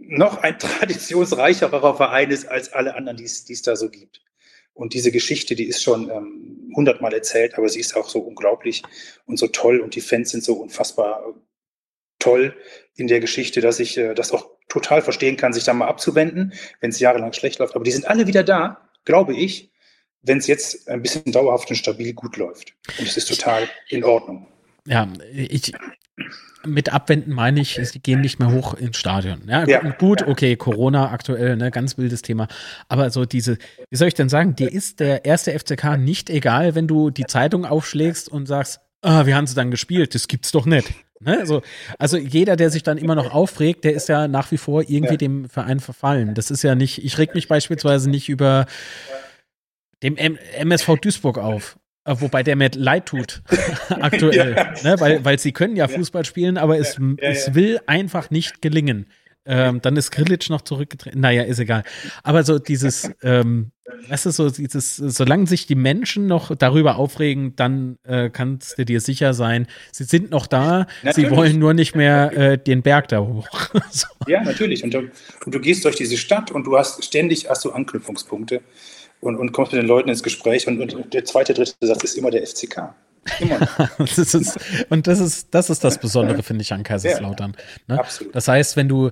noch 0.00 0.42
ein 0.42 0.58
traditionsreicherer 0.58 1.96
Verein 1.96 2.30
ist 2.30 2.46
als 2.46 2.72
alle 2.72 2.94
anderen, 2.94 3.16
die 3.16 3.24
es 3.24 3.62
da 3.62 3.76
so 3.76 3.90
gibt. 3.90 4.22
Und 4.74 4.94
diese 4.94 5.10
Geschichte, 5.10 5.56
die 5.56 5.64
ist 5.64 5.82
schon 5.82 6.08
ähm, 6.08 6.72
hundertmal 6.74 7.12
erzählt, 7.12 7.58
aber 7.58 7.68
sie 7.68 7.80
ist 7.80 7.96
auch 7.96 8.08
so 8.08 8.20
unglaublich 8.20 8.82
und 9.26 9.36
so 9.36 9.48
toll 9.48 9.80
und 9.80 9.96
die 9.96 10.00
Fans 10.00 10.30
sind 10.30 10.44
so 10.44 10.54
unfassbar 10.54 11.34
toll 12.20 12.54
in 12.94 13.08
der 13.08 13.20
Geschichte, 13.20 13.60
dass 13.60 13.80
ich 13.80 13.96
äh, 13.98 14.14
das 14.14 14.32
auch 14.32 14.50
total 14.68 15.02
verstehen 15.02 15.36
kann, 15.36 15.52
sich 15.52 15.64
da 15.64 15.72
mal 15.72 15.88
abzuwenden, 15.88 16.52
wenn 16.80 16.90
es 16.90 17.00
jahrelang 17.00 17.32
schlecht 17.32 17.58
läuft. 17.58 17.74
Aber 17.74 17.84
die 17.84 17.90
sind 17.90 18.06
alle 18.06 18.26
wieder 18.26 18.44
da, 18.44 18.88
glaube 19.04 19.34
ich, 19.34 19.72
wenn 20.22 20.38
es 20.38 20.46
jetzt 20.46 20.88
ein 20.88 21.02
bisschen 21.02 21.32
dauerhaft 21.32 21.70
und 21.70 21.76
stabil 21.76 22.12
gut 22.12 22.36
läuft. 22.36 22.74
Und 22.98 23.08
es 23.08 23.16
ist 23.16 23.28
total 23.28 23.68
in 23.88 24.04
Ordnung. 24.04 24.46
Ja, 24.86 25.08
ich, 25.32 25.72
mit 26.66 26.92
Abwenden 26.92 27.32
meine 27.32 27.60
ich, 27.60 27.78
sie 27.80 28.00
gehen 28.00 28.20
nicht 28.20 28.38
mehr 28.38 28.50
hoch 28.50 28.74
ins 28.74 28.96
Stadion. 28.96 29.42
Ja, 29.46 29.66
ja. 29.66 29.80
gut, 29.92 30.22
okay, 30.26 30.56
Corona 30.56 31.10
aktuell, 31.10 31.56
ne, 31.56 31.70
ganz 31.70 31.98
wildes 31.98 32.22
Thema. 32.22 32.48
Aber 32.88 33.10
so 33.10 33.24
diese, 33.24 33.58
wie 33.90 33.96
soll 33.96 34.08
ich 34.08 34.14
denn 34.14 34.28
sagen, 34.28 34.56
dir 34.56 34.70
ist 34.70 35.00
der 35.00 35.24
erste 35.24 35.56
FCK 35.56 35.96
nicht 35.98 36.30
egal, 36.30 36.74
wenn 36.74 36.86
du 36.86 37.10
die 37.10 37.26
Zeitung 37.26 37.64
aufschlägst 37.64 38.28
und 38.28 38.46
sagst, 38.46 38.80
ah, 39.02 39.26
wie 39.26 39.34
haben 39.34 39.46
sie 39.46 39.54
dann 39.54 39.70
gespielt? 39.70 40.14
Das 40.14 40.28
gibt's 40.28 40.50
doch 40.50 40.66
nicht. 40.66 40.92
Ne? 41.20 41.38
Also, 41.38 41.62
also 41.98 42.16
jeder, 42.16 42.56
der 42.56 42.70
sich 42.70 42.82
dann 42.82 42.98
immer 42.98 43.14
noch 43.14 43.32
aufregt, 43.32 43.84
der 43.84 43.94
ist 43.94 44.08
ja 44.08 44.28
nach 44.28 44.50
wie 44.50 44.58
vor 44.58 44.82
irgendwie 44.82 45.14
ja. 45.14 45.16
dem 45.16 45.48
Verein 45.48 45.80
verfallen. 45.80 46.34
Das 46.34 46.50
ist 46.50 46.62
ja 46.62 46.74
nicht, 46.74 47.04
ich 47.04 47.18
reg 47.18 47.34
mich 47.34 47.48
beispielsweise 47.48 48.10
nicht 48.10 48.28
über 48.28 48.66
dem 50.02 50.16
MSV 50.16 50.96
Duisburg 51.00 51.38
auf 51.38 51.78
wobei 52.08 52.42
der 52.42 52.56
mir 52.56 52.70
leid 52.74 53.06
tut, 53.06 53.42
aktuell. 53.88 54.54
Ja. 54.54 54.74
Ne? 54.82 55.00
Weil, 55.00 55.24
weil 55.24 55.38
sie 55.38 55.52
können 55.52 55.76
ja 55.76 55.88
Fußball 55.88 56.24
spielen, 56.24 56.58
aber 56.58 56.78
es, 56.78 56.98
es 57.18 57.54
will 57.54 57.80
einfach 57.86 58.30
nicht 58.30 58.62
gelingen. 58.62 59.06
Ähm, 59.50 59.80
dann 59.80 59.96
ist 59.96 60.10
Grillitsch 60.10 60.50
noch 60.50 60.60
zurückgetreten. 60.60 61.22
Naja, 61.22 61.42
ist 61.42 61.58
egal. 61.58 61.82
Aber 62.22 62.42
so 62.42 62.58
dieses, 62.58 63.10
ähm, 63.22 63.70
weißt 64.08 64.26
du, 64.26 64.30
so 64.30 64.50
dieses, 64.50 64.96
solange 64.96 65.46
sich 65.46 65.66
die 65.66 65.74
Menschen 65.74 66.26
noch 66.26 66.54
darüber 66.54 66.96
aufregen, 66.96 67.56
dann 67.56 67.96
äh, 68.04 68.28
kannst 68.28 68.78
du 68.78 68.84
dir 68.84 69.00
sicher 69.00 69.32
sein, 69.32 69.66
sie 69.90 70.04
sind 70.04 70.30
noch 70.30 70.46
da, 70.46 70.86
natürlich. 71.02 71.30
sie 71.30 71.34
wollen 71.34 71.58
nur 71.58 71.72
nicht 71.72 71.96
mehr 71.96 72.36
äh, 72.36 72.58
den 72.58 72.82
Berg 72.82 73.08
da 73.08 73.20
hoch. 73.20 73.48
so. 73.90 74.06
Ja, 74.26 74.44
natürlich. 74.44 74.84
Und 74.84 74.92
du, 74.92 74.98
und 75.46 75.54
du, 75.54 75.60
gehst 75.60 75.86
durch 75.86 75.96
diese 75.96 76.18
Stadt 76.18 76.50
und 76.50 76.64
du 76.64 76.76
hast 76.76 77.02
ständig 77.02 77.48
hast 77.48 77.64
du 77.64 77.70
Anknüpfungspunkte 77.70 78.60
und, 79.20 79.36
und 79.36 79.52
kommst 79.52 79.72
mit 79.72 79.82
den 79.82 79.88
Leuten 79.88 80.08
ins 80.08 80.22
Gespräch 80.22 80.66
und, 80.66 80.80
und 80.80 81.14
der 81.14 81.24
zweite, 81.24 81.54
dritte 81.54 81.74
Satz 81.80 82.04
ist 82.04 82.16
immer 82.16 82.30
der 82.30 82.46
FCK. 82.46 82.94
das 83.98 84.18
ist, 84.34 84.58
und 84.88 85.06
das 85.06 85.20
ist, 85.20 85.54
das 85.54 85.70
ist 85.70 85.84
das 85.84 85.98
Besondere, 85.98 86.42
finde 86.42 86.62
ich, 86.62 86.72
an 86.72 86.82
Kaiserslautern. 86.82 87.56
Ne? 87.86 87.98
Absolut. 87.98 88.34
Das 88.34 88.48
heißt, 88.48 88.76
wenn 88.76 88.88
du, 88.88 89.10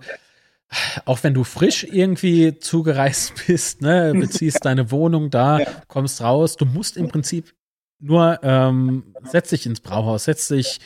auch 1.04 1.22
wenn 1.22 1.34
du 1.34 1.44
frisch 1.44 1.84
irgendwie 1.84 2.58
zugereist 2.58 3.34
bist, 3.46 3.82
ne, 3.82 4.12
beziehst 4.14 4.64
deine 4.64 4.90
Wohnung 4.90 5.30
da, 5.30 5.60
ja. 5.60 5.66
kommst 5.88 6.20
raus, 6.22 6.56
du 6.56 6.64
musst 6.64 6.96
im 6.96 7.08
Prinzip 7.08 7.52
nur, 7.98 8.38
ähm, 8.42 9.14
setz 9.24 9.50
dich 9.50 9.66
ins 9.66 9.80
Brauhaus, 9.80 10.24
setz 10.24 10.48
dich, 10.48 10.80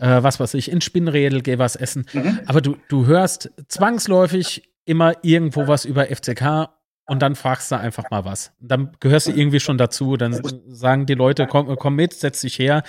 äh, 0.00 0.22
was 0.22 0.40
weiß 0.40 0.54
ich, 0.54 0.70
ins 0.70 0.84
Spinnrädel, 0.84 1.42
geh 1.42 1.58
was 1.58 1.76
essen. 1.76 2.06
Mhm. 2.12 2.40
Aber 2.46 2.60
du, 2.60 2.76
du 2.88 3.06
hörst 3.06 3.50
zwangsläufig 3.68 4.68
immer 4.84 5.12
irgendwo 5.22 5.68
was 5.68 5.84
über 5.84 6.06
FCK 6.06 6.70
und 7.08 7.20
dann 7.20 7.34
fragst 7.34 7.72
du 7.72 7.78
einfach 7.78 8.10
mal 8.10 8.24
was. 8.24 8.52
Dann 8.60 8.92
gehörst 9.00 9.28
du 9.28 9.32
irgendwie 9.32 9.60
schon 9.60 9.78
dazu. 9.78 10.16
Dann 10.16 10.40
sagen 10.68 11.06
die 11.06 11.14
Leute, 11.14 11.46
komm, 11.46 11.74
komm 11.76 11.94
mit, 11.96 12.12
setz 12.12 12.42
dich 12.42 12.58
her, 12.58 12.82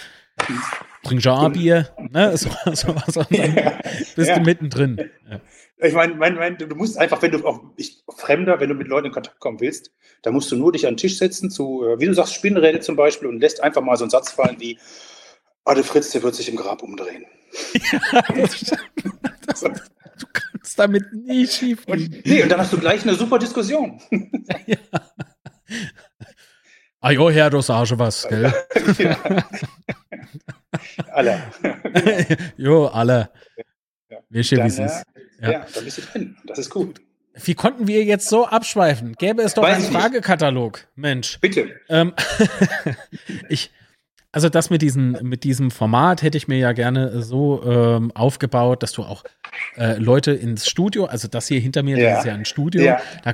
trink 1.03 1.21
schon 1.21 1.53
Bier, 1.53 1.89
ne? 2.12 2.36
So, 2.38 2.49
so, 2.65 2.95
so, 3.08 3.23
dann 3.23 3.79
bist 4.15 4.29
ja. 4.29 4.38
du 4.38 4.41
mittendrin. 4.41 5.10
Ja. 5.29 5.39
Ich 5.82 5.93
meine, 5.93 6.15
mein, 6.15 6.36
mein, 6.36 6.58
du 6.58 6.67
musst 6.75 6.97
einfach, 6.97 7.21
wenn 7.21 7.32
du 7.32 7.45
auch 7.45 7.62
ich, 7.77 8.03
Fremder, 8.17 8.60
wenn 8.60 8.67
du 8.67 8.75
mit 8.75 8.89
Leuten 8.89 9.08
in 9.08 9.13
Kontakt 9.13 9.39
kommen 9.39 9.62
willst, 9.62 9.91
dann 10.21 10.34
musst 10.34 10.51
du 10.51 10.58
nur 10.58 10.73
dich 10.73 10.86
an 10.86 10.93
den 10.93 10.97
Tisch 10.97 11.17
setzen, 11.17 11.49
zu, 11.49 11.86
äh, 11.86 11.99
wie 11.99 12.05
du 12.05 12.13
sagst, 12.13 12.34
Spinnräder 12.34 12.82
zum 12.82 12.97
Beispiel, 12.97 13.29
und 13.29 13.39
lässt 13.39 13.63
einfach 13.63 13.82
mal 13.82 13.95
so 13.95 14.03
einen 14.03 14.12
Satz 14.12 14.32
fallen 14.32 14.58
wie, 14.60 14.77
oh, 15.63 15.73
der 15.73 15.86
Fritz, 15.86 16.12
der 16.12 16.23
wird 16.23 16.36
sich 16.36 16.49
im 16.49 16.58
Grab 16.58 16.84
umdrehen. 16.84 17.25
Ja, 17.91 18.21
das, 18.36 18.75
das, 19.47 19.62
du 19.63 20.27
kannst 20.34 20.48
damit 20.76 21.13
nie 21.13 21.48
schief 21.48 21.86
und, 21.86 22.26
Nee, 22.26 22.43
und 22.43 22.50
dann 22.50 22.60
hast 22.60 22.74
du 22.74 22.78
gleich 22.78 23.04
eine 23.04 23.15
super 23.15 23.39
Diskussion. 23.39 24.00
ja. 24.65 24.78
Ah 27.02 27.12
jo, 27.12 27.30
Herr, 27.30 27.50
du 27.50 27.62
sagst 27.62 27.98
was, 27.98 28.28
gell? 28.28 28.54
ja. 28.98 29.17
alle. 31.13 31.41
jo, 32.58 32.88
alle. 32.88 33.30
Ja. 34.10 34.17
Wir 34.30 34.43
wie 34.43 34.56
es 34.56 34.80
ist. 34.80 35.04
Ja. 35.41 35.52
ja, 35.52 35.65
da 35.74 35.82
bist 35.82 35.98
du 35.98 36.02
drin. 36.02 36.38
Das 36.45 36.60
ist 36.60 36.69
gut. 36.69 37.00
Wie 37.34 37.54
konnten 37.54 37.88
wir 37.88 38.04
jetzt 38.04 38.28
so 38.28 38.48
abschweifen? 38.48 39.13
Gäbe 39.13 39.41
es 39.43 39.54
doch 39.54 39.63
Weiß 39.63 39.86
einen 39.86 39.93
Fragekatalog, 39.93 40.88
Mensch. 40.95 41.39
Bitte. 41.39 41.80
Ähm, 41.88 42.13
ich, 43.50 43.72
also 44.31 44.47
das 44.47 44.69
mit, 44.69 44.81
diesen, 44.81 45.17
mit 45.23 45.43
diesem 45.43 45.71
Format 45.71 46.21
hätte 46.21 46.37
ich 46.37 46.47
mir 46.47 46.57
ja 46.57 46.71
gerne 46.71 47.23
so 47.23 47.63
ähm, 47.63 48.11
aufgebaut, 48.13 48.83
dass 48.83 48.91
du 48.91 49.03
auch 49.03 49.23
äh, 49.75 49.97
Leute 49.97 50.31
ins 50.31 50.67
Studio, 50.67 51.05
also 51.05 51.27
das 51.27 51.47
hier 51.47 51.59
hinter 51.59 51.81
mir, 51.81 51.97
ja. 51.97 52.09
das 52.11 52.19
ist 52.19 52.25
ja 52.25 52.33
ein 52.35 52.45
Studio, 52.45 52.83
ja. 52.83 53.01
da, 53.23 53.33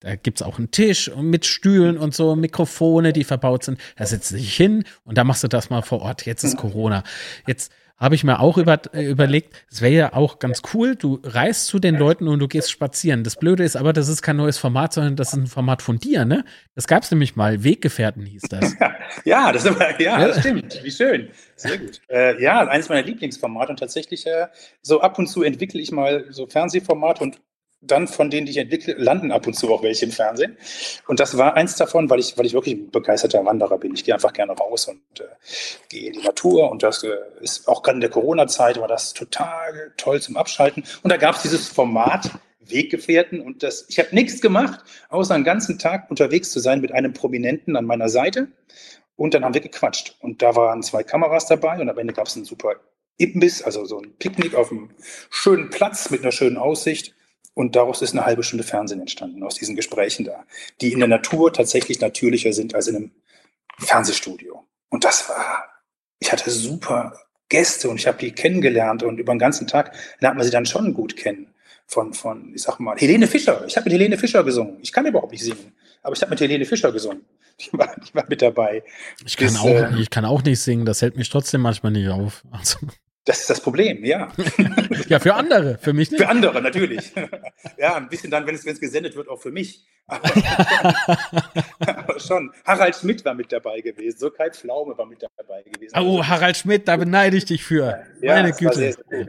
da, 0.00 0.16
gibt 0.16 0.40
es 0.40 0.46
auch 0.46 0.58
einen 0.58 0.70
Tisch 0.70 1.10
mit 1.16 1.44
Stühlen 1.44 1.98
und 1.98 2.14
so, 2.14 2.36
Mikrofone, 2.36 3.12
die 3.12 3.24
verbaut 3.24 3.64
sind. 3.64 3.78
Da 3.96 4.06
setzt 4.06 4.30
du 4.30 4.36
dich 4.36 4.56
hin 4.56 4.84
und 5.04 5.18
da 5.18 5.24
machst 5.24 5.42
du 5.42 5.48
das 5.48 5.68
mal 5.68 5.82
vor 5.82 6.00
Ort. 6.00 6.24
Jetzt 6.24 6.42
ist 6.42 6.54
mhm. 6.54 6.58
Corona. 6.58 7.04
Jetzt 7.46 7.70
habe 8.00 8.14
ich 8.14 8.24
mir 8.24 8.40
auch 8.40 8.56
über, 8.56 8.80
äh, 8.94 9.04
überlegt, 9.04 9.64
es 9.70 9.82
wäre 9.82 9.92
ja 9.92 10.12
auch 10.14 10.38
ganz 10.38 10.62
cool, 10.72 10.96
du 10.96 11.20
reist 11.22 11.66
zu 11.66 11.78
den 11.78 11.96
Leuten 11.96 12.26
und 12.28 12.38
du 12.38 12.48
gehst 12.48 12.70
spazieren. 12.70 13.22
Das 13.22 13.36
Blöde 13.36 13.62
ist 13.62 13.76
aber, 13.76 13.92
das 13.92 14.08
ist 14.08 14.22
kein 14.22 14.36
neues 14.36 14.56
Format, 14.56 14.94
sondern 14.94 15.16
das 15.16 15.28
ist 15.28 15.34
ein 15.34 15.46
Format 15.46 15.82
von 15.82 15.98
dir, 15.98 16.24
ne? 16.24 16.44
Das 16.74 16.86
gab 16.86 17.02
es 17.02 17.10
nämlich 17.10 17.36
mal, 17.36 17.62
Weggefährten 17.62 18.24
hieß 18.24 18.42
das. 18.48 18.74
ja, 19.24 19.52
das, 19.52 19.66
aber, 19.66 20.00
ja, 20.00 20.26
das 20.26 20.40
stimmt. 20.40 20.80
Wie 20.82 20.90
schön. 20.90 21.28
Sehr 21.56 21.78
gut. 21.78 22.00
Äh, 22.08 22.42
ja, 22.42 22.66
eines 22.66 22.88
meiner 22.88 23.02
Lieblingsformate 23.02 23.70
und 23.70 23.78
tatsächlich 23.78 24.26
äh, 24.26 24.46
so 24.80 25.02
ab 25.02 25.18
und 25.18 25.26
zu 25.26 25.42
entwickle 25.42 25.80
ich 25.80 25.92
mal 25.92 26.24
so 26.30 26.46
Fernsehformate 26.46 27.22
und 27.22 27.38
dann 27.82 28.08
von 28.08 28.30
denen, 28.30 28.46
die 28.46 28.52
ich 28.52 28.58
entwickle, 28.58 28.94
landen 28.94 29.32
ab 29.32 29.46
und 29.46 29.54
zu 29.54 29.72
auch 29.72 29.82
welche 29.82 30.04
im 30.04 30.12
Fernsehen. 30.12 30.56
Und 31.06 31.20
das 31.20 31.38
war 31.38 31.54
eins 31.54 31.76
davon, 31.76 32.10
weil 32.10 32.20
ich, 32.20 32.36
weil 32.36 32.46
ich 32.46 32.52
wirklich 32.52 32.76
ein 32.76 32.90
begeisterter 32.90 33.44
Wanderer 33.44 33.78
bin. 33.78 33.94
Ich 33.94 34.04
gehe 34.04 34.14
einfach 34.14 34.32
gerne 34.32 34.52
raus 34.52 34.86
und 34.86 35.20
äh, 35.20 35.24
gehe 35.88 36.08
in 36.08 36.12
die 36.14 36.24
Natur. 36.24 36.70
Und 36.70 36.82
das 36.82 37.02
äh, 37.04 37.08
ist 37.40 37.66
auch 37.68 37.82
gerade 37.82 37.96
in 37.96 38.00
der 38.02 38.10
Corona-Zeit 38.10 38.78
war 38.80 38.88
das 38.88 39.14
total 39.14 39.92
toll 39.96 40.20
zum 40.20 40.36
Abschalten. 40.36 40.84
Und 41.02 41.10
da 41.10 41.16
gab 41.16 41.36
es 41.36 41.42
dieses 41.42 41.68
Format 41.68 42.30
Weggefährten 42.70 43.40
und 43.40 43.62
das, 43.62 43.86
ich 43.88 43.98
habe 43.98 44.14
nichts 44.14 44.40
gemacht, 44.40 44.80
außer 45.08 45.34
einen 45.34 45.44
ganzen 45.44 45.78
Tag 45.78 46.08
unterwegs 46.10 46.50
zu 46.50 46.60
sein 46.60 46.80
mit 46.80 46.92
einem 46.92 47.12
Prominenten 47.12 47.76
an 47.76 47.84
meiner 47.84 48.08
Seite. 48.08 48.48
Und 49.16 49.34
dann 49.34 49.44
haben 49.44 49.54
wir 49.54 49.60
gequatscht. 49.60 50.16
Und 50.20 50.40
da 50.40 50.56
waren 50.56 50.82
zwei 50.82 51.02
Kameras 51.02 51.46
dabei 51.46 51.78
und 51.80 51.88
am 51.88 51.98
Ende 51.98 52.14
gab 52.14 52.26
es 52.26 52.36
einen 52.36 52.44
super 52.44 52.76
Imbiss, 53.18 53.62
also 53.62 53.84
so 53.84 54.00
ein 54.00 54.14
Picknick 54.18 54.54
auf 54.54 54.70
einem 54.70 54.90
schönen 55.28 55.68
Platz 55.68 56.10
mit 56.10 56.22
einer 56.22 56.32
schönen 56.32 56.56
Aussicht. 56.56 57.14
Und 57.60 57.76
daraus 57.76 58.00
ist 58.00 58.12
eine 58.12 58.24
halbe 58.24 58.42
Stunde 58.42 58.64
Fernsehen 58.64 59.00
entstanden, 59.00 59.42
aus 59.42 59.56
diesen 59.56 59.76
Gesprächen 59.76 60.24
da, 60.24 60.46
die 60.80 60.94
in 60.94 60.98
der 60.98 61.08
Natur 61.08 61.52
tatsächlich 61.52 62.00
natürlicher 62.00 62.54
sind 62.54 62.74
als 62.74 62.86
in 62.86 62.96
einem 62.96 63.10
Fernsehstudio. 63.78 64.64
Und 64.88 65.04
das 65.04 65.28
war, 65.28 65.66
ich 66.20 66.32
hatte 66.32 66.50
super 66.50 67.12
Gäste 67.50 67.90
und 67.90 67.96
ich 67.96 68.06
habe 68.06 68.16
die 68.16 68.32
kennengelernt 68.32 69.02
und 69.02 69.20
über 69.20 69.34
den 69.34 69.38
ganzen 69.38 69.66
Tag 69.66 69.94
lernt 70.20 70.38
man 70.38 70.46
sie 70.46 70.50
dann 70.50 70.64
schon 70.64 70.94
gut 70.94 71.18
kennen. 71.18 71.52
Von, 71.86 72.14
von 72.14 72.50
ich 72.54 72.62
sag 72.62 72.80
mal, 72.80 72.96
Helene 72.96 73.26
Fischer. 73.26 73.62
Ich 73.66 73.76
habe 73.76 73.84
mit 73.84 73.92
Helene 73.92 74.16
Fischer 74.16 74.42
gesungen. 74.42 74.78
Ich 74.80 74.90
kann 74.90 75.04
überhaupt 75.04 75.32
nicht 75.32 75.44
singen, 75.44 75.74
aber 76.02 76.16
ich 76.16 76.22
habe 76.22 76.30
mit 76.30 76.40
Helene 76.40 76.64
Fischer 76.64 76.92
gesungen. 76.92 77.26
Ich 77.58 77.70
war, 77.74 77.94
ich 78.02 78.14
war 78.14 78.24
mit 78.26 78.40
dabei. 78.40 78.82
Ich 79.26 79.36
kann, 79.36 79.48
Bis, 79.48 79.58
auch, 79.58 79.66
äh, 79.66 80.00
ich 80.00 80.08
kann 80.08 80.24
auch 80.24 80.42
nicht 80.42 80.60
singen, 80.62 80.86
das 80.86 81.02
hält 81.02 81.18
mich 81.18 81.28
trotzdem 81.28 81.60
manchmal 81.60 81.92
nicht 81.92 82.08
auf. 82.08 82.42
Also. 82.50 82.78
Das 83.30 83.42
ist 83.42 83.50
das 83.50 83.60
Problem, 83.60 84.04
ja. 84.04 84.26
ja, 85.08 85.20
für 85.20 85.34
andere, 85.34 85.78
für 85.78 85.92
mich 85.92 86.10
nicht. 86.10 86.20
Für 86.20 86.28
andere, 86.28 86.60
natürlich. 86.60 87.12
Ja, 87.78 87.94
ein 87.94 88.08
bisschen 88.08 88.28
dann, 88.28 88.44
wenn 88.44 88.56
es, 88.56 88.64
wenn 88.66 88.72
es 88.72 88.80
gesendet 88.80 89.14
wird, 89.14 89.28
auch 89.28 89.40
für 89.40 89.52
mich. 89.52 89.86
Aber, 90.08 90.28
aber 91.78 92.18
schon. 92.18 92.52
Harald 92.64 92.96
Schmidt 92.96 93.24
war 93.24 93.34
mit 93.34 93.52
dabei 93.52 93.82
gewesen. 93.82 94.18
So 94.18 94.30
Kai 94.30 94.50
Pflaume 94.50 94.98
war 94.98 95.06
mit 95.06 95.22
dabei 95.22 95.62
gewesen. 95.62 95.96
Oh, 95.96 96.26
Harald 96.26 96.56
Schmidt, 96.56 96.88
da 96.88 96.96
beneide 96.96 97.36
ich 97.36 97.44
dich 97.44 97.62
für. 97.62 98.04
Ja, 98.20 98.34
Meine 98.34 98.50
Güte. 98.50 98.64
War 98.64 98.74
sehr, 98.74 98.94
sehr 99.08 99.26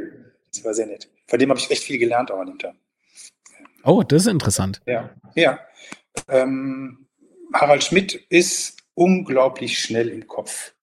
das 0.52 0.66
war 0.66 0.74
sehr 0.74 0.88
nett. 0.88 1.08
Von 1.28 1.38
dem 1.38 1.50
habe 1.50 1.60
ich 1.60 1.70
echt 1.70 1.84
viel 1.84 2.00
gelernt 2.00 2.32
auch 2.32 2.40
an 2.40 2.48
dem 2.48 2.58
Tag. 2.58 2.74
Oh, 3.84 4.02
das 4.02 4.24
ist 4.24 4.28
interessant. 4.28 4.82
Ja, 4.88 5.12
ja. 5.36 5.60
Ähm, 6.28 7.06
Harald 7.54 7.84
Schmidt 7.84 8.16
ist 8.30 8.78
unglaublich 8.96 9.78
schnell 9.78 10.10
im 10.10 10.26
Kopf. 10.26 10.74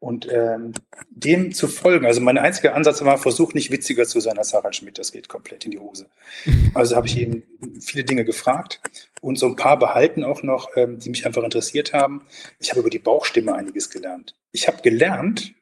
Und 0.00 0.26
ähm, 0.32 0.72
dem 1.10 1.52
zu 1.52 1.68
folgen, 1.68 2.06
also 2.06 2.22
mein 2.22 2.38
einziger 2.38 2.74
Ansatz 2.74 3.04
war, 3.04 3.18
versuch 3.18 3.52
nicht 3.52 3.70
witziger 3.70 4.06
zu 4.06 4.18
sein 4.20 4.38
als 4.38 4.54
Harald 4.54 4.74
Schmidt, 4.74 4.98
das 4.98 5.12
geht 5.12 5.28
komplett 5.28 5.66
in 5.66 5.70
die 5.70 5.78
Hose. 5.78 6.06
Also 6.72 6.96
habe 6.96 7.06
ich 7.06 7.18
eben 7.18 7.42
viele 7.80 8.04
Dinge 8.04 8.24
gefragt 8.24 8.80
und 9.20 9.38
so 9.38 9.46
ein 9.46 9.56
paar 9.56 9.78
behalten 9.78 10.24
auch 10.24 10.42
noch, 10.42 10.70
ähm, 10.76 10.98
die 10.98 11.10
mich 11.10 11.26
einfach 11.26 11.42
interessiert 11.42 11.92
haben. 11.92 12.22
Ich 12.60 12.70
habe 12.70 12.80
über 12.80 12.90
die 12.90 12.98
Bauchstimme 12.98 13.54
einiges 13.54 13.90
gelernt. 13.90 14.36
Ich 14.52 14.68
habe 14.68 14.80
gelernt, 14.82 15.52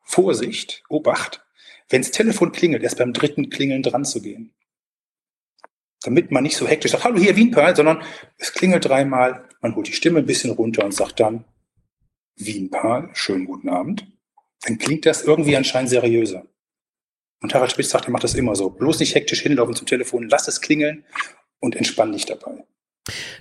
Vorsicht, 0.00 0.82
Obacht, 0.88 1.44
wenn 1.90 2.02
das 2.02 2.10
Telefon 2.10 2.52
klingelt, 2.52 2.82
erst 2.82 2.98
beim 2.98 3.12
dritten 3.12 3.50
Klingeln 3.50 3.82
dran 3.82 4.04
zu 4.04 4.22
gehen. 4.22 4.54
Damit 6.02 6.30
man 6.30 6.42
nicht 6.42 6.56
so 6.56 6.66
hektisch 6.66 6.92
sagt, 6.92 7.04
hallo 7.04 7.18
hier 7.18 7.36
Wienperl, 7.36 7.76
sondern 7.76 8.02
es 8.38 8.52
klingelt 8.52 8.86
dreimal, 8.86 9.44
man 9.60 9.74
holt 9.74 9.88
die 9.88 9.92
Stimme 9.92 10.20
ein 10.20 10.26
bisschen 10.26 10.52
runter 10.52 10.84
und 10.84 10.94
sagt 10.94 11.20
dann, 11.20 11.44
Wienpaar, 12.36 13.10
schönen 13.14 13.46
guten 13.46 13.68
Abend, 13.68 14.06
dann 14.62 14.78
klingt 14.78 15.06
das 15.06 15.22
irgendwie 15.22 15.56
anscheinend 15.56 15.90
seriöser. 15.90 16.46
Und 17.40 17.54
Harald 17.54 17.70
Spitz 17.70 17.90
sagt, 17.90 18.06
er 18.06 18.10
macht 18.10 18.24
das 18.24 18.34
immer 18.34 18.56
so. 18.56 18.70
Bloß 18.70 19.00
nicht 19.00 19.14
hektisch 19.14 19.42
hinlaufen 19.42 19.74
zum 19.74 19.86
Telefon, 19.86 20.28
lass 20.28 20.48
es 20.48 20.60
klingeln 20.60 21.04
und 21.60 21.76
entspann 21.76 22.12
dich 22.12 22.24
dabei. 22.24 22.64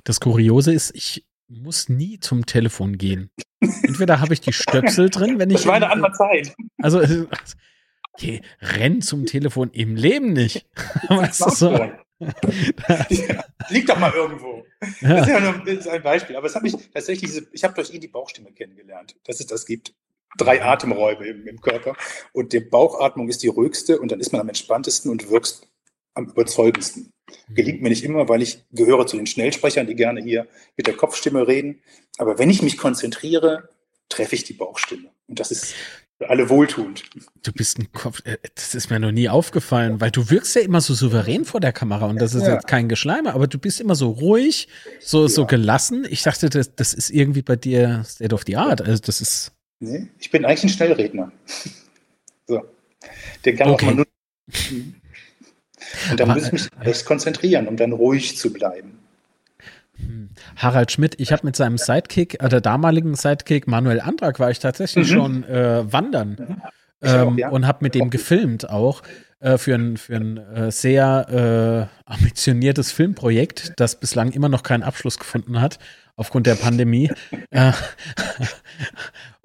Das 0.03 0.19
Kuriose 0.19 0.73
ist, 0.73 0.93
ich 0.93 1.25
muss 1.47 1.89
nie 1.89 2.19
zum 2.19 2.45
Telefon 2.45 2.97
gehen. 2.97 3.29
Entweder 3.61 4.19
habe 4.19 4.33
ich 4.33 4.41
die 4.41 4.53
Stöpsel 4.53 5.09
drin, 5.09 5.39
wenn 5.39 5.49
ich. 5.49 5.57
Das 5.57 5.67
war 5.67 5.75
eine 5.75 5.89
andere 5.89 6.11
Zeit. 6.11 6.53
Also, 6.81 7.01
okay, 8.13 8.41
renn 8.59 9.01
zum 9.01 9.25
Telefon 9.25 9.69
im 9.71 9.95
Leben 9.95 10.33
nicht. 10.33 10.67
weißt 11.07 11.45
du 11.45 11.49
so? 11.49 11.91
Liegt 13.69 13.89
doch 13.89 13.99
mal 13.99 14.11
irgendwo. 14.13 14.65
Ja. 15.01 15.15
Das 15.15 15.27
ist 15.27 15.33
ja 15.33 15.39
nur 15.39 15.65
das 15.65 15.75
ist 15.75 15.87
ein 15.87 16.03
Beispiel. 16.03 16.35
Aber 16.35 16.47
es 16.47 16.55
hat 16.55 16.63
mich 16.63 16.75
tatsächlich, 16.93 17.31
diese, 17.31 17.47
ich 17.51 17.63
habe 17.63 17.73
durch 17.73 17.91
ihn 17.91 18.01
die 18.01 18.07
Bauchstimme 18.07 18.51
kennengelernt, 18.51 19.15
dass 19.25 19.39
es 19.39 19.47
das 19.47 19.65
gibt. 19.65 19.93
Drei 20.37 20.63
Atemräume 20.63 21.25
im, 21.27 21.47
im 21.47 21.61
Körper. 21.61 21.95
Und 22.31 22.53
die 22.53 22.59
Bauchatmung 22.59 23.29
ist 23.29 23.43
die 23.43 23.47
ruhigste 23.47 23.99
und 23.99 24.11
dann 24.11 24.19
ist 24.19 24.31
man 24.31 24.41
am 24.41 24.47
entspanntesten 24.47 25.11
und 25.11 25.29
wirkst 25.29 25.67
am 26.15 26.25
überzeugendsten. 26.25 27.11
Mhm. 27.47 27.55
Gelingt 27.55 27.81
mir 27.81 27.89
nicht 27.89 28.03
immer, 28.03 28.27
weil 28.29 28.41
ich 28.41 28.63
gehöre 28.71 29.05
zu 29.05 29.17
den 29.17 29.27
Schnellsprechern, 29.27 29.87
die 29.87 29.95
gerne 29.95 30.21
hier 30.21 30.47
mit 30.75 30.87
der 30.87 30.95
Kopfstimme 30.95 31.47
reden. 31.47 31.81
Aber 32.17 32.39
wenn 32.39 32.49
ich 32.49 32.61
mich 32.61 32.77
konzentriere, 32.77 33.69
treffe 34.09 34.35
ich 34.35 34.43
die 34.43 34.53
Bauchstimme. 34.53 35.11
Und 35.27 35.39
das 35.39 35.51
ist 35.51 35.75
alle 36.29 36.49
wohltuend. 36.49 37.03
Du 37.43 37.51
bist 37.51 37.79
ein 37.79 37.91
Kopf, 37.91 38.21
äh, 38.25 38.37
das 38.55 38.75
ist 38.75 38.89
mir 38.89 38.99
noch 38.99 39.11
nie 39.11 39.29
aufgefallen, 39.29 40.01
weil 40.01 40.11
du 40.11 40.29
wirkst 40.29 40.55
ja 40.55 40.61
immer 40.61 40.81
so 40.81 40.93
souverän 40.93 41.45
vor 41.45 41.59
der 41.59 41.73
Kamera 41.73 42.05
und 42.05 42.21
das 42.21 42.33
ist 42.33 42.43
ja. 42.43 42.53
jetzt 42.53 42.67
kein 42.67 42.89
Geschleime, 42.89 43.33
aber 43.33 43.47
du 43.47 43.57
bist 43.57 43.81
immer 43.81 43.95
so 43.95 44.09
ruhig, 44.09 44.67
so, 44.99 45.23
ja. 45.23 45.29
so 45.29 45.45
gelassen. 45.45 46.05
Ich 46.09 46.23
dachte, 46.23 46.49
das, 46.49 46.75
das 46.75 46.93
ist 46.93 47.09
irgendwie 47.09 47.41
bei 47.41 47.55
dir 47.55 48.03
State 48.05 48.33
of 48.33 48.43
the 48.45 48.57
Art. 48.57 48.81
Also 48.81 49.01
das 49.05 49.21
ist. 49.21 49.51
Nee, 49.79 50.07
ich 50.19 50.31
bin 50.31 50.45
eigentlich 50.45 50.63
ein 50.63 50.69
Schnellredner. 50.69 51.31
so. 52.47 52.61
Der 53.45 53.55
kann 53.55 53.69
okay. 53.69 53.85
auch 53.85 53.89
mal 53.89 53.95
nur. 53.95 54.07
Und 56.09 56.19
da 56.19 56.25
muss 56.25 56.45
ich 56.45 56.51
mich 56.51 56.69
echt 56.81 57.05
konzentrieren, 57.05 57.67
um 57.67 57.77
dann 57.77 57.91
ruhig 57.91 58.37
zu 58.37 58.51
bleiben. 58.51 58.92
Harald 60.55 60.91
Schmidt, 60.91 61.15
ich 61.19 61.31
habe 61.31 61.45
mit 61.45 61.55
seinem 61.55 61.77
Sidekick, 61.77 62.41
äh, 62.41 62.49
der 62.49 62.61
damaligen 62.61 63.15
Sidekick 63.15 63.67
Manuel 63.67 64.01
Andrak, 64.01 64.39
war 64.39 64.51
ich 64.51 64.59
tatsächlich 64.59 65.09
mhm. 65.09 65.13
schon 65.13 65.43
äh, 65.43 65.91
wandern 65.91 66.61
ähm, 67.01 67.27
auch, 67.27 67.37
ja. 67.37 67.49
und 67.49 67.67
habe 67.67 67.79
mit 67.81 67.95
dem 67.95 68.09
gefilmt 68.09 68.69
auch 68.69 69.01
äh, 69.39 69.57
für 69.57 69.75
ein, 69.75 69.97
für 69.97 70.15
ein 70.15 70.37
äh, 70.37 70.71
sehr 70.71 71.89
äh, 72.07 72.11
ambitioniertes 72.11 72.91
Filmprojekt, 72.91 73.73
das 73.77 73.99
bislang 73.99 74.31
immer 74.31 74.49
noch 74.49 74.63
keinen 74.63 74.83
Abschluss 74.83 75.19
gefunden 75.19 75.59
hat 75.61 75.79
aufgrund 76.15 76.47
der 76.47 76.55
Pandemie. 76.55 77.11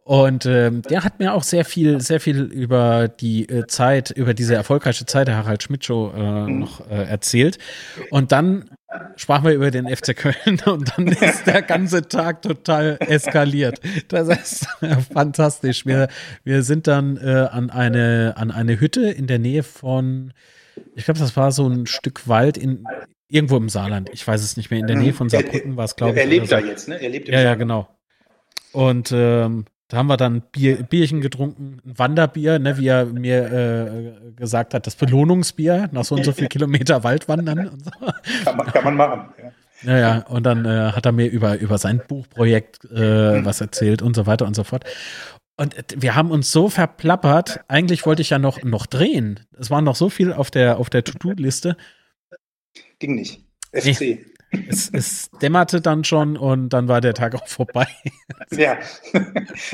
Und 0.08 0.46
ähm, 0.46 0.80
der 0.88 1.04
hat 1.04 1.18
mir 1.18 1.34
auch 1.34 1.42
sehr 1.42 1.66
viel, 1.66 2.00
sehr 2.00 2.18
viel 2.18 2.40
über 2.40 3.08
die 3.08 3.46
äh, 3.46 3.66
Zeit, 3.66 4.10
über 4.10 4.32
diese 4.32 4.54
erfolgreiche 4.54 5.04
Zeit 5.04 5.28
der 5.28 5.36
Harald 5.36 5.62
Schmidt 5.62 5.84
Show 5.84 6.10
äh, 6.16 6.46
mhm. 6.46 6.60
noch 6.60 6.88
äh, 6.88 7.04
erzählt. 7.04 7.58
Und 8.08 8.32
dann 8.32 8.70
sprachen 9.16 9.44
wir 9.44 9.52
über 9.52 9.70
den 9.70 9.86
FC 9.86 10.16
Köln 10.16 10.60
und 10.64 10.96
dann 10.96 11.08
ist 11.08 11.46
der 11.46 11.60
ganze 11.60 12.08
Tag 12.08 12.40
total 12.40 12.96
eskaliert. 13.00 13.82
Das 14.08 14.28
ist 14.28 14.66
fantastisch. 15.12 15.84
Wir, 15.84 16.08
wir 16.42 16.62
sind 16.62 16.86
dann 16.86 17.18
äh, 17.18 17.46
an, 17.50 17.68
eine, 17.68 18.32
an 18.38 18.50
eine 18.50 18.80
Hütte 18.80 19.10
in 19.10 19.26
der 19.26 19.38
Nähe 19.38 19.62
von, 19.62 20.32
ich 20.94 21.04
glaube, 21.04 21.20
das 21.20 21.36
war 21.36 21.52
so 21.52 21.68
ein 21.68 21.84
Stück 21.84 22.26
Wald 22.26 22.56
in 22.56 22.82
irgendwo 23.28 23.58
im 23.58 23.68
Saarland. 23.68 24.08
Ich 24.14 24.26
weiß 24.26 24.42
es 24.42 24.56
nicht 24.56 24.70
mehr. 24.70 24.80
In 24.80 24.86
der 24.86 24.96
Nähe 24.96 25.12
von 25.12 25.28
Saarbrücken 25.28 25.76
war 25.76 25.84
es, 25.84 25.96
glaube 25.96 26.14
ich. 26.14 26.20
Er 26.20 26.26
lebt 26.26 26.50
da 26.50 26.60
jetzt, 26.60 26.88
ne? 26.88 26.94
Er 26.98 27.10
lebt 27.10 27.28
im 27.28 27.34
Ja, 27.34 27.40
Saarland. 27.40 27.60
ja, 27.60 27.62
genau. 27.62 27.88
Und 28.72 29.12
ähm, 29.12 29.66
da 29.88 29.96
haben 29.96 30.06
wir 30.06 30.18
dann 30.18 30.42
Bier, 30.52 30.82
Bierchen 30.82 31.22
getrunken, 31.22 31.80
ein 31.84 31.98
Wanderbier, 31.98 32.58
ne, 32.58 32.76
wie 32.76 32.88
er 32.88 33.06
mir 33.06 33.52
äh, 33.52 34.32
gesagt 34.32 34.74
hat, 34.74 34.86
das 34.86 34.96
Belohnungsbier 34.96 35.88
nach 35.92 36.04
so 36.04 36.14
und 36.14 36.24
so 36.24 36.32
viel 36.32 36.48
Kilometer 36.48 37.04
Waldwandern 37.04 37.68
und 37.68 37.84
so. 37.84 37.90
Kann 38.44 38.56
man, 38.56 38.66
kann 38.66 38.84
man 38.84 38.96
machen, 38.96 39.34
ja. 39.42 39.50
Ja, 39.84 39.98
ja, 39.98 40.18
und 40.26 40.44
dann 40.44 40.64
äh, 40.64 40.90
hat 40.92 41.06
er 41.06 41.12
mir 41.12 41.26
über, 41.26 41.56
über 41.58 41.78
sein 41.78 42.02
Buchprojekt 42.06 42.84
äh, 42.86 43.44
was 43.44 43.60
erzählt 43.60 44.02
und 44.02 44.16
so 44.16 44.26
weiter 44.26 44.44
und 44.44 44.54
so 44.54 44.64
fort. 44.64 44.84
Und 45.56 45.72
wir 45.96 46.16
haben 46.16 46.32
uns 46.32 46.50
so 46.50 46.68
verplappert. 46.68 47.60
Eigentlich 47.68 48.04
wollte 48.04 48.22
ich 48.22 48.30
ja 48.30 48.40
noch, 48.40 48.62
noch 48.64 48.86
drehen. 48.86 49.40
Es 49.56 49.70
war 49.70 49.80
noch 49.80 49.94
so 49.94 50.10
viel 50.10 50.32
auf 50.32 50.50
der, 50.50 50.78
auf 50.78 50.90
der 50.90 51.04
To-Do-Liste. 51.04 51.76
Ging 52.98 53.14
nicht. 53.14 53.40
FC. 53.72 54.00
Nee 54.00 54.24
es, 54.68 54.90
es 54.92 55.30
dämmerte 55.42 55.80
dann 55.80 56.04
schon 56.04 56.36
und 56.36 56.70
dann 56.70 56.88
war 56.88 57.00
der 57.00 57.14
Tag 57.14 57.34
auch 57.34 57.46
vorbei. 57.46 57.86
Ja. 58.50 58.78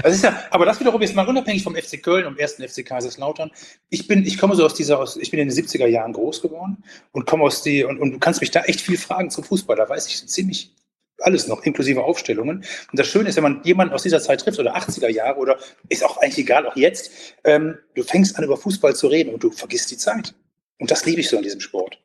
Das 0.02 0.14
ist 0.14 0.24
ja, 0.24 0.42
aber 0.50 0.64
das 0.64 0.80
wiederum 0.80 1.00
ist 1.00 1.14
mal 1.14 1.26
unabhängig 1.28 1.62
vom 1.62 1.76
FC 1.76 2.02
Köln 2.02 2.26
und 2.26 2.40
ersten 2.40 2.66
FC 2.66 2.84
Kaiserslautern. 2.84 3.50
Ich 3.88 4.08
bin, 4.08 4.26
ich 4.26 4.36
komme 4.36 4.56
so 4.56 4.64
aus 4.64 4.74
dieser, 4.74 4.98
aus, 4.98 5.16
ich 5.16 5.30
bin 5.30 5.38
in 5.38 5.48
den 5.48 5.56
70er 5.56 5.86
Jahren 5.86 6.12
groß 6.12 6.42
geworden 6.42 6.82
und 7.12 7.24
komme 7.24 7.44
aus 7.44 7.62
die, 7.62 7.84
und, 7.84 8.00
und 8.00 8.12
du 8.12 8.18
kannst 8.18 8.40
mich 8.40 8.50
da 8.50 8.62
echt 8.62 8.80
viel 8.80 8.98
fragen 8.98 9.30
zum 9.30 9.44
Fußball. 9.44 9.76
Da 9.76 9.88
weiß 9.88 10.08
ich 10.08 10.26
ziemlich 10.26 10.74
alles 11.20 11.46
noch, 11.46 11.62
inklusive 11.62 12.02
Aufstellungen. 12.02 12.58
Und 12.58 12.98
das 12.98 13.06
Schöne 13.06 13.28
ist, 13.28 13.36
wenn 13.36 13.44
man 13.44 13.62
jemanden 13.64 13.94
aus 13.94 14.02
dieser 14.02 14.20
Zeit 14.20 14.40
trifft, 14.40 14.58
oder 14.58 14.76
80er 14.76 15.08
Jahre, 15.08 15.38
oder 15.38 15.58
ist 15.88 16.04
auch 16.04 16.16
eigentlich 16.18 16.38
egal, 16.38 16.66
auch 16.66 16.76
jetzt, 16.76 17.12
ähm, 17.44 17.78
du 17.94 18.02
fängst 18.02 18.36
an, 18.36 18.44
über 18.44 18.56
Fußball 18.56 18.96
zu 18.96 19.06
reden 19.06 19.32
und 19.32 19.42
du 19.42 19.50
vergisst 19.50 19.90
die 19.90 19.96
Zeit. 19.96 20.34
Und 20.78 20.90
das 20.90 21.06
liebe 21.06 21.20
ich 21.20 21.28
so 21.28 21.36
an 21.36 21.44
diesem 21.44 21.60
Sport. 21.60 21.98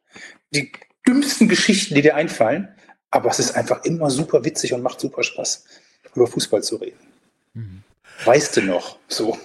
Die 0.51 0.71
dümmsten 1.07 1.47
Geschichten, 1.47 1.95
die 1.95 2.01
dir 2.01 2.15
einfallen. 2.15 2.69
Aber 3.11 3.29
es 3.29 3.39
ist 3.39 3.55
einfach 3.55 3.83
immer 3.85 4.09
super 4.09 4.45
witzig 4.45 4.73
und 4.73 4.83
macht 4.83 4.99
super 4.99 5.23
Spaß, 5.23 5.65
über 6.15 6.27
Fußball 6.27 6.61
zu 6.61 6.75
reden. 6.75 6.99
Mhm. 7.53 7.83
Weißt 8.23 8.57
du 8.57 8.61
noch? 8.61 8.97
So. 9.07 9.37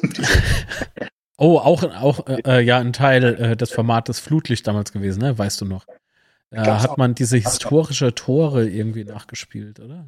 oh, 1.38 1.58
auch, 1.58 1.82
auch 1.82 2.26
äh, 2.26 2.60
ja, 2.60 2.78
ein 2.78 2.92
Teil 2.92 3.24
äh, 3.24 3.56
des 3.56 3.70
Formates 3.70 4.20
Flutlicht 4.20 4.66
damals 4.66 4.92
gewesen, 4.92 5.20
ne? 5.20 5.38
Weißt 5.38 5.60
du 5.60 5.64
noch? 5.64 5.86
Da 6.50 6.82
hat 6.82 6.98
man 6.98 7.16
diese 7.16 7.36
historische 7.36 8.14
Tore 8.14 8.68
irgendwie 8.68 9.04
nachgespielt, 9.04 9.80
oder? 9.80 10.06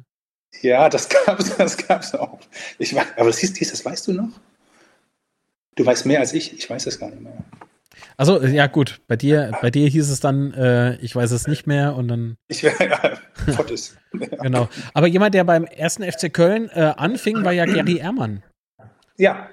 Ja, 0.61 0.87
das 0.87 1.09
gab 1.09 1.39
es 1.39 1.55
das 1.55 1.77
gab's 1.77 2.15
auch. 2.15 2.39
Ich, 2.79 2.97
aber 2.97 3.25
das 3.25 3.39
hieß, 3.39 3.57
hieß, 3.57 3.71
das 3.71 3.83
weißt 3.83 4.07
du 4.07 4.13
noch? 4.13 4.29
Du 5.75 5.85
weißt 5.85 6.05
mehr 6.05 6.19
als 6.19 6.33
ich, 6.33 6.53
ich 6.57 6.69
weiß 6.69 6.87
es 6.87 6.99
gar 6.99 7.09
nicht 7.09 7.21
mehr. 7.21 7.37
Also 8.17 8.41
ja 8.43 8.67
gut, 8.67 9.01
bei 9.07 9.15
dir, 9.15 9.51
bei 9.61 9.69
dir 9.69 9.87
hieß 9.87 10.09
es 10.09 10.19
dann, 10.19 10.53
äh, 10.53 10.95
ich 10.97 11.15
weiß 11.15 11.31
es 11.31 11.47
nicht 11.47 11.67
mehr 11.67 11.95
und 11.95 12.07
dann. 12.07 12.37
Ich 12.47 12.63
wäre 12.63 12.87
ja, 12.87 13.55
Gottes. 13.55 13.97
genau. 14.41 14.69
Aber 14.93 15.07
jemand, 15.07 15.35
der 15.35 15.43
beim 15.43 15.65
ersten 15.65 16.03
FC 16.03 16.33
Köln 16.33 16.69
äh, 16.73 16.93
anfing, 16.97 17.43
war 17.43 17.51
ja 17.51 17.65
Gary 17.65 17.97
Ehrmann. 17.97 18.43
Ja. 19.17 19.49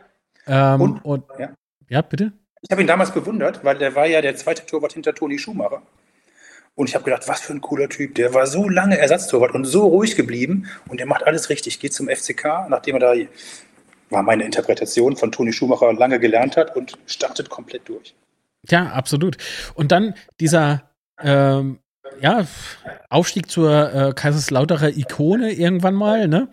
Ähm, 0.46 0.80
und, 0.80 1.04
und 1.04 1.24
ja. 1.38 1.50
ja. 1.88 2.02
bitte. 2.02 2.32
Ich 2.62 2.70
habe 2.70 2.80
ihn 2.80 2.86
damals 2.86 3.12
bewundert, 3.12 3.64
weil 3.64 3.76
der 3.78 3.94
war 3.94 4.06
ja 4.06 4.22
der 4.22 4.36
zweite 4.36 4.64
Torwart 4.64 4.94
hinter 4.94 5.14
Toni 5.14 5.38
Schumacher. 5.38 5.82
Und 6.76 6.88
ich 6.88 6.94
habe 6.94 7.04
gedacht, 7.04 7.28
was 7.28 7.40
für 7.40 7.52
ein 7.52 7.60
cooler 7.60 7.88
Typ. 7.88 8.14
Der 8.16 8.34
war 8.34 8.46
so 8.46 8.68
lange 8.68 8.98
Ersatztorwart 8.98 9.54
und 9.54 9.64
so 9.64 9.86
ruhig 9.86 10.16
geblieben 10.16 10.68
und 10.88 10.98
der 10.98 11.06
macht 11.06 11.24
alles 11.24 11.50
richtig. 11.50 11.78
Geht 11.78 11.92
zum 11.92 12.08
FCK, 12.08 12.68
nachdem 12.68 12.96
er 12.96 13.00
da 13.00 13.14
war 14.10 14.22
meine 14.22 14.44
Interpretation 14.44 15.16
von 15.16 15.32
Toni 15.32 15.52
Schumacher 15.52 15.92
lange 15.92 16.18
gelernt 16.18 16.56
hat 16.56 16.76
und 16.76 16.98
startet 17.06 17.48
komplett 17.48 17.88
durch. 17.88 18.14
Ja, 18.68 18.92
absolut. 18.92 19.36
Und 19.74 19.92
dann 19.92 20.14
dieser 20.40 20.90
ähm, 21.20 21.80
ja, 22.20 22.46
Aufstieg 23.10 23.50
zur 23.50 23.92
äh, 23.92 24.12
Kaiserslauterer 24.14 24.96
Ikone 24.96 25.52
irgendwann 25.52 25.94
mal, 25.94 26.28
ne? 26.28 26.48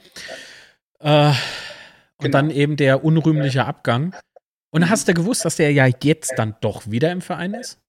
Äh, 0.99 1.29
und 1.29 2.25
genau. 2.25 2.37
dann 2.37 2.51
eben 2.51 2.75
der 2.77 3.03
unrühmliche 3.03 3.65
Abgang. 3.65 4.15
Und 4.69 4.89
hast 4.89 5.07
du 5.07 5.13
gewusst, 5.13 5.43
dass 5.43 5.55
der 5.55 5.71
ja 5.71 5.87
jetzt 6.01 6.33
dann 6.37 6.55
doch 6.61 6.89
wieder 6.89 7.11
im 7.11 7.21
Verein 7.21 7.53
ist? 7.53 7.79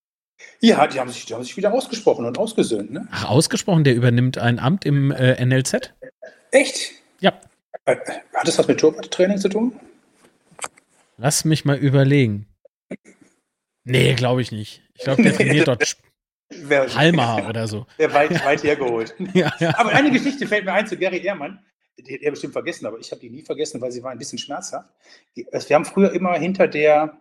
Ja, 0.60 0.86
die 0.86 0.98
haben 0.98 1.10
sich, 1.10 1.26
die 1.26 1.34
haben 1.34 1.44
sich 1.44 1.56
wieder 1.56 1.72
ausgesprochen 1.72 2.24
und 2.24 2.38
ausgesöhnt, 2.38 2.90
ne? 2.90 3.06
Ach, 3.12 3.28
ausgesprochen, 3.28 3.84
der 3.84 3.94
übernimmt 3.94 4.38
ein 4.38 4.58
Amt 4.58 4.84
im 4.84 5.12
äh, 5.12 5.44
NLZ? 5.44 5.92
Echt? 6.50 6.92
Ja. 7.20 7.32
Äh, 7.84 7.96
hat 8.34 8.48
das 8.48 8.58
was 8.58 8.66
mit 8.66 8.80
Torwarttraining 8.80 9.38
zu 9.38 9.48
tun? 9.48 9.78
Lass 11.16 11.44
mich 11.44 11.64
mal 11.64 11.76
überlegen. 11.76 12.46
Nee, 13.84 14.14
glaube 14.14 14.42
ich 14.42 14.52
nicht. 14.52 14.82
Ich 14.94 15.04
glaube, 15.04 15.22
der 15.22 15.34
trainiert 15.34 15.68
dort 15.68 15.96
Halma 16.94 17.48
oder 17.48 17.66
so. 17.66 17.86
Der 17.98 18.12
weit, 18.12 18.44
weit 18.44 18.62
hergeholt. 18.62 19.14
ja, 19.34 19.52
ja. 19.58 19.78
Aber 19.78 19.90
eine 19.90 20.10
Geschichte 20.10 20.46
fällt 20.46 20.64
mir 20.64 20.72
ein 20.72 20.86
zu 20.86 20.96
Gary 20.96 21.24
Ehrmann. 21.24 21.58
Die 21.98 22.14
hat 22.14 22.22
er 22.22 22.30
bestimmt 22.30 22.52
vergessen, 22.52 22.86
aber 22.86 22.98
ich 22.98 23.10
habe 23.10 23.20
die 23.20 23.30
nie 23.30 23.42
vergessen, 23.42 23.80
weil 23.80 23.92
sie 23.92 24.02
war 24.02 24.10
ein 24.10 24.18
bisschen 24.18 24.38
schmerzhaft. 24.38 24.88
Also 25.52 25.68
wir 25.68 25.76
haben 25.76 25.84
früher 25.84 26.12
immer 26.12 26.34
hinter 26.34 26.66
der 26.66 27.18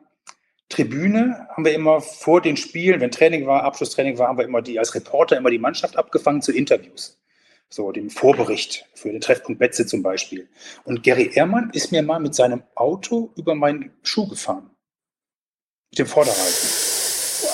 Tribüne, 0.69 1.47
haben 1.49 1.65
wir 1.65 1.73
immer 1.73 2.01
vor 2.01 2.41
den 2.41 2.55
Spielen, 2.57 3.01
wenn 3.01 3.11
Training 3.11 3.45
war, 3.45 3.63
Abschlusstraining 3.63 4.17
war, 4.17 4.29
haben 4.29 4.37
wir 4.37 4.45
immer 4.45 4.61
die 4.61 4.79
als 4.79 4.95
Reporter 4.95 5.37
immer 5.37 5.49
die 5.49 5.59
Mannschaft 5.59 5.97
abgefangen 5.97 6.41
zu 6.41 6.53
Interviews. 6.53 7.21
So, 7.69 7.91
dem 7.91 8.09
Vorbericht 8.09 8.85
für 8.95 9.11
den 9.11 9.21
Treffpunkt 9.21 9.59
Betze 9.59 9.85
zum 9.85 10.01
Beispiel. 10.03 10.49
Und 10.83 11.03
Gary 11.03 11.31
Ehrmann 11.33 11.69
ist 11.73 11.91
mir 11.91 12.01
mal 12.01 12.19
mit 12.19 12.33
seinem 12.33 12.63
Auto 12.75 13.31
über 13.35 13.55
meinen 13.55 13.91
Schuh 14.03 14.27
gefahren 14.27 14.70
mit 15.91 15.99
dem 15.99 16.07
Vorderreifen. 16.07 16.69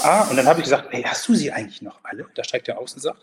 Ah, 0.04 0.30
und 0.30 0.38
dann 0.38 0.48
habe 0.48 0.60
ich 0.60 0.66
gesagt, 0.66 0.90
hey, 0.92 1.04
hast 1.04 1.28
du 1.28 1.36
sie 1.36 1.52
eigentlich 1.52 1.82
noch 1.82 2.00
alle? 2.04 2.28
Da 2.36 2.44
steigt 2.44 2.68
er 2.68 2.78
aus 2.78 2.94
und 2.94 3.02
sagt, 3.02 3.22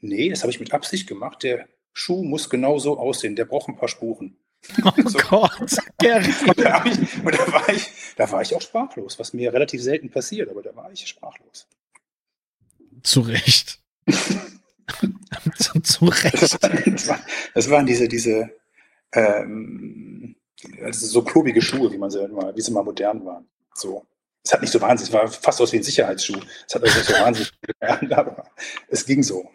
nee, 0.00 0.28
das 0.28 0.42
habe 0.42 0.50
ich 0.50 0.60
mit 0.60 0.72
Absicht 0.72 1.06
gemacht. 1.06 1.42
Der 1.42 1.68
Schuh 1.92 2.24
muss 2.24 2.50
genau 2.50 2.78
so 2.78 2.98
aussehen, 2.98 3.36
der 3.36 3.44
braucht 3.44 3.68
ein 3.68 3.76
paar 3.76 3.88
Spuren. 3.88 4.36
Oh 4.84 4.90
so. 5.06 5.18
Gott, 5.18 5.76
Gary. 5.98 6.34
und, 6.46 6.58
da, 6.58 6.84
ich, 6.84 7.24
und 7.24 7.34
da, 7.34 7.52
war 7.52 7.68
ich, 7.68 7.88
da 8.16 8.30
war 8.30 8.42
ich 8.42 8.54
auch 8.54 8.60
sprachlos, 8.60 9.18
was 9.18 9.32
mir 9.32 9.52
relativ 9.52 9.82
selten 9.82 10.10
passiert, 10.10 10.50
aber 10.50 10.62
da 10.62 10.74
war 10.74 10.90
ich 10.90 11.06
sprachlos. 11.06 11.66
Zu 13.02 13.20
Recht. 13.20 13.80
zu, 15.82 16.04
Recht. 16.06 16.42
Das, 16.42 17.08
war, 17.08 17.20
das, 17.54 17.70
waren 17.70 17.86
diese, 17.86 18.08
diese 18.08 18.50
ähm, 19.12 20.36
also 20.80 21.06
so 21.06 21.22
klobige 21.22 21.60
Schuhe, 21.60 21.92
wie 21.92 21.98
man 21.98 22.10
sie 22.10 22.26
mal, 22.28 22.54
wie 22.54 22.60
sie 22.60 22.72
mal 22.72 22.84
modern 22.84 23.24
waren. 23.24 23.48
So. 23.74 24.06
Es 24.44 24.52
hat 24.52 24.60
nicht 24.60 24.72
so 24.72 24.80
wahnsinnig, 24.80 25.14
es 25.14 25.14
war 25.14 25.28
fast 25.28 25.60
aus 25.60 25.72
wie 25.72 25.76
ein 25.76 25.82
Sicherheitsschuh. 25.82 26.40
Es 26.66 26.74
hat 26.74 26.82
also 26.82 26.98
nicht 26.98 27.08
so 27.08 27.14
wahnsinnig 27.14 27.52
gelernt, 27.80 28.12
aber 28.12 28.44
es 28.88 29.06
ging 29.06 29.22
so. 29.22 29.48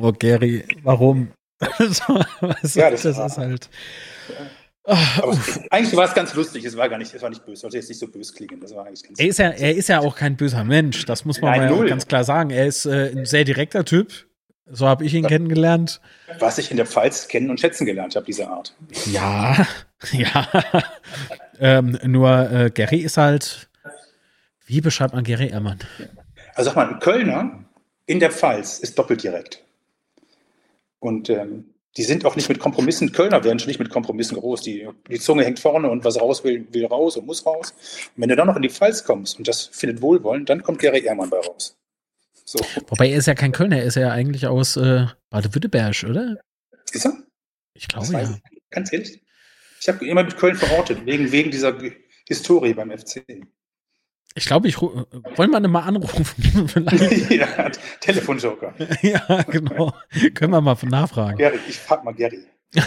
Oh, 0.00 0.12
Gary, 0.12 0.64
warum? 0.82 1.32
weißt 1.60 2.76
ja, 2.76 2.90
das, 2.90 3.02
das 3.02 3.16
war, 3.16 3.26
ist 3.26 3.38
halt. 3.38 3.70
Aber 4.84 5.38
eigentlich 5.70 5.96
war 5.96 6.06
es 6.06 6.14
ganz 6.14 6.34
lustig, 6.34 6.64
es 6.64 6.76
war 6.76 6.88
gar 6.88 6.98
nicht, 6.98 7.14
es 7.14 7.22
war 7.22 7.30
nicht 7.30 7.44
böse, 7.44 7.60
sollte 7.60 7.76
jetzt 7.76 7.88
nicht 7.88 8.00
so 8.00 8.08
böse 8.08 8.32
klingen. 8.34 8.60
Das 8.60 8.74
war 8.74 8.86
eigentlich 8.86 9.04
ganz 9.04 9.18
er, 9.18 9.28
ist 9.28 9.38
ja, 9.38 9.50
er 9.50 9.74
ist 9.76 9.88
ja 9.88 10.00
auch 10.00 10.16
kein 10.16 10.36
böser 10.36 10.64
Mensch, 10.64 11.04
das 11.04 11.24
muss 11.24 11.40
man 11.40 11.52
Nein, 11.58 11.70
mal 11.70 11.88
ganz 11.88 12.08
klar 12.08 12.24
sagen. 12.24 12.50
Er 12.50 12.66
ist 12.66 12.86
äh, 12.86 13.12
ein 13.14 13.24
sehr 13.24 13.44
direkter 13.44 13.84
Typ, 13.84 14.12
so 14.66 14.88
habe 14.88 15.04
ich 15.04 15.14
ihn 15.14 15.26
kennengelernt. 15.26 16.00
Was 16.40 16.58
ich 16.58 16.70
in 16.72 16.78
der 16.78 16.86
Pfalz 16.86 17.28
kennen 17.28 17.50
und 17.50 17.60
schätzen 17.60 17.86
gelernt 17.86 18.16
habe, 18.16 18.26
diese 18.26 18.48
Art. 18.48 18.74
Ja, 19.06 19.66
ja. 20.12 20.48
Ähm, 21.60 21.98
nur 22.04 22.50
äh, 22.50 22.70
Gary 22.70 22.98
ist 22.98 23.18
halt, 23.18 23.68
wie 24.72 24.80
beschreibt 24.80 25.12
man 25.12 25.22
Gary 25.22 25.48
Ehrmann? 25.48 25.78
Also 26.54 26.70
sag 26.70 26.76
mal, 26.76 26.88
ein 26.88 26.98
Kölner 26.98 27.64
in 28.06 28.20
der 28.20 28.30
Pfalz 28.30 28.78
ist 28.78 28.98
doppelt 28.98 29.22
direkt. 29.22 29.62
Und 30.98 31.28
ähm, 31.28 31.66
die 31.98 32.04
sind 32.04 32.24
auch 32.24 32.36
nicht 32.36 32.48
mit 32.48 32.58
Kompromissen, 32.58 33.12
Kölner 33.12 33.44
werden 33.44 33.58
schon 33.58 33.68
nicht 33.68 33.78
mit 33.78 33.90
Kompromissen 33.90 34.38
groß. 34.38 34.62
Die, 34.62 34.88
die 35.10 35.20
Zunge 35.20 35.44
hängt 35.44 35.60
vorne 35.60 35.90
und 35.90 36.04
was 36.04 36.18
raus 36.18 36.42
will, 36.42 36.66
will 36.72 36.86
raus 36.86 37.18
und 37.18 37.26
muss 37.26 37.44
raus. 37.44 37.74
Und 38.16 38.22
wenn 38.22 38.30
du 38.30 38.36
dann 38.36 38.46
noch 38.46 38.56
in 38.56 38.62
die 38.62 38.70
Pfalz 38.70 39.04
kommst 39.04 39.36
und 39.36 39.46
das 39.46 39.66
findet 39.66 40.00
Wohlwollen, 40.00 40.46
dann 40.46 40.62
kommt 40.62 40.78
Gary 40.78 41.04
Ehrmann 41.04 41.28
bei 41.28 41.38
raus. 41.38 41.76
So. 42.46 42.58
Wobei 42.88 43.10
er 43.10 43.18
ist 43.18 43.26
ja 43.26 43.34
kein 43.34 43.52
Kölner, 43.52 43.76
er 43.76 43.84
ist 43.84 43.96
ja 43.96 44.10
eigentlich 44.10 44.46
aus 44.46 44.78
äh, 44.78 45.06
Baden-Württemberg, 45.28 46.04
oder? 46.08 46.38
Ist 46.92 47.04
er? 47.04 47.12
Ich 47.74 47.88
glaube 47.88 48.10
ja. 48.12 48.22
Ich. 48.22 48.62
Ganz 48.70 48.90
ehrlich. 48.90 49.20
Ich 49.80 49.88
habe 49.88 50.06
immer 50.06 50.24
mit 50.24 50.38
Köln 50.38 50.54
verortet, 50.54 51.04
wegen, 51.04 51.30
wegen 51.30 51.50
dieser 51.50 51.76
Historie 52.26 52.72
beim 52.72 52.90
FC. 52.90 53.22
Ich 54.34 54.46
glaube, 54.46 54.68
ich 54.68 54.80
wollen 54.80 55.50
wir 55.50 55.60
mal 55.68 55.80
anrufen. 55.80 56.24
ja, 57.30 57.70
Telefonjoker. 58.00 58.74
ja, 59.02 59.42
genau. 59.42 59.92
Können 60.34 60.52
wir 60.52 60.60
mal 60.60 60.76
nachfragen. 60.82 61.36
Gary, 61.36 61.58
ich 61.68 61.78
frag 61.78 62.04
mal 62.04 62.14
Gary. 62.14 62.44
ja, 62.74 62.82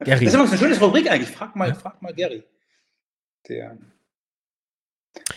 Gary. 0.00 0.24
Das 0.24 0.34
ist 0.34 0.34
immer 0.34 0.48
eine 0.48 0.58
schöne 0.58 0.78
Rubrik 0.78 1.10
eigentlich. 1.10 1.30
Frag 1.30 1.54
mal, 1.54 1.68
ja. 1.68 1.74
frag 1.74 2.00
mal 2.00 2.14
Gary. 2.14 2.42
Der 3.48 3.76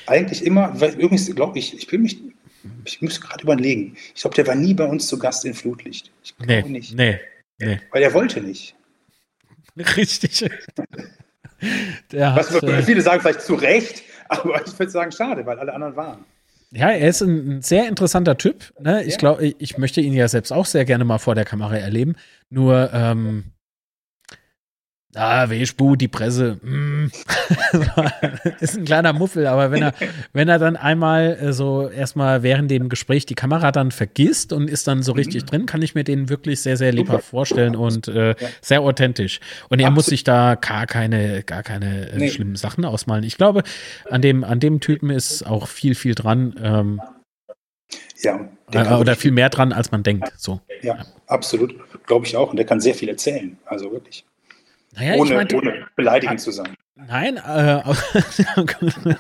eigentlich 0.06 0.46
immer, 0.46 0.80
weil 0.80 0.94
übrigens 0.94 1.34
glaube 1.36 1.60
ich, 1.60 1.78
ich 1.78 1.88
bin 1.88 2.02
mich, 2.02 2.18
ich 2.86 3.02
muss 3.02 3.22
gerade 3.22 3.44
überlegen. 3.44 3.96
Ich 4.16 4.22
glaube, 4.22 4.36
der 4.36 4.48
war 4.48 4.56
nie 4.56 4.74
bei 4.74 4.86
uns 4.86 5.08
zu 5.08 5.20
Gast 5.20 5.46
in 5.46 5.54
Flutlicht. 5.54 6.12
Ich 6.24 6.36
glaube 6.36 6.52
nee, 6.52 6.70
nicht. 6.70 6.96
Nee, 6.96 7.20
nee. 7.60 7.80
Weil 7.92 8.04
er 8.04 8.14
wollte 8.14 8.42
nicht. 8.42 8.76
Richtig. 9.76 10.50
Der 12.12 12.34
hat, 12.34 12.54
Was, 12.54 12.64
äh, 12.64 12.84
viele 12.84 13.02
sagen 13.02 13.22
vielleicht 13.22 13.42
zu 13.42 13.56
Recht, 13.56 14.04
aber 14.30 14.66
ich 14.66 14.78
würde 14.78 14.92
sagen, 14.92 15.12
schade, 15.12 15.46
weil 15.46 15.60
alle 15.60 15.74
anderen 15.74 15.96
waren. 15.96 16.26
Ja, 16.72 16.90
er 16.90 17.10
ist 17.10 17.22
ein, 17.22 17.62
sehr 17.62 17.88
interessanter 17.88 18.38
Typ. 18.38 18.74
Ne? 18.80 19.04
Ich 19.06 19.18
glaube, 19.18 19.46
ich 19.58 19.78
möchte 19.78 20.02
ihn 20.02 20.14
ja 20.14 20.28
selbst 20.28 20.52
auch 20.52 20.66
sehr 20.66 20.84
gerne 20.84 21.06
mal 21.06 21.18
vor 21.18 21.34
der 21.34 21.46
Kamera 21.46 21.78
erleben. 21.78 22.16
Nur, 22.50 22.90
ähm, 22.94 23.46
Ah, 25.18 25.50
Weschbu, 25.50 25.96
die 25.96 26.08
Presse. 26.08 26.60
Mm. 26.62 27.08
ist 28.60 28.78
ein 28.78 28.86
kleiner 28.86 29.14
Muffel, 29.14 29.48
aber 29.48 29.72
wenn 29.72 29.82
er, 29.82 29.94
wenn 30.34 30.48
er 30.48 30.60
dann 30.60 30.76
einmal 30.76 31.38
äh, 31.42 31.54
so 31.54 31.90
erstmal 31.90 32.44
während 32.44 32.70
dem 32.70 32.88
Gespräch 32.88 33.26
die 33.26 33.36
Kamera 33.36 33.72
dann 33.72 33.92
vergisst 33.92 34.54
und 34.54 34.70
ist 34.70 34.88
dann 34.88 35.02
so 35.02 35.14
richtig 35.14 35.44
mhm. 35.44 35.48
drin, 35.48 35.66
kann 35.66 35.82
ich 35.82 35.96
mir 35.96 36.04
den 36.04 36.30
wirklich 36.30 36.62
sehr, 36.62 36.78
sehr 36.78 36.92
lebhaft 36.92 37.26
vorstellen 37.26 37.76
und 37.76 38.08
äh, 38.08 38.36
sehr 38.62 38.82
authentisch. 38.82 39.40
Und 39.70 39.80
er 39.80 39.88
Absolut. 39.88 39.96
muss 39.96 40.06
sich 40.06 40.24
da 40.24 40.56
gar 40.56 40.86
keine, 40.86 41.44
gar 41.44 41.64
keine 41.64 42.12
äh, 42.12 42.18
nee. 42.18 42.30
schlimmen 42.30 42.56
Sachen 42.56 42.86
ausmalen. 42.86 43.24
Ich 43.24 43.38
glaube, 43.38 43.64
an 44.10 44.22
dem, 44.22 44.44
an 44.44 44.60
dem 44.60 44.80
Typen 44.80 45.10
ist 45.10 45.46
auch 45.46 45.68
viel, 45.68 45.96
viel 45.96 46.14
dran. 46.16 46.56
Ähm, 46.62 47.02
ja. 48.22 48.48
Äh, 48.72 48.94
oder 48.94 49.16
viel 49.16 49.32
mehr 49.32 49.50
dran, 49.50 49.74
als 49.74 49.92
man 49.92 50.04
denkt. 50.04 50.32
So. 50.38 50.62
Ja, 50.82 51.06
absolut. 51.26 51.76
Glaube 52.06 52.26
ich 52.26 52.36
auch. 52.36 52.52
Und 52.52 52.58
der 52.58 52.66
kann 52.66 52.80
sehr 52.80 52.94
viel 52.94 53.10
erzählen. 53.10 53.58
Also 53.66 53.92
wirklich. 53.92 54.26
Naja, 54.96 55.16
ohne, 55.16 55.36
meinte, 55.36 55.56
ohne 55.56 55.86
beleidigend 55.96 56.42
zu 56.42 56.52
sein. 56.52 56.76
Nein, 56.96 57.38
äh, 57.38 57.84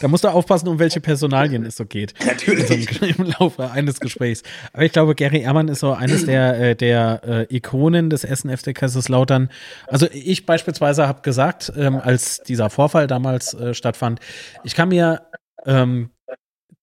da 0.00 0.08
musst 0.08 0.24
du 0.24 0.28
aufpassen, 0.28 0.68
um 0.68 0.78
welche 0.78 1.00
Personalien 1.00 1.64
es 1.64 1.76
so 1.76 1.84
geht. 1.84 2.14
Natürlich. 2.26 3.18
Im 3.18 3.26
Laufe 3.38 3.70
eines 3.70 4.00
Gesprächs. 4.00 4.42
Aber 4.72 4.84
ich 4.84 4.92
glaube, 4.92 5.14
Gary 5.14 5.42
Ehrmann 5.42 5.68
ist 5.68 5.80
so 5.80 5.92
eines 5.92 6.26
der, 6.26 6.58
äh, 6.60 6.76
der 6.76 7.20
äh, 7.50 7.56
Ikonen 7.56 8.10
des 8.10 8.24
Essen 8.24 8.54
FC 8.56 8.74
Kaiserslautern. 8.74 9.50
Also 9.86 10.06
ich 10.12 10.46
beispielsweise 10.46 11.06
habe 11.06 11.22
gesagt, 11.22 11.72
ähm, 11.76 11.96
als 11.96 12.42
dieser 12.42 12.70
Vorfall 12.70 13.06
damals 13.06 13.54
äh, 13.54 13.74
stattfand, 13.74 14.20
ich 14.64 14.74
kann 14.74 14.88
mir 14.88 15.22
ähm, 15.64 16.10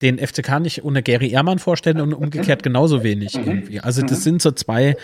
den 0.01 0.17
FCK 0.17 0.61
nicht 0.61 0.83
ohne 0.85 1.03
Gary 1.03 1.31
Ehrmann 1.31 1.59
vorstellen 1.59 1.99
und 1.99 2.13
umgekehrt 2.13 2.63
genauso 2.63 3.03
wenig 3.03 3.35
mhm. 3.35 3.43
irgendwie. 3.43 3.79
Also 3.81 4.01
das 4.01 4.19
mhm. 4.19 4.23
sind 4.23 4.41
so 4.41 4.51
zwei 4.51 4.95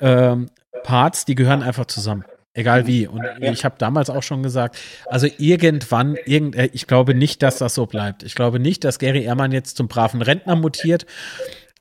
ähm, 0.00 0.50
Parts, 0.84 1.24
die 1.24 1.34
gehören 1.34 1.62
einfach 1.62 1.86
zusammen. 1.86 2.24
Egal 2.56 2.86
wie. 2.86 3.08
Und 3.08 3.24
ich 3.40 3.64
habe 3.64 3.74
damals 3.78 4.10
auch 4.10 4.22
schon 4.22 4.44
gesagt, 4.44 4.78
also 5.06 5.26
irgendwann, 5.38 6.16
irgend, 6.24 6.54
äh, 6.54 6.70
ich 6.72 6.86
glaube 6.86 7.12
nicht, 7.12 7.42
dass 7.42 7.58
das 7.58 7.74
so 7.74 7.86
bleibt. 7.86 8.22
Ich 8.22 8.36
glaube 8.36 8.60
nicht, 8.60 8.84
dass 8.84 9.00
Gary 9.00 9.24
Ehrmann 9.24 9.50
jetzt 9.50 9.76
zum 9.76 9.88
braven 9.88 10.22
Rentner 10.22 10.54
mutiert. 10.54 11.04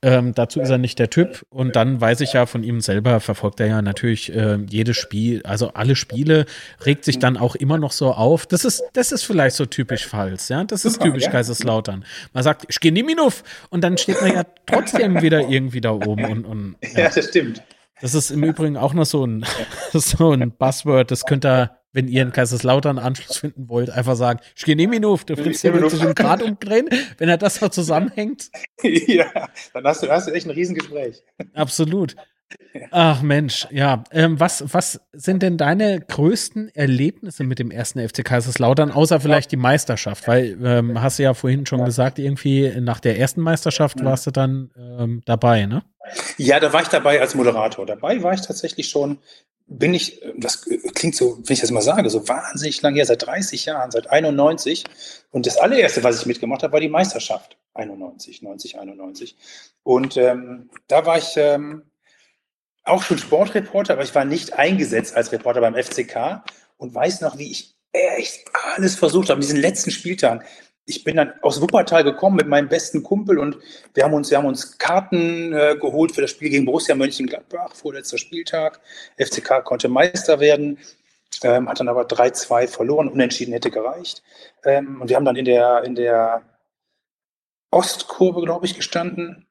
Ähm, 0.01 0.33
dazu 0.33 0.59
ist 0.59 0.69
er 0.69 0.79
nicht 0.79 0.97
der 0.97 1.11
Typ. 1.11 1.45
Und 1.51 1.75
dann 1.75 2.01
weiß 2.01 2.21
ich 2.21 2.33
ja 2.33 2.47
von 2.47 2.63
ihm 2.63 2.81
selber, 2.81 3.19
verfolgt 3.19 3.59
er 3.59 3.67
ja 3.67 3.81
natürlich 3.83 4.35
äh, 4.35 4.57
jedes 4.67 4.97
Spiel, 4.97 5.43
also 5.43 5.69
alle 5.75 5.95
Spiele, 5.95 6.45
regt 6.85 7.05
sich 7.05 7.19
dann 7.19 7.37
auch 7.37 7.55
immer 7.55 7.77
noch 7.77 7.91
so 7.91 8.11
auf. 8.11 8.47
Das 8.47 8.65
ist, 8.65 8.83
das 8.93 9.11
ist 9.11 9.23
vielleicht 9.23 9.55
so 9.55 9.67
typisch 9.67 10.07
falsch, 10.07 10.49
ja. 10.49 10.63
Das 10.63 10.85
ist 10.85 11.01
typisch 11.01 11.29
Kaiserslautern. 11.29 12.03
Man 12.33 12.43
sagt, 12.43 12.65
ich 12.67 12.79
gehe 12.79 12.91
Niminuf 12.91 13.43
und 13.69 13.81
dann 13.83 13.97
steht 13.97 14.19
man 14.21 14.33
ja 14.33 14.43
trotzdem 14.65 15.21
wieder 15.21 15.47
irgendwie 15.47 15.81
da 15.81 15.91
oben 15.91 16.25
und, 16.25 16.45
und 16.45 16.75
ja. 16.81 17.03
ja, 17.03 17.09
das 17.09 17.29
stimmt. 17.29 17.61
Das 18.03 18.15
ist 18.15 18.31
im 18.31 18.43
Übrigen 18.43 18.75
auch 18.75 18.93
noch 18.93 19.05
so 19.05 19.25
ein, 19.25 19.45
so 19.93 20.31
ein 20.31 20.51
Buzzword. 20.51 21.09
Das 21.09 21.23
könnt 21.25 21.45
ihr, 21.45 21.71
wenn 21.93 22.09
ihr 22.09 22.21
in 22.21 22.33
Kaiserslautern 22.33 22.99
Anschluss 22.99 23.37
finden 23.37 23.69
wollt, 23.69 23.89
einfach 23.89 24.17
sagen, 24.17 24.41
ich 24.57 24.65
gehe 24.65 24.75
Minuf, 24.75 25.23
der 25.23 25.37
Fritz 25.37 25.61
hier 25.61 25.73
wird 25.73 25.89
sich 25.89 26.03
im 26.03 26.13
Grad 26.13 26.43
umdrehen, 26.43 26.89
wenn 27.17 27.29
er 27.29 27.37
das 27.37 27.55
so 27.55 27.69
zusammenhängt. 27.69 28.51
Ja, 28.83 29.47
dann 29.73 29.85
hast 29.85 30.03
du, 30.03 30.09
hast 30.09 30.27
du 30.27 30.33
echt 30.33 30.45
ein 30.45 30.49
Riesengespräch. 30.49 31.23
Absolut. 31.53 32.17
Ach 32.91 33.21
Mensch, 33.21 33.67
ja. 33.71 34.03
Ähm, 34.11 34.39
was, 34.39 34.63
was 34.73 35.01
sind 35.11 35.43
denn 35.43 35.57
deine 35.57 35.99
größten 35.99 36.69
Erlebnisse 36.75 37.43
mit 37.43 37.59
dem 37.59 37.71
ersten 37.71 38.07
FC 38.07 38.23
Kaiserslautern, 38.23 38.91
außer 38.91 39.19
vielleicht 39.19 39.51
die 39.51 39.57
Meisterschaft? 39.57 40.27
Weil, 40.27 40.57
ähm, 40.63 41.01
hast 41.01 41.19
du 41.19 41.23
ja 41.23 41.33
vorhin 41.33 41.65
schon 41.65 41.85
gesagt, 41.85 42.19
irgendwie 42.19 42.71
nach 42.79 42.99
der 42.99 43.19
ersten 43.19 43.41
Meisterschaft 43.41 44.03
warst 44.03 44.27
du 44.27 44.31
dann 44.31 44.71
ähm, 44.77 45.21
dabei, 45.25 45.65
ne? 45.65 45.83
Ja, 46.37 46.59
da 46.59 46.73
war 46.73 46.81
ich 46.81 46.89
dabei 46.89 47.21
als 47.21 47.35
Moderator. 47.35 47.85
Dabei 47.85 48.21
war 48.23 48.33
ich 48.33 48.41
tatsächlich 48.41 48.89
schon, 48.89 49.19
bin 49.67 49.93
ich, 49.93 50.21
das 50.37 50.65
klingt 50.93 51.15
so, 51.15 51.37
wenn 51.45 51.53
ich 51.53 51.61
das 51.61 51.71
mal 51.71 51.81
sage, 51.81 52.09
so 52.09 52.27
wahnsinnig 52.27 52.81
lange 52.81 52.97
her, 52.97 53.05
seit 53.05 53.25
30 53.25 53.65
Jahren, 53.65 53.91
seit 53.91 54.09
91. 54.09 54.83
Und 55.31 55.45
das 55.45 55.57
allererste, 55.57 56.03
was 56.03 56.19
ich 56.19 56.25
mitgemacht 56.25 56.63
habe, 56.63 56.73
war 56.73 56.79
die 56.79 56.89
Meisterschaft. 56.89 57.57
91, 57.75 58.41
90, 58.41 58.79
91. 58.79 59.35
Und 59.83 60.17
ähm, 60.17 60.69
da 60.87 61.05
war 61.05 61.17
ich 61.17 61.33
ähm, 61.37 61.83
auch 62.83 63.03
schon 63.03 63.17
Sportreporter, 63.17 63.93
aber 63.93 64.03
ich 64.03 64.13
war 64.15 64.25
nicht 64.25 64.53
eingesetzt 64.53 65.15
als 65.15 65.31
Reporter 65.31 65.61
beim 65.61 65.75
FCK 65.75 66.43
und 66.77 66.93
weiß 66.93 67.21
noch, 67.21 67.37
wie 67.37 67.51
ich 67.51 67.75
echt 67.91 68.45
alles 68.75 68.95
versucht 68.95 69.29
habe, 69.29 69.39
diesen 69.39 69.59
letzten 69.59 69.91
Spieltag. 69.91 70.45
Ich 70.85 71.05
bin 71.05 71.15
dann 71.15 71.33
aus 71.41 71.61
Wuppertal 71.61 72.03
gekommen 72.03 72.35
mit 72.35 72.47
meinem 72.47 72.67
besten 72.67 73.03
Kumpel 73.03 73.39
und 73.39 73.57
wir 73.93 74.03
haben 74.03 74.13
uns, 74.13 74.29
wir 74.29 74.37
haben 74.37 74.47
uns 74.47 74.77
Karten 74.77 75.53
äh, 75.53 75.77
geholt 75.79 76.13
für 76.13 76.21
das 76.21 76.31
Spiel 76.31 76.49
gegen 76.49 76.65
Borussia 76.65 76.93
Mönchengladbach, 76.93 77.73
vorletzter 77.73 78.17
Spieltag. 78.17 78.81
FCK 79.17 79.63
konnte 79.63 79.87
Meister 79.87 80.41
werden, 80.41 80.77
ähm, 81.41 81.69
hat 81.69 81.79
dann 81.79 81.87
aber 81.87 82.01
3-2 82.01 82.67
verloren, 82.67 83.07
unentschieden 83.07 83.53
hätte 83.53 83.71
gereicht. 83.71 84.23
Ähm, 84.65 84.99
und 85.01 85.07
wir 85.07 85.15
haben 85.15 85.25
dann 85.25 85.37
in 85.37 85.45
der, 85.45 85.83
in 85.85 85.95
der 85.95 86.41
Ostkurve, 87.71 88.41
glaube 88.41 88.65
ich, 88.65 88.75
gestanden 88.75 89.47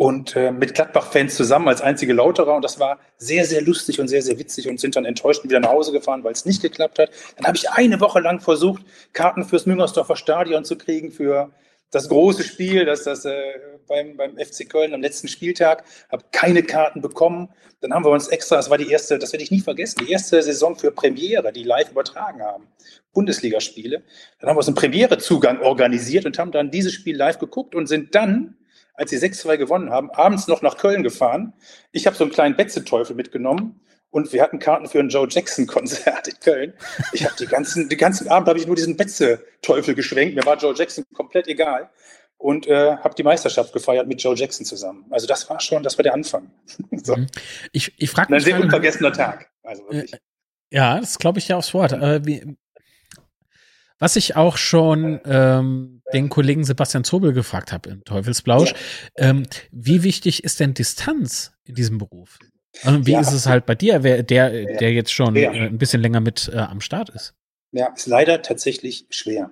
und 0.00 0.34
äh, 0.34 0.50
mit 0.50 0.72
Gladbach-Fans 0.72 1.34
zusammen 1.34 1.68
als 1.68 1.82
einzige 1.82 2.14
Lauterer. 2.14 2.54
Und 2.54 2.64
das 2.64 2.80
war 2.80 2.98
sehr, 3.18 3.44
sehr 3.44 3.60
lustig 3.60 4.00
und 4.00 4.08
sehr, 4.08 4.22
sehr 4.22 4.38
witzig 4.38 4.66
und 4.66 4.80
sind 4.80 4.96
dann 4.96 5.04
enttäuscht 5.04 5.44
wieder 5.44 5.60
nach 5.60 5.72
Hause 5.72 5.92
gefahren, 5.92 6.24
weil 6.24 6.32
es 6.32 6.46
nicht 6.46 6.62
geklappt 6.62 6.98
hat. 6.98 7.10
Dann 7.36 7.46
habe 7.46 7.58
ich 7.58 7.68
eine 7.68 8.00
Woche 8.00 8.18
lang 8.20 8.40
versucht, 8.40 8.82
Karten 9.12 9.44
fürs 9.44 9.66
Müngersdorfer 9.66 10.16
Stadion 10.16 10.64
zu 10.64 10.78
kriegen 10.78 11.12
für 11.12 11.50
das 11.90 12.08
große 12.08 12.44
Spiel, 12.44 12.86
das 12.86 13.04
das 13.04 13.26
äh, 13.26 13.34
beim, 13.88 14.16
beim 14.16 14.38
FC 14.38 14.70
Köln 14.70 14.94
am 14.94 15.02
letzten 15.02 15.28
Spieltag, 15.28 15.84
habe 16.10 16.24
keine 16.32 16.62
Karten 16.62 17.02
bekommen. 17.02 17.50
Dann 17.82 17.92
haben 17.92 18.06
wir 18.06 18.10
uns 18.10 18.28
extra, 18.28 18.56
das 18.56 18.70
war 18.70 18.78
die 18.78 18.90
erste, 18.90 19.18
das 19.18 19.34
werde 19.34 19.44
ich 19.44 19.50
nie 19.50 19.60
vergessen, 19.60 20.06
die 20.06 20.10
erste 20.10 20.40
Saison 20.40 20.76
für 20.76 20.92
Premiere, 20.92 21.52
die 21.52 21.64
live 21.64 21.90
übertragen 21.90 22.40
haben, 22.40 22.68
Bundesligaspiele. 23.12 24.02
Dann 24.38 24.48
haben 24.48 24.56
wir 24.56 24.60
uns 24.60 24.68
einen 24.68 24.76
Premierezugang 24.76 25.60
organisiert 25.60 26.24
und 26.24 26.38
haben 26.38 26.52
dann 26.52 26.70
dieses 26.70 26.94
Spiel 26.94 27.18
live 27.18 27.38
geguckt 27.38 27.74
und 27.74 27.86
sind 27.86 28.14
dann 28.14 28.56
als 29.00 29.10
sie 29.10 29.16
6-2 29.16 29.56
gewonnen 29.56 29.90
haben, 29.90 30.10
abends 30.10 30.46
noch 30.46 30.60
nach 30.60 30.76
Köln 30.76 31.02
gefahren. 31.02 31.54
Ich 31.90 32.06
habe 32.06 32.14
so 32.16 32.24
einen 32.24 32.32
kleinen 32.32 32.54
Betzeteufel 32.54 33.16
mitgenommen 33.16 33.80
und 34.10 34.30
wir 34.34 34.42
hatten 34.42 34.58
Karten 34.58 34.86
für 34.88 35.00
ein 35.00 35.08
Joe 35.08 35.26
Jackson 35.28 35.66
Konzert 35.66 36.28
in 36.28 36.38
Köln. 36.40 36.74
Ich 37.12 37.24
habe 37.24 37.34
die 37.38 37.46
ganzen, 37.46 37.88
den 37.88 37.98
ganzen 37.98 38.28
Abend 38.28 38.46
habe 38.46 38.58
ich 38.58 38.66
nur 38.66 38.76
diesen 38.76 38.98
Betze-Teufel 38.98 39.94
geschwenkt. 39.94 40.34
Mir 40.34 40.44
war 40.44 40.58
Joe 40.58 40.74
Jackson 40.76 41.04
komplett 41.14 41.48
egal 41.48 41.88
und 42.36 42.66
äh, 42.66 42.98
habe 42.98 43.14
die 43.14 43.22
Meisterschaft 43.22 43.72
gefeiert 43.72 44.06
mit 44.06 44.22
Joe 44.22 44.34
Jackson 44.34 44.66
zusammen. 44.66 45.06
Also 45.08 45.26
das 45.26 45.48
war 45.48 45.60
schon, 45.60 45.82
das 45.82 45.96
war 45.96 46.02
der 46.02 46.12
Anfang. 46.12 46.50
so. 47.02 47.16
Mhm. 47.16 47.26
Ich, 47.72 47.94
ich 47.96 48.10
frage 48.10 48.30
mich. 48.30 48.42
Ein 48.42 48.44
sehr 48.44 48.60
unvergessener 48.60 49.12
Tag. 49.12 49.50
Also 49.62 49.82
wirklich. 49.84 50.12
Ja, 50.70 51.00
das 51.00 51.18
glaube 51.18 51.38
ich 51.38 51.48
ja 51.48 51.56
aufs 51.56 51.72
Wort. 51.72 51.92
Äh, 51.92 52.26
wie, 52.26 52.54
was 53.98 54.16
ich 54.16 54.36
auch 54.36 54.58
schon 54.58 55.20
ähm, 55.24 55.99
den 56.12 56.28
Kollegen 56.28 56.64
Sebastian 56.64 57.04
Zobel 57.04 57.32
gefragt 57.32 57.72
habe 57.72 57.90
im 57.90 58.04
Teufelsblausch, 58.04 58.72
ja. 59.18 59.30
ähm, 59.30 59.46
wie 59.70 60.02
wichtig 60.02 60.44
ist 60.44 60.60
denn 60.60 60.74
Distanz 60.74 61.52
in 61.64 61.74
diesem 61.74 61.98
Beruf? 61.98 62.38
Also 62.82 63.06
wie 63.06 63.12
ja. 63.12 63.20
ist 63.20 63.32
es 63.32 63.46
halt 63.46 63.66
bei 63.66 63.74
dir, 63.74 64.02
wer, 64.02 64.22
der, 64.22 64.76
der 64.76 64.92
jetzt 64.92 65.12
schon 65.12 65.34
äh, 65.36 65.48
ein 65.48 65.78
bisschen 65.78 66.00
länger 66.00 66.20
mit 66.20 66.50
äh, 66.52 66.58
am 66.58 66.80
Start 66.80 67.10
ist? 67.10 67.34
Ja, 67.72 67.92
ist 67.94 68.06
leider 68.06 68.42
tatsächlich 68.42 69.06
schwer 69.10 69.50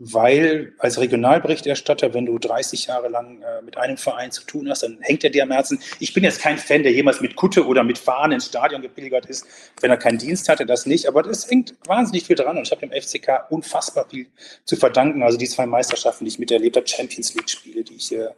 weil 0.00 0.74
als 0.78 1.00
Regionalberichterstatter, 1.00 2.14
wenn 2.14 2.24
du 2.24 2.38
30 2.38 2.86
Jahre 2.86 3.08
lang 3.08 3.42
äh, 3.42 3.62
mit 3.62 3.76
einem 3.76 3.96
Verein 3.96 4.30
zu 4.30 4.44
tun 4.44 4.70
hast, 4.70 4.84
dann 4.84 4.98
hängt 5.00 5.24
er 5.24 5.30
dir 5.30 5.42
am 5.42 5.50
Herzen. 5.50 5.80
Ich 5.98 6.14
bin 6.14 6.22
jetzt 6.22 6.40
kein 6.40 6.56
Fan, 6.56 6.84
der 6.84 6.92
jemals 6.92 7.20
mit 7.20 7.34
Kutte 7.34 7.66
oder 7.66 7.82
mit 7.82 7.98
Fahnen 7.98 8.32
ins 8.32 8.46
Stadion 8.46 8.80
gepilgert 8.80 9.26
ist, 9.26 9.44
wenn 9.80 9.90
er 9.90 9.96
keinen 9.96 10.18
Dienst 10.18 10.48
hatte, 10.48 10.66
das 10.66 10.86
nicht. 10.86 11.08
Aber 11.08 11.24
das 11.24 11.50
hängt 11.50 11.74
wahnsinnig 11.84 12.24
viel 12.24 12.36
dran 12.36 12.56
und 12.56 12.62
ich 12.62 12.70
habe 12.70 12.86
dem 12.86 12.92
FCK 12.92 13.50
unfassbar 13.50 14.06
viel 14.08 14.28
zu 14.64 14.76
verdanken. 14.76 15.24
Also 15.24 15.36
die 15.36 15.48
zwei 15.48 15.66
Meisterschaften, 15.66 16.24
die 16.24 16.28
ich 16.28 16.38
miterlebt 16.38 16.76
habe, 16.76 16.86
Champions 16.86 17.34
League-Spiele, 17.34 17.82
die 17.82 17.96
ich 17.96 18.12
äh, 18.14 18.28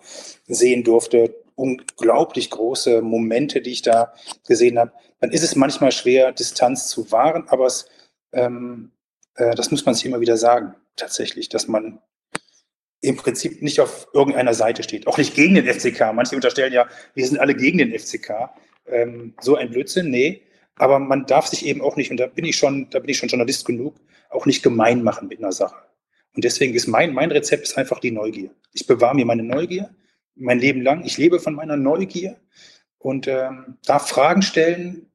sehen 0.48 0.82
durfte, 0.82 1.34
unglaublich 1.56 2.48
große 2.48 3.02
Momente, 3.02 3.61
die 3.61 3.72
ich 3.72 3.82
da 3.82 4.14
gesehen 4.48 4.78
habe. 4.78 4.92
Dann 5.20 5.30
ist 5.30 5.42
es 5.42 5.56
manchmal 5.56 5.92
schwer, 5.92 6.32
Distanz 6.32 6.88
zu 6.88 7.12
wahren, 7.12 7.44
aber 7.48 7.66
es, 7.66 7.86
ähm, 8.32 8.92
äh, 9.34 9.54
das 9.54 9.70
muss 9.70 9.84
man 9.84 9.94
sich 9.94 10.06
immer 10.06 10.20
wieder 10.20 10.38
sagen 10.38 10.74
tatsächlich, 10.97 11.49
dass 11.49 11.68
man 11.68 12.01
im 13.01 13.16
Prinzip 13.16 13.62
nicht 13.62 13.80
auf 13.80 14.09
irgendeiner 14.12 14.55
Seite 14.55 14.82
steht. 14.82 15.07
Auch 15.07 15.18
nicht 15.18 15.34
gegen 15.34 15.55
den 15.55 15.66
FCK. 15.66 16.12
Manche 16.12 16.36
unterstellen 16.36 16.72
ja, 16.72 16.86
wir 17.14 17.26
sind 17.26 17.38
alle 17.38 17.55
gegen 17.55 17.78
den 17.78 17.99
FCK. 17.99 18.51
Ähm, 18.86 19.34
so 19.41 19.57
ein 19.57 19.70
Blödsinn, 19.70 20.11
nee. 20.11 20.43
Aber 20.76 20.99
man 20.99 21.26
darf 21.26 21.47
sich 21.47 21.64
eben 21.64 21.80
auch 21.80 21.97
nicht, 21.97 22.11
und 22.11 22.18
da 22.18 22.26
bin 22.26 22.45
ich 22.45 22.57
schon, 22.57 22.88
da 22.91 22.99
bin 22.99 23.09
ich 23.09 23.18
schon 23.18 23.28
Journalist 23.28 23.64
genug, 23.64 23.97
auch 24.28 24.47
nicht 24.47 24.62
gemein 24.62 25.03
machen 25.03 25.28
mit 25.28 25.38
einer 25.38 25.53
Sache. 25.53 25.76
Und 26.34 26.45
deswegen 26.45 26.74
ist 26.74 26.86
mein, 26.86 27.12
mein 27.12 27.30
Rezept 27.30 27.64
ist 27.64 27.78
einfach 27.78 28.01
die 28.01 28.11
Neugier. 28.11 28.51
Ich 28.72 28.86
bewahre 28.86 29.14
mir 29.14 29.24
meine 29.24 29.43
Neugier 29.43 29.91
mein 30.41 30.59
Leben 30.59 30.82
lang. 30.82 31.05
Ich 31.05 31.18
lebe 31.18 31.38
von 31.38 31.55
meiner 31.55 31.76
Neugier 31.76 32.36
und 32.99 33.28
ähm, 33.28 33.78
darf 33.84 34.09
Fragen 34.09 34.43
stellen, 34.43 35.09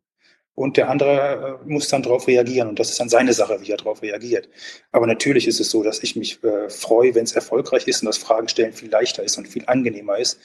und 0.55 0.77
der 0.77 0.89
andere 0.89 1.59
äh, 1.63 1.69
muss 1.69 1.89
dann 1.89 2.01
darauf 2.01 2.27
reagieren. 2.27 2.69
Und 2.69 2.79
das 2.79 2.89
ist 2.89 2.99
dann 2.99 3.09
seine 3.09 3.33
Sache, 3.33 3.59
wie 3.61 3.71
er 3.71 3.77
darauf 3.77 4.01
reagiert. 4.01 4.49
Aber 4.91 5.05
natürlich 5.05 5.47
ist 5.47 5.59
es 5.59 5.69
so, 5.69 5.83
dass 5.83 6.01
ich 6.01 6.15
mich 6.15 6.41
äh, 6.43 6.69
freue, 6.69 7.13
wenn 7.13 7.25
es 7.25 7.33
erfolgreich 7.33 7.87
ist 7.87 8.01
und 8.01 8.07
das 8.07 8.17
Fragen 8.17 8.47
stellen 8.47 8.73
viel 8.73 8.89
leichter 8.89 9.23
ist 9.23 9.37
und 9.37 9.47
viel 9.47 9.63
angenehmer 9.67 10.17
ist, 10.17 10.39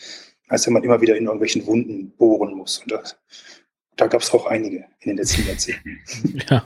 als 0.48 0.66
wenn 0.66 0.74
man 0.74 0.82
immer 0.82 1.00
wieder 1.00 1.16
in 1.16 1.24
irgendwelchen 1.24 1.64
Wunden 1.66 2.10
bohren 2.10 2.54
muss. 2.54 2.78
Und 2.78 2.90
das, 2.92 3.16
da 4.00 4.06
gab 4.06 4.22
es 4.22 4.32
auch 4.32 4.46
einige 4.46 4.86
in 5.00 5.10
den 5.10 5.16
letzten 5.18 5.46
Jahrzehnten. 5.46 5.98
Ja, 6.50 6.64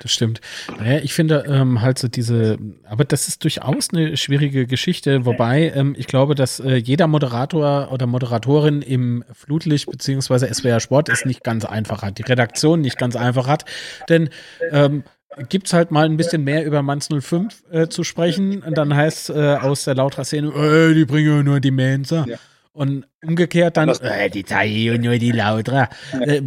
das 0.00 0.12
stimmt. 0.12 0.40
Naja, 0.78 1.00
ich 1.02 1.14
finde 1.14 1.44
ähm, 1.48 1.80
halt 1.80 1.98
so 1.98 2.08
diese, 2.08 2.58
aber 2.84 3.04
das 3.04 3.28
ist 3.28 3.42
durchaus 3.44 3.90
eine 3.92 4.16
schwierige 4.16 4.66
Geschichte, 4.66 5.24
wobei 5.24 5.72
ähm, 5.74 5.94
ich 5.96 6.06
glaube, 6.06 6.34
dass 6.34 6.60
äh, 6.60 6.74
jeder 6.74 7.06
Moderator 7.06 7.90
oder 7.92 8.06
Moderatorin 8.06 8.82
im 8.82 9.24
Flutlicht 9.32 9.90
beziehungsweise 9.90 10.52
SWR 10.52 10.80
Sport 10.80 11.08
es 11.08 11.24
nicht 11.24 11.44
ganz 11.44 11.64
einfach 11.64 12.02
hat, 12.02 12.18
die 12.18 12.22
Redaktion 12.22 12.80
nicht 12.80 12.98
ganz 12.98 13.16
einfach 13.16 13.46
hat, 13.46 13.64
denn 14.08 14.28
ähm, 14.70 15.04
gibt 15.48 15.68
es 15.68 15.72
halt 15.72 15.90
mal 15.90 16.04
ein 16.06 16.16
bisschen 16.16 16.44
mehr 16.44 16.64
über 16.64 16.82
Manns 16.82 17.08
05 17.08 17.64
äh, 17.70 17.88
zu 17.88 18.04
sprechen 18.04 18.62
und 18.62 18.76
dann 18.76 18.94
heißt 18.94 19.30
äh, 19.30 19.54
aus 19.54 19.84
der 19.84 19.94
Lautra-Szene, 19.94 20.48
äh, 20.48 20.94
die 20.94 21.04
bringen 21.04 21.44
nur 21.44 21.60
die 21.60 21.70
Mensa. 21.70 22.26
Ja. 22.28 22.36
Und 22.74 23.06
umgekehrt 23.24 23.76
dann, 23.76 23.88
äh, 23.88 24.28
die 24.28 24.42
Tai 24.42 24.90
und 24.92 25.02
nur 25.02 25.16
die 25.18 25.30
Lautra. 25.30 25.88
Äh, 26.12 26.42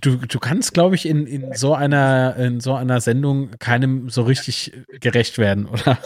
du, 0.00 0.16
du 0.16 0.38
kannst, 0.38 0.74
glaube 0.74 0.94
ich, 0.94 1.06
in, 1.06 1.26
in, 1.26 1.54
so 1.54 1.72
einer, 1.72 2.36
in 2.36 2.60
so 2.60 2.74
einer 2.74 3.00
Sendung 3.00 3.52
keinem 3.58 4.10
so 4.10 4.22
richtig 4.22 4.72
gerecht 5.00 5.38
werden, 5.38 5.66
oder? 5.72 5.98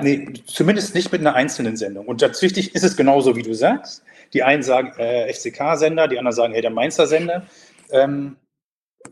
Nee, 0.00 0.32
zumindest 0.46 0.94
nicht 0.94 1.12
mit 1.12 1.20
einer 1.20 1.34
einzelnen 1.34 1.76
Sendung. 1.76 2.06
Und 2.06 2.18
tatsächlich 2.18 2.74
ist 2.74 2.82
es 2.82 2.96
genauso, 2.96 3.36
wie 3.36 3.42
du 3.42 3.54
sagst. 3.54 4.02
Die 4.32 4.42
einen 4.42 4.62
sagen 4.62 4.92
äh, 4.98 5.32
FCK-Sender, 5.32 6.08
die 6.08 6.18
anderen 6.18 6.34
sagen, 6.34 6.52
hey, 6.54 6.62
der 6.62 6.70
Mainzer-Sender. 6.70 7.46
Ähm, 7.90 8.36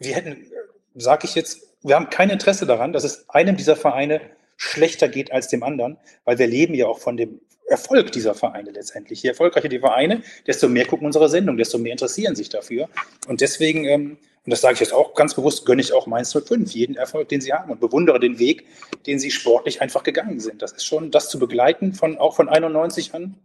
wir 0.00 0.14
hätten, 0.16 0.46
sage 0.94 1.26
ich 1.26 1.34
jetzt, 1.34 1.60
wir 1.82 1.96
haben 1.96 2.08
kein 2.08 2.30
Interesse 2.30 2.64
daran, 2.64 2.94
dass 2.94 3.04
es 3.04 3.28
einem 3.28 3.58
dieser 3.58 3.76
Vereine 3.76 4.22
schlechter 4.56 5.08
geht 5.08 5.32
als 5.32 5.48
dem 5.48 5.62
anderen, 5.62 5.98
weil 6.24 6.38
wir 6.38 6.46
leben 6.46 6.74
ja 6.74 6.86
auch 6.86 6.98
von 6.98 7.16
dem 7.16 7.40
Erfolg 7.72 8.12
dieser 8.12 8.34
Vereine 8.34 8.70
letztendlich. 8.70 9.22
Je 9.22 9.30
erfolgreicher 9.30 9.68
die 9.68 9.80
Vereine, 9.80 10.22
desto 10.46 10.68
mehr 10.68 10.84
gucken 10.84 11.06
unsere 11.06 11.28
Sendung, 11.28 11.56
desto 11.56 11.78
mehr 11.78 11.92
interessieren 11.92 12.36
sich 12.36 12.50
dafür. 12.50 12.88
Und 13.26 13.40
deswegen, 13.40 13.84
ähm, 13.84 14.18
und 14.44 14.50
das 14.50 14.60
sage 14.60 14.74
ich 14.74 14.80
jetzt 14.80 14.92
auch 14.92 15.14
ganz 15.14 15.34
bewusst, 15.34 15.64
gönne 15.64 15.80
ich 15.80 15.92
auch 15.92 16.06
Mainz 16.06 16.32
05 16.32 16.70
jeden 16.72 16.96
Erfolg, 16.96 17.28
den 17.28 17.40
sie 17.40 17.52
haben 17.52 17.70
und 17.70 17.80
bewundere 17.80 18.20
den 18.20 18.38
Weg, 18.38 18.66
den 19.06 19.18
sie 19.18 19.30
sportlich 19.30 19.80
einfach 19.80 20.02
gegangen 20.02 20.38
sind. 20.38 20.62
Das 20.62 20.72
ist 20.72 20.84
schon 20.84 21.10
das 21.10 21.28
zu 21.30 21.38
begleiten, 21.38 21.94
von, 21.94 22.18
auch 22.18 22.36
von 22.36 22.48
91 22.48 23.14
an, 23.14 23.36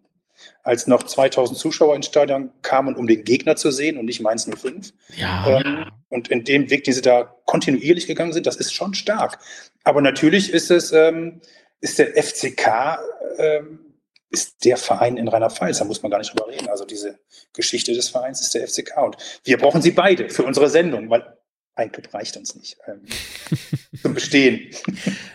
als 0.63 0.87
noch 0.87 1.03
2000 1.03 1.57
Zuschauer 1.57 1.95
ins 1.95 2.07
Stadion 2.07 2.51
kamen, 2.61 2.95
um 2.95 3.07
den 3.07 3.23
Gegner 3.23 3.55
zu 3.55 3.71
sehen 3.71 3.97
und 3.97 4.05
nicht 4.05 4.21
Mainz 4.21 4.45
05. 4.45 4.91
Ja. 5.15 5.61
Ähm, 5.61 5.85
und 6.09 6.27
in 6.27 6.43
dem 6.43 6.69
Weg, 6.69 6.83
den 6.83 6.93
sie 6.93 7.01
da 7.01 7.33
kontinuierlich 7.45 8.07
gegangen 8.07 8.33
sind, 8.33 8.45
das 8.45 8.57
ist 8.57 8.73
schon 8.73 8.93
stark. 8.93 9.39
Aber 9.83 10.01
natürlich 10.01 10.51
ist 10.51 10.69
es, 10.69 10.91
ähm, 10.91 11.41
ist 11.79 11.99
der 11.99 12.21
FCK, 12.21 12.99
ähm, 13.37 13.86
ist 14.29 14.65
der 14.65 14.77
Verein 14.77 15.17
in 15.17 15.27
Rheinland-Pfalz. 15.27 15.79
Da 15.79 15.85
muss 15.85 16.01
man 16.01 16.11
gar 16.11 16.19
nicht 16.19 16.31
drüber 16.31 16.47
reden. 16.47 16.69
Also 16.69 16.85
diese 16.85 17.19
Geschichte 17.53 17.93
des 17.93 18.09
Vereins 18.09 18.41
ist 18.41 18.53
der 18.53 18.67
FCK. 18.67 18.97
Und 18.97 19.17
wir 19.43 19.57
brauchen 19.57 19.81
sie 19.81 19.91
beide 19.91 20.29
für 20.29 20.43
unsere 20.43 20.69
Sendung, 20.69 21.09
weil 21.09 21.37
ein 21.77 21.91
Club 21.91 22.11
reicht 22.13 22.35
uns 22.37 22.55
nicht 22.55 22.77
ähm, 22.87 23.03
zum 24.01 24.13
Bestehen. 24.15 24.71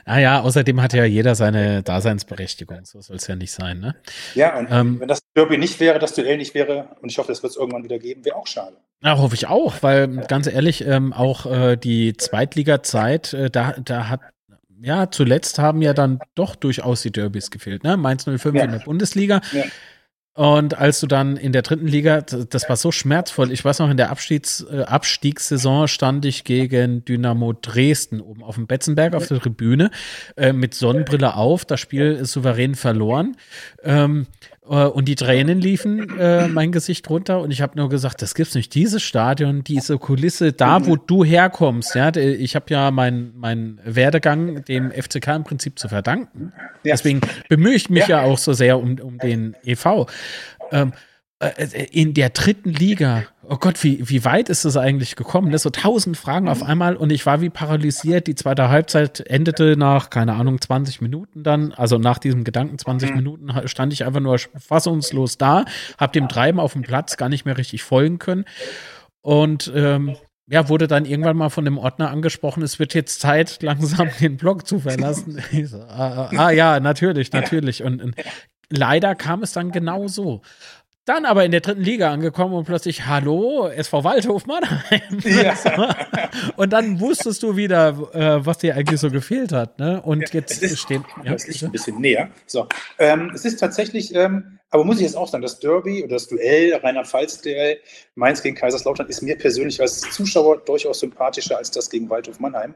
ah 0.05 0.19
ja, 0.19 0.41
außerdem 0.41 0.83
hat 0.83 0.93
ja 0.93 1.05
jeder 1.05 1.35
seine 1.37 1.83
Daseinsberechtigung. 1.83 2.85
So 2.85 3.01
soll 3.01 3.17
es 3.17 3.29
ja 3.29 3.37
nicht 3.37 3.53
sein, 3.53 3.79
ne? 3.79 3.95
Ja, 4.35 4.59
und 4.59 4.69
ähm, 4.71 5.01
wenn 5.01 5.09
das 5.09 5.21
Derby 5.37 5.57
nicht 5.57 5.79
wäre, 5.79 6.01
das 6.01 6.15
Duell 6.15 6.37
nicht 6.37 6.55
wäre, 6.55 6.97
und 7.01 7.11
ich 7.11 7.19
hoffe, 7.19 7.29
das 7.29 7.43
wird 7.43 7.53
es 7.53 7.57
irgendwann 7.57 7.85
wieder 7.85 7.99
geben, 7.99 8.25
wäre 8.25 8.37
auch 8.37 8.49
schade. 8.49 8.77
Ja, 9.03 9.19
hoffe 9.19 9.35
ich 9.35 9.47
auch, 9.47 9.83
weil 9.83 10.09
ganz 10.27 10.47
ehrlich, 10.47 10.85
ähm, 10.85 11.13
auch 11.13 11.47
äh, 11.47 11.77
die 11.77 12.17
Zweitliga-Zeit, 12.17 13.33
äh, 13.35 13.51
da, 13.51 13.75
da 13.85 14.09
hat 14.09 14.21
ja, 14.83 15.11
zuletzt 15.11 15.59
haben 15.59 15.83
ja 15.83 15.95
dann 15.95 16.19
doch 16.35 16.57
durchaus 16.57 17.03
die 17.03 17.13
Derbys 17.13 17.51
gefehlt, 17.51 17.85
ne? 17.85 17.97
Mainz 17.97 18.25
05 18.25 18.55
ja. 18.55 18.65
in 18.65 18.73
der 18.73 18.79
Bundesliga. 18.81 19.41
Ja. 19.53 19.65
Und 20.35 20.79
als 20.79 20.99
du 21.01 21.07
dann 21.07 21.37
in 21.37 21.53
der 21.53 21.61
dritten 21.61 21.87
Liga, 21.87 22.23
das 22.23 22.67
war 22.67 22.77
so 22.77 22.91
schmerzvoll. 22.91 23.53
Ich 23.53 23.63
weiß 23.63 23.81
noch, 23.81 23.91
in 23.91 23.99
der 23.99 24.11
Abstiegs, 24.11 24.65
äh, 24.71 24.81
Abstiegssaison 24.81 25.89
stand 25.89 26.25
ich 26.25 26.45
gegen 26.45 27.05
Dynamo 27.05 27.53
Dresden 27.53 28.23
oben 28.23 28.43
auf 28.43 28.55
dem 28.55 28.67
Betzenberg 28.67 29.15
auf 29.15 29.29
der 29.29 29.41
Tribüne 29.41 29.91
äh, 30.39 30.55
mit 30.55 30.73
Sonnenbrille 30.73 31.37
auf, 31.37 31.67
das 31.67 31.81
Spiel 31.81 32.25
souverän 32.25 32.77
verloren. 32.77 33.37
Ähm, 33.83 34.27
äh, 34.51 34.52
und 34.65 35.07
die 35.07 35.17
Tränen 35.17 35.61
liefen 35.61 36.19
äh, 36.19 36.47
mein 36.47 36.71
Gesicht 36.71 37.11
runter 37.11 37.41
und 37.41 37.51
ich 37.51 37.61
habe 37.61 37.77
nur 37.77 37.89
gesagt, 37.89 38.23
das 38.23 38.35
gibt's 38.35 38.55
nicht. 38.55 38.75
Dieses 38.75 39.03
Stadion, 39.03 39.65
diese 39.65 39.99
Kulisse, 39.99 40.53
da 40.53 40.87
wo 40.87 40.95
du 40.97 41.25
herkommst, 41.25 41.97
ja, 41.97 42.15
ich 42.15 42.55
habe 42.55 42.67
ja 42.69 42.91
meinen 42.93 43.33
mein 43.37 43.81
Werdegang 43.85 44.65
dem 44.65 44.93
FCK 44.93 45.29
im 45.35 45.45
Prinzip 45.45 45.79
zu 45.79 45.89
verdanken. 45.89 46.53
Deswegen 46.85 47.21
bemühe 47.49 47.75
ich 47.75 47.91
mich 47.91 48.07
ja. 48.07 48.23
ja. 48.23 48.23
auch 48.23 48.39
so 48.39 48.53
sehr 48.53 48.79
um, 48.79 48.99
um 49.01 49.19
den 49.19 49.57
EV. 49.65 50.07
Ähm, 50.71 50.93
äh, 50.93 50.97
äh, 50.97 51.12
in 51.91 52.15
der 52.15 52.31
dritten 52.31 52.71
Liga. 52.71 53.25
Oh 53.49 53.57
Gott, 53.57 53.83
wie, 53.83 54.09
wie 54.09 54.25
weit 54.25 54.49
ist 54.49 54.65
es 54.65 54.77
eigentlich 54.77 55.17
gekommen? 55.17 55.51
Ne? 55.51 55.59
So 55.59 55.71
tausend 55.71 56.17
Fragen 56.17 56.49
auf 56.49 56.63
einmal 56.63 56.97
und 56.97 57.11
ich 57.11 57.27
war 57.27 57.41
wie 57.41 57.51
paralysiert. 57.51 58.29
Die 58.29 58.35
zweite 58.35 58.69
Halbzeit 58.69 59.21
endete 59.21 59.77
nach, 59.77 60.11
keine 60.11 60.35
Ahnung, 60.35 60.61
20 60.61 61.01
Minuten 61.01 61.43
dann. 61.43 61.73
Also 61.73 61.99
nach 61.99 62.19
diesem 62.19 62.45
Gedanken 62.45 62.79
20 62.79 63.11
mhm. 63.11 63.17
Minuten 63.17 63.69
stand 63.69 63.93
ich 63.93 64.05
einfach 64.05 64.21
nur 64.21 64.39
fassungslos 64.39 65.39
da, 65.39 65.65
hab 65.99 66.13
dem 66.13 66.29
Treiben 66.29 66.61
auf 66.61 66.75
dem 66.75 66.83
Platz 66.83 67.17
gar 67.17 67.29
nicht 67.29 67.45
mehr 67.45 67.59
richtig 67.59 67.83
folgen 67.83 68.19
können. 68.19 68.45
Und 69.21 69.73
ähm, 69.75 70.17
ja, 70.49 70.69
wurde 70.69 70.87
dann 70.87 71.05
irgendwann 71.05 71.37
mal 71.37 71.49
von 71.49 71.65
dem 71.65 71.79
Ordner 71.79 72.11
angesprochen, 72.11 72.63
es 72.63 72.79
wird 72.79 72.95
jetzt 72.95 73.21
Zeit, 73.21 73.63
langsam 73.63 74.09
den 74.21 74.37
Blog 74.37 74.67
zu 74.67 74.81
verlassen. 74.81 75.43
so, 75.65 75.79
ah, 75.79 76.31
ah, 76.31 76.37
ah, 76.37 76.51
ja, 76.51 76.79
natürlich, 76.79 77.33
natürlich. 77.33 77.83
Und, 77.83 78.03
und 78.03 78.15
leider 78.69 79.15
kam 79.15 79.43
es 79.43 79.53
dann 79.53 79.73
genau 79.73 80.09
so. 80.09 80.43
Dann 81.05 81.25
aber 81.25 81.45
in 81.45 81.51
der 81.51 81.61
dritten 81.61 81.83
Liga 81.83 82.13
angekommen 82.13 82.55
und 82.55 82.65
plötzlich, 82.65 83.07
hallo, 83.07 83.67
SV 83.67 84.05
Waldhof 84.05 84.47
Mannheim. 84.47 85.19
Ja. 85.25 85.57
und 86.57 86.73
dann 86.73 87.01
wusstest 87.01 87.43
du 87.43 87.57
wieder, 87.57 87.89
äh, 88.13 88.47
was 88.47 88.59
dir 88.59 88.77
eigentlich 88.77 89.01
so 89.01 89.11
gefehlt 89.11 89.53
hat. 89.53 89.79
Ne? 89.79 90.01
Und 90.01 90.33
jetzt 90.33 90.63
ist, 90.63 90.79
stehen. 90.79 91.05
Ja, 91.25 91.33
das 91.33 91.47
liegt 91.49 91.63
ein 91.65 91.73
bisschen 91.73 92.01
näher. 92.01 92.31
So. 92.47 92.69
Ähm, 92.99 93.33
es 93.35 93.45
ist 93.45 93.59
tatsächlich, 93.59 94.15
ähm, 94.15 94.59
aber 94.71 94.85
muss 94.85 94.97
ich 94.97 95.03
jetzt 95.03 95.17
auch 95.17 95.29
sagen, 95.29 95.43
das 95.43 95.59
Derby 95.59 96.05
oder 96.05 96.15
das 96.15 96.29
Duell, 96.29 96.75
Rheinland-Pfalz-Duell, 96.75 97.79
Mainz 98.15 98.43
gegen 98.43 98.55
Kaiserslautern, 98.55 99.09
ist 99.09 99.23
mir 99.23 99.37
persönlich 99.37 99.81
als 99.81 100.01
Zuschauer 100.01 100.59
durchaus 100.59 101.01
sympathischer 101.01 101.57
als 101.57 101.71
das 101.73 101.91
gegen 101.91 102.09
Waldhof 102.11 102.39
Mannheim, 102.39 102.75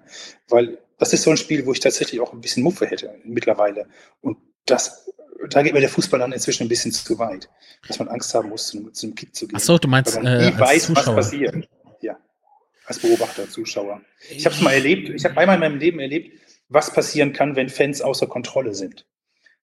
weil 0.48 0.78
das 0.98 1.12
ist 1.12 1.22
so 1.22 1.30
ein 1.30 1.36
Spiel, 1.36 1.64
wo 1.64 1.72
ich 1.72 1.80
tatsächlich 1.80 2.20
auch 2.20 2.32
ein 2.32 2.40
bisschen 2.40 2.62
Muffe 2.62 2.86
hätte 2.86 3.14
mittlerweile. 3.24 3.86
Und 4.20 4.38
das 4.66 5.05
da 5.50 5.62
geht 5.62 5.74
mir 5.74 5.80
der 5.80 5.88
Fußball 5.88 6.20
dann 6.20 6.32
inzwischen 6.32 6.64
ein 6.64 6.68
bisschen 6.68 6.92
zu 6.92 7.18
weit, 7.18 7.48
dass 7.86 7.98
man 7.98 8.08
Angst 8.08 8.34
haben 8.34 8.48
muss, 8.48 8.68
zu 8.68 8.78
einem, 8.78 8.94
zu 8.94 9.06
einem 9.06 9.14
Kick 9.14 9.34
zu 9.34 9.46
gehen. 9.46 9.56
Achso, 9.56 9.78
du 9.78 9.88
meinst, 9.88 10.20
man 10.20 10.38
nie 10.38 10.48
äh, 10.48 10.58
weiß, 10.58 10.86
Zuschauer. 10.86 11.16
was 11.16 11.30
passiert. 11.30 11.68
Ja, 12.00 12.16
als 12.86 12.98
Beobachter, 12.98 13.48
Zuschauer. 13.48 14.00
Ich 14.30 14.44
habe 14.46 14.54
es 14.54 14.60
mal 14.60 14.72
erlebt, 14.72 15.08
ich 15.08 15.24
habe 15.24 15.36
einmal 15.36 15.56
in 15.56 15.60
meinem 15.60 15.78
Leben 15.78 16.00
erlebt, 16.00 16.40
was 16.68 16.92
passieren 16.92 17.32
kann, 17.32 17.56
wenn 17.56 17.68
Fans 17.68 18.02
außer 18.02 18.26
Kontrolle 18.26 18.74
sind. 18.74 19.06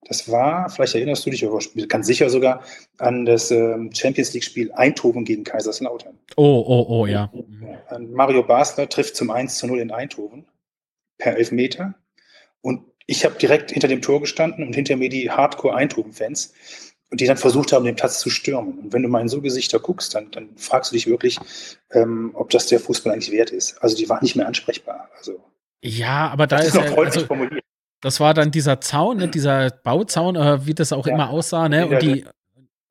Das 0.06 0.30
war, 0.30 0.70
vielleicht 0.70 0.96
erinnerst 0.96 1.26
du 1.26 1.30
dich, 1.30 1.46
aber 1.46 1.60
ganz 1.88 2.08
sicher 2.08 2.30
sogar, 2.30 2.64
an 2.98 3.26
das 3.26 3.52
ähm, 3.52 3.90
Champions 3.94 4.34
League-Spiel 4.34 4.72
Eindhoven 4.74 5.24
gegen 5.24 5.44
Kaiserslautern. 5.44 6.20
Oh, 6.36 6.64
oh, 6.68 6.86
oh, 6.90 7.06
ja. 7.06 7.32
Mario 8.00 8.44
Basler 8.44 8.90
trifft 8.90 9.16
zum 9.16 9.32
1 9.32 9.58
zu 9.58 9.68
0 9.68 9.80
in 9.80 9.92
Eindhoven 9.92 10.46
per 11.18 11.38
Elfmeter. 11.38 11.96
Und 12.62 12.93
ich 13.06 13.26
habe 13.26 13.36
direkt 13.36 13.72
hinter 13.72 13.88
dem 13.88 14.02
Tor 14.02 14.22
gestanden 14.22 14.66
und 14.66 14.74
hinter 14.74 14.96
mir 14.96 15.10
die 15.10 15.30
Hardcore-Eindhoven-Fans, 15.30 16.54
die 17.12 17.26
dann 17.26 17.38
versucht 17.38 17.72
haben, 17.72 17.86
den 17.86 17.96
Platz 17.96 18.20
zu 18.20 18.30
stürmen. 18.30 18.80
Und 18.80 18.94
wenn 18.94 19.04
du 19.04 19.10
mal 19.10 19.22
in 19.22 19.28
so 19.28 19.42
Gesichter 19.42 19.80
guckst, 19.80 20.16
dann, 20.16 20.32
dann 20.32 20.50
fragst 20.58 20.92
du 20.92 20.96
dich 20.96 21.08
wirklich, 21.08 21.40
ähm, 21.92 22.32
ob 22.34 22.50
das 22.50 22.68
der 22.68 22.80
Fußball 22.80 23.14
eigentlich 23.14 23.32
wert 23.32 23.52
ist. 23.52 23.78
Also 23.84 23.96
die 23.96 24.10
waren 24.10 24.20
nicht 24.22 24.36
mehr 24.36 24.48
ansprechbar. 24.48 25.10
Also 25.18 25.44
ja, 25.84 26.30
aber 26.30 26.48
da 26.48 26.60
ist, 26.60 26.70
ist 26.70 26.76
ja, 26.76 26.96
also, 26.96 27.28
das 28.02 28.20
war 28.20 28.34
dann 28.34 28.52
dieser 28.52 28.80
Zaun, 28.80 29.18
ne, 29.18 29.28
dieser 29.28 29.70
Bauzaun, 29.70 30.36
äh, 30.36 30.66
wie 30.66 30.74
das 30.74 30.94
auch 30.94 31.06
ja. 31.06 31.14
immer 31.14 31.30
aussah, 31.30 31.68
ne? 31.68 31.88
Und 31.88 32.02
die, 32.02 32.26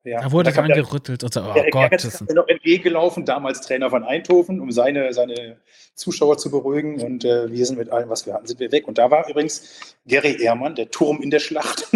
ja. 0.03 0.21
Da 0.21 0.31
wurde 0.31 0.51
dran 0.51 0.69
gerüttelt 0.69 1.23
und 1.23 1.33
so, 1.33 1.41
oh 1.41 1.53
der, 1.53 1.69
Gott. 1.69 1.91
Der 1.91 1.99
ist 1.99 2.33
noch 2.33 2.47
entgegengelaufen, 2.47 3.25
damals 3.25 3.61
Trainer 3.61 3.89
von 3.89 4.03
Eindhoven, 4.03 4.59
um 4.59 4.71
seine, 4.71 5.13
seine 5.13 5.57
Zuschauer 5.95 6.37
zu 6.37 6.51
beruhigen. 6.51 7.01
Und 7.01 7.23
äh, 7.23 7.51
wir 7.51 7.65
sind 7.65 7.77
mit 7.77 7.89
allem, 7.89 8.09
was 8.09 8.25
wir 8.25 8.33
hatten, 8.33 8.47
sind 8.47 8.59
wir 8.59 8.71
weg. 8.71 8.87
Und 8.87 8.97
da 8.97 9.11
war 9.11 9.29
übrigens 9.29 9.95
Gary 10.05 10.41
Ehrmann, 10.41 10.75
der 10.75 10.91
Turm 10.91 11.21
in 11.21 11.29
der 11.29 11.39
Schlacht. 11.39 11.87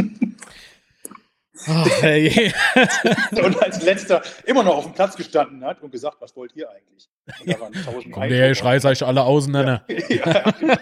Oh, 1.67 1.85
hey. 2.01 2.53
und 3.43 3.61
als 3.61 3.81
letzter 3.83 4.21
immer 4.45 4.63
noch 4.63 4.77
auf 4.77 4.83
dem 4.85 4.93
Platz 4.93 5.15
gestanden 5.15 5.65
hat 5.65 5.81
und 5.81 5.91
gesagt, 5.91 6.17
was 6.19 6.35
wollt 6.35 6.55
ihr 6.55 6.69
eigentlich? 6.69 7.09
Und 7.41 7.51
da 7.51 7.59
waren 7.59 7.73
tausend 7.73 8.13
Komm, 8.13 8.29
der 8.29 8.53
schreit 8.55 8.85
euch 8.85 9.03
alle 9.03 9.23
auseinander. 9.23 9.83
Ja, 9.87 9.95
ja, 10.09 10.51
genau. 10.51 10.75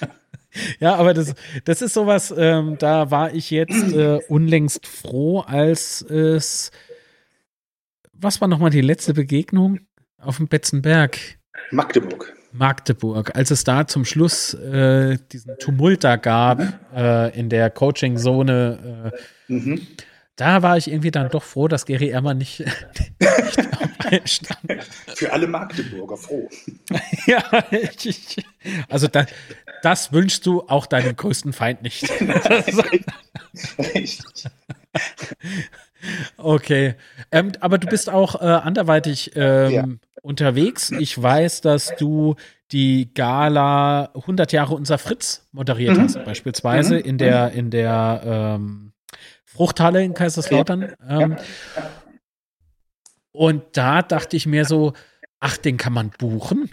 Ja, 0.80 0.96
aber 0.96 1.14
das, 1.14 1.34
das 1.64 1.82
ist 1.82 1.94
sowas, 1.94 2.34
ähm, 2.36 2.76
da 2.78 3.10
war 3.10 3.34
ich 3.34 3.50
jetzt 3.50 3.92
äh, 3.92 4.18
unlängst 4.28 4.86
froh, 4.86 5.40
als 5.40 6.02
es. 6.02 6.70
Was 8.12 8.40
war 8.40 8.48
nochmal 8.48 8.70
die 8.70 8.80
letzte 8.80 9.14
Begegnung? 9.14 9.80
Auf 10.18 10.38
dem 10.38 10.48
Betzenberg. 10.48 11.18
Magdeburg. 11.70 12.34
Magdeburg, 12.52 13.36
als 13.36 13.50
es 13.50 13.64
da 13.64 13.86
zum 13.86 14.04
Schluss 14.04 14.54
äh, 14.54 15.18
diesen 15.30 15.58
Tumult 15.58 16.04
da 16.04 16.16
gab 16.16 16.62
äh, 16.94 17.38
in 17.38 17.50
der 17.50 17.70
Coaching-Zone. 17.70 19.12
Äh, 19.48 19.52
mhm. 19.52 19.86
Da 20.36 20.62
war 20.62 20.76
ich 20.76 20.90
irgendwie 20.90 21.10
dann 21.10 21.30
doch 21.30 21.42
froh, 21.42 21.66
dass 21.66 21.86
Gary 21.86 22.10
Emmer 22.10 22.34
nicht, 22.34 22.60
nicht 24.10 24.28
stand. 24.28 24.82
Für 25.14 25.32
alle 25.32 25.46
Magdeburger 25.46 26.18
froh. 26.18 26.48
ja, 27.26 27.42
ich, 27.70 28.36
also 28.90 29.08
da, 29.08 29.24
das 29.82 30.12
wünschst 30.12 30.44
du 30.44 30.62
auch 30.68 30.84
deinem 30.84 31.16
größten 31.16 31.54
Feind 31.54 31.82
nicht. 31.82 32.04
okay. 36.36 36.94
Ähm, 37.32 37.52
aber 37.60 37.78
du 37.78 37.86
bist 37.86 38.10
auch 38.10 38.34
äh, 38.34 38.44
anderweitig 38.44 39.32
ähm, 39.36 39.70
ja. 39.70 39.84
unterwegs. 40.20 40.90
Ich 40.90 41.20
weiß, 41.20 41.62
dass 41.62 41.96
du 41.96 42.36
die 42.72 43.10
Gala 43.14 44.10
100 44.14 44.52
Jahre 44.52 44.74
unser 44.74 44.98
Fritz 44.98 45.46
moderiert 45.52 45.96
mhm. 45.96 46.02
hast, 46.02 46.24
beispielsweise 46.26 46.96
mhm. 46.96 47.04
in 47.04 47.18
der, 47.18 47.52
in 47.52 47.70
der 47.70 48.22
ähm, 48.24 48.85
Fruchthalle 49.56 50.04
in 50.04 50.14
Kaiserslautern. 50.14 50.94
Ähm, 51.08 51.36
und 53.32 53.64
da 53.72 54.02
dachte 54.02 54.36
ich 54.36 54.46
mir 54.46 54.64
so, 54.64 54.92
ach, 55.40 55.56
den 55.56 55.76
kann 55.76 55.92
man 55.92 56.10
buchen. 56.10 56.70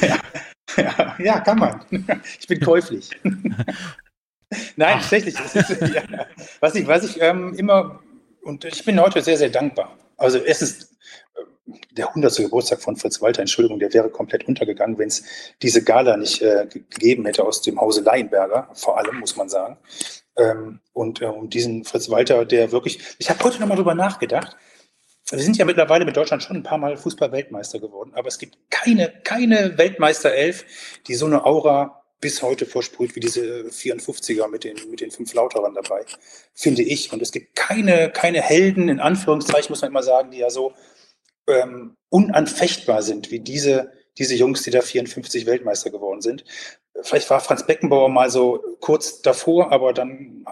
ja. 0.00 0.18
Ja, 0.76 1.16
ja, 1.18 1.40
kann 1.40 1.58
man. 1.58 1.84
Ich 2.40 2.46
bin 2.46 2.60
käuflich. 2.60 3.10
Nein, 3.22 4.94
Ach. 4.96 5.00
tatsächlich. 5.00 5.34
Ist, 5.38 5.54
ja, 5.54 6.26
was 6.60 6.74
ich, 6.74 6.86
was 6.86 7.04
ich 7.04 7.20
ähm, 7.20 7.54
immer, 7.54 8.00
und 8.42 8.64
ich 8.64 8.84
bin 8.84 9.00
heute 9.00 9.22
sehr, 9.22 9.36
sehr 9.36 9.50
dankbar. 9.50 9.96
Also 10.16 10.38
es 10.38 10.62
ist 10.62 10.96
äh, 11.34 11.72
der 11.92 12.08
100. 12.08 12.36
Geburtstag 12.36 12.80
von 12.80 12.96
Fritz 12.96 13.20
Walter, 13.20 13.40
Entschuldigung, 13.40 13.78
der 13.78 13.92
wäre 13.92 14.10
komplett 14.10 14.46
untergegangen, 14.46 14.98
wenn 14.98 15.08
es 15.08 15.24
diese 15.62 15.82
Gala 15.82 16.16
nicht 16.16 16.42
äh, 16.42 16.66
gegeben 16.66 17.24
hätte 17.26 17.44
aus 17.44 17.62
dem 17.62 17.80
Hause 17.80 18.02
Leinberger, 18.02 18.68
vor 18.74 18.98
allem, 18.98 19.20
muss 19.20 19.36
man 19.36 19.48
sagen. 19.48 19.78
Ähm, 20.36 20.80
und 20.92 21.20
äh, 21.20 21.26
um 21.26 21.50
diesen 21.50 21.84
Fritz 21.84 22.10
Walter, 22.10 22.44
der 22.44 22.72
wirklich, 22.72 23.00
ich 23.18 23.30
habe 23.30 23.42
heute 23.44 23.60
nochmal 23.60 23.76
drüber 23.76 23.94
nachgedacht, 23.94 24.56
wir 25.30 25.38
sind 25.38 25.56
ja 25.56 25.64
mittlerweile 25.64 26.04
mit 26.04 26.16
Deutschland 26.16 26.42
schon 26.42 26.56
ein 26.56 26.62
paar 26.62 26.78
Mal 26.78 26.96
Fußball-Weltmeister 26.96 27.78
geworden, 27.80 28.12
aber 28.14 28.28
es 28.28 28.38
gibt 28.38 28.58
keine, 28.70 29.12
keine 29.24 29.78
Weltmeisterelf, 29.78 30.64
die 31.06 31.14
so 31.14 31.26
eine 31.26 31.44
Aura 31.46 32.02
bis 32.20 32.40
heute 32.40 32.66
versprüht 32.66 33.16
wie 33.16 33.20
diese 33.20 33.64
54er 33.64 34.48
mit 34.48 34.64
den, 34.64 34.76
mit 34.90 35.00
den 35.00 35.10
fünf 35.10 35.34
Lauterern 35.34 35.74
dabei, 35.74 36.04
finde 36.54 36.82
ich. 36.82 37.12
Und 37.12 37.20
es 37.20 37.32
gibt 37.32 37.56
keine, 37.56 38.10
keine 38.10 38.40
Helden, 38.40 38.88
in 38.88 39.00
Anführungszeichen 39.00 39.72
muss 39.72 39.80
man 39.82 39.90
immer 39.90 40.04
sagen, 40.04 40.30
die 40.30 40.38
ja 40.38 40.48
so 40.48 40.72
ähm, 41.48 41.96
unanfechtbar 42.10 43.02
sind 43.02 43.30
wie 43.30 43.40
diese, 43.40 43.90
diese 44.18 44.34
Jungs, 44.34 44.62
die 44.62 44.70
da 44.70 44.80
54 44.82 45.46
Weltmeister 45.46 45.90
geworden 45.90 46.20
sind. 46.20 46.44
Vielleicht 47.02 47.30
war 47.30 47.40
Franz 47.40 47.66
Beckenbauer 47.66 48.08
mal 48.08 48.30
so 48.30 48.62
kurz 48.80 49.22
davor, 49.22 49.72
aber 49.72 49.92
dann 49.92 50.44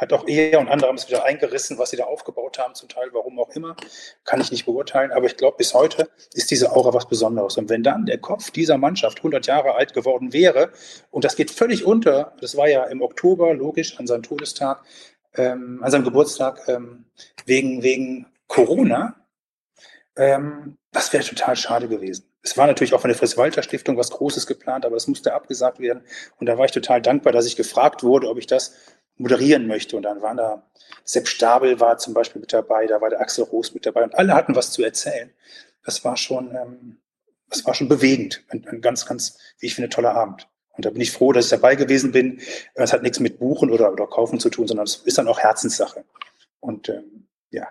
hat 0.00 0.12
auch 0.14 0.26
er 0.26 0.58
und 0.60 0.68
andere 0.68 0.88
haben 0.88 0.96
es 0.96 1.08
wieder 1.08 1.24
eingerissen, 1.24 1.76
was 1.76 1.90
sie 1.90 1.96
da 1.98 2.04
aufgebaut 2.04 2.58
haben, 2.58 2.74
zum 2.74 2.88
Teil, 2.88 3.10
warum 3.12 3.38
auch 3.38 3.50
immer, 3.50 3.76
kann 4.24 4.40
ich 4.40 4.50
nicht 4.50 4.64
beurteilen. 4.64 5.12
Aber 5.12 5.26
ich 5.26 5.36
glaube, 5.36 5.58
bis 5.58 5.74
heute 5.74 6.08
ist 6.32 6.50
diese 6.50 6.72
Aura 6.72 6.94
was 6.94 7.06
Besonderes. 7.06 7.58
Und 7.58 7.68
wenn 7.68 7.82
dann 7.82 8.06
der 8.06 8.18
Kopf 8.18 8.50
dieser 8.50 8.78
Mannschaft 8.78 9.18
100 9.18 9.46
Jahre 9.46 9.74
alt 9.74 9.92
geworden 9.92 10.32
wäre, 10.32 10.72
und 11.10 11.24
das 11.24 11.36
geht 11.36 11.50
völlig 11.50 11.84
unter, 11.84 12.34
das 12.40 12.56
war 12.56 12.68
ja 12.68 12.84
im 12.84 13.02
Oktober, 13.02 13.52
logisch, 13.52 13.98
an 13.98 14.06
seinem 14.06 14.22
Todestag, 14.22 14.82
ähm, 15.34 15.80
an 15.82 15.90
seinem 15.90 16.04
Geburtstag, 16.04 16.66
ähm, 16.68 17.04
wegen, 17.44 17.82
wegen 17.82 18.26
Corona, 18.46 19.16
ähm, 20.16 20.78
das 20.92 21.12
wäre 21.12 21.24
total 21.24 21.56
schade 21.56 21.88
gewesen. 21.88 22.29
Es 22.42 22.56
war 22.56 22.66
natürlich 22.66 22.94
auch 22.94 23.00
von 23.00 23.08
der 23.08 23.18
Fritz-Walter-Stiftung 23.18 23.96
was 23.96 24.10
Großes 24.10 24.46
geplant, 24.46 24.86
aber 24.86 24.96
es 24.96 25.06
musste 25.06 25.34
abgesagt 25.34 25.78
werden. 25.78 26.02
Und 26.38 26.46
da 26.46 26.56
war 26.56 26.64
ich 26.64 26.70
total 26.72 27.02
dankbar, 27.02 27.32
dass 27.32 27.46
ich 27.46 27.56
gefragt 27.56 28.02
wurde, 28.02 28.28
ob 28.28 28.38
ich 28.38 28.46
das 28.46 28.74
moderieren 29.16 29.66
möchte. 29.66 29.96
Und 29.96 30.04
dann 30.04 30.22
waren 30.22 30.38
da, 30.38 30.66
Sepp 31.04 31.28
Stabel 31.28 31.80
war 31.80 31.98
zum 31.98 32.14
Beispiel 32.14 32.40
mit 32.40 32.52
dabei, 32.52 32.86
da 32.86 33.00
war 33.00 33.10
der 33.10 33.20
Axel 33.20 33.44
Roos 33.44 33.74
mit 33.74 33.84
dabei 33.84 34.04
und 34.04 34.14
alle 34.14 34.34
hatten 34.34 34.56
was 34.56 34.72
zu 34.72 34.82
erzählen. 34.82 35.30
Das 35.84 36.04
war 36.04 36.16
schon, 36.16 36.54
ähm, 36.54 36.98
das 37.48 37.66
war 37.66 37.74
schon 37.74 37.88
bewegend. 37.88 38.42
Ein, 38.48 38.66
ein 38.68 38.80
ganz, 38.80 39.04
ganz, 39.04 39.36
wie 39.58 39.66
ich 39.66 39.74
finde, 39.74 39.90
toller 39.90 40.14
Abend. 40.14 40.48
Und 40.70 40.86
da 40.86 40.90
bin 40.90 41.02
ich 41.02 41.12
froh, 41.12 41.32
dass 41.32 41.46
ich 41.46 41.50
dabei 41.50 41.74
gewesen 41.74 42.12
bin. 42.12 42.40
Es 42.74 42.92
hat 42.92 43.02
nichts 43.02 43.20
mit 43.20 43.38
Buchen 43.38 43.70
oder, 43.70 43.92
oder 43.92 44.06
Kaufen 44.06 44.40
zu 44.40 44.48
tun, 44.48 44.66
sondern 44.66 44.86
es 44.86 44.96
ist 44.96 45.18
dann 45.18 45.28
auch 45.28 45.38
Herzenssache. 45.38 46.04
Und 46.60 46.88
ähm, 46.88 47.28
ja, 47.50 47.68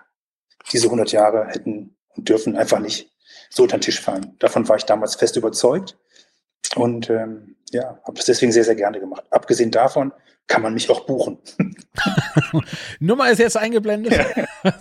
diese 0.72 0.86
100 0.86 1.10
Jahre 1.10 1.48
hätten 1.48 1.96
und 2.14 2.28
dürfen 2.28 2.56
einfach 2.56 2.78
nicht 2.78 3.10
so 3.50 3.64
unter 3.64 3.76
den 3.76 3.82
Tisch 3.82 4.00
fallen. 4.00 4.36
Davon 4.38 4.68
war 4.68 4.76
ich 4.76 4.84
damals 4.84 5.16
fest 5.16 5.36
überzeugt 5.36 5.98
und 6.76 7.10
ähm, 7.10 7.56
ja, 7.70 8.00
habe 8.04 8.14
das 8.14 8.26
deswegen 8.26 8.52
sehr, 8.52 8.64
sehr 8.64 8.76
gerne 8.76 9.00
gemacht. 9.00 9.24
Abgesehen 9.30 9.70
davon 9.70 10.12
kann 10.46 10.62
man 10.62 10.74
mich 10.74 10.90
auch 10.90 11.06
buchen. 11.06 11.38
Nummer 13.00 13.30
ist 13.30 13.38
jetzt 13.38 13.56
eingeblendet. 13.56 14.12
Ja. 14.12 14.72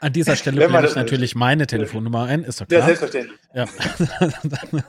An 0.00 0.12
dieser 0.12 0.36
Stelle 0.36 0.66
blende 0.68 0.88
ich 0.88 0.94
natürlich 0.94 1.34
meine 1.34 1.66
Telefonnummer 1.66 2.24
ein, 2.24 2.44
ist 2.44 2.60
doch 2.60 2.68
klar. 2.68 2.80
Ja, 2.80 2.86
selbstverständlich. 2.86 3.38
Ja. 3.54 3.66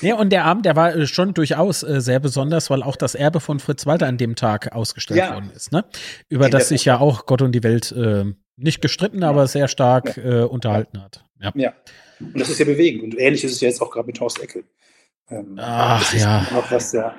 Nee, 0.00 0.14
und 0.14 0.30
der 0.30 0.44
Abend, 0.44 0.64
der 0.64 0.74
war 0.74 0.94
äh, 0.94 1.06
schon 1.06 1.34
durchaus 1.34 1.82
äh, 1.82 2.00
sehr 2.00 2.18
besonders, 2.18 2.70
weil 2.70 2.82
auch 2.82 2.96
das 2.96 3.14
Erbe 3.14 3.40
von 3.40 3.60
Fritz 3.60 3.84
Walter 3.84 4.06
an 4.06 4.16
dem 4.16 4.34
Tag 4.34 4.72
ausgestellt 4.72 5.18
ja. 5.18 5.34
worden 5.34 5.50
ist, 5.54 5.70
ne? 5.70 5.84
Über 6.30 6.48
das 6.48 6.68
sich 6.68 6.86
ja 6.86 6.98
auch 6.98 7.26
Gott 7.26 7.42
und 7.42 7.52
die 7.52 7.62
Welt 7.62 7.92
äh, 7.92 8.24
nicht 8.56 8.80
gestritten, 8.80 9.22
ja. 9.22 9.28
aber 9.28 9.46
sehr 9.46 9.68
stark 9.68 10.16
ja. 10.16 10.42
äh, 10.42 10.44
unterhalten 10.44 11.02
hat. 11.02 11.24
Ja. 11.40 11.52
ja. 11.54 11.72
Und 12.20 12.40
das 12.40 12.48
ist 12.48 12.58
ja 12.58 12.64
bewegend. 12.64 13.02
Und 13.02 13.18
ähnlich 13.18 13.44
ist 13.44 13.52
es 13.52 13.60
ja 13.60 13.68
jetzt 13.68 13.80
auch 13.82 13.90
gerade 13.90 14.06
mit 14.06 14.18
Horst 14.20 14.42
Eckel. 14.42 14.64
Ähm, 15.28 15.56
Ach 15.60 16.14
ja. 16.14 16.46
Noch 16.52 16.70
was 16.70 16.92
der, 16.92 17.14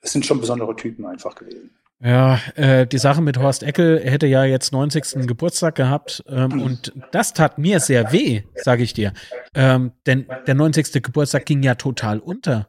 es 0.00 0.12
sind 0.12 0.26
schon 0.26 0.40
besondere 0.40 0.74
Typen 0.76 1.06
einfach 1.06 1.34
gewesen. 1.34 1.70
Ja, 2.00 2.38
äh, 2.56 2.86
die 2.86 2.98
Sache 2.98 3.22
mit 3.22 3.38
Horst 3.38 3.62
Eckel, 3.62 3.98
er 3.98 4.10
hätte 4.10 4.26
ja 4.26 4.44
jetzt 4.44 4.72
90. 4.72 5.26
Geburtstag 5.26 5.76
gehabt 5.76 6.22
ähm, 6.28 6.60
und 6.60 6.92
das 7.12 7.32
tat 7.32 7.56
mir 7.56 7.80
sehr 7.80 8.12
weh, 8.12 8.42
sage 8.56 8.82
ich 8.82 8.92
dir. 8.92 9.12
Ähm, 9.54 9.92
denn 10.04 10.26
der 10.46 10.54
90. 10.54 11.02
Geburtstag 11.02 11.46
ging 11.46 11.62
ja 11.62 11.76
total 11.76 12.18
unter. 12.18 12.68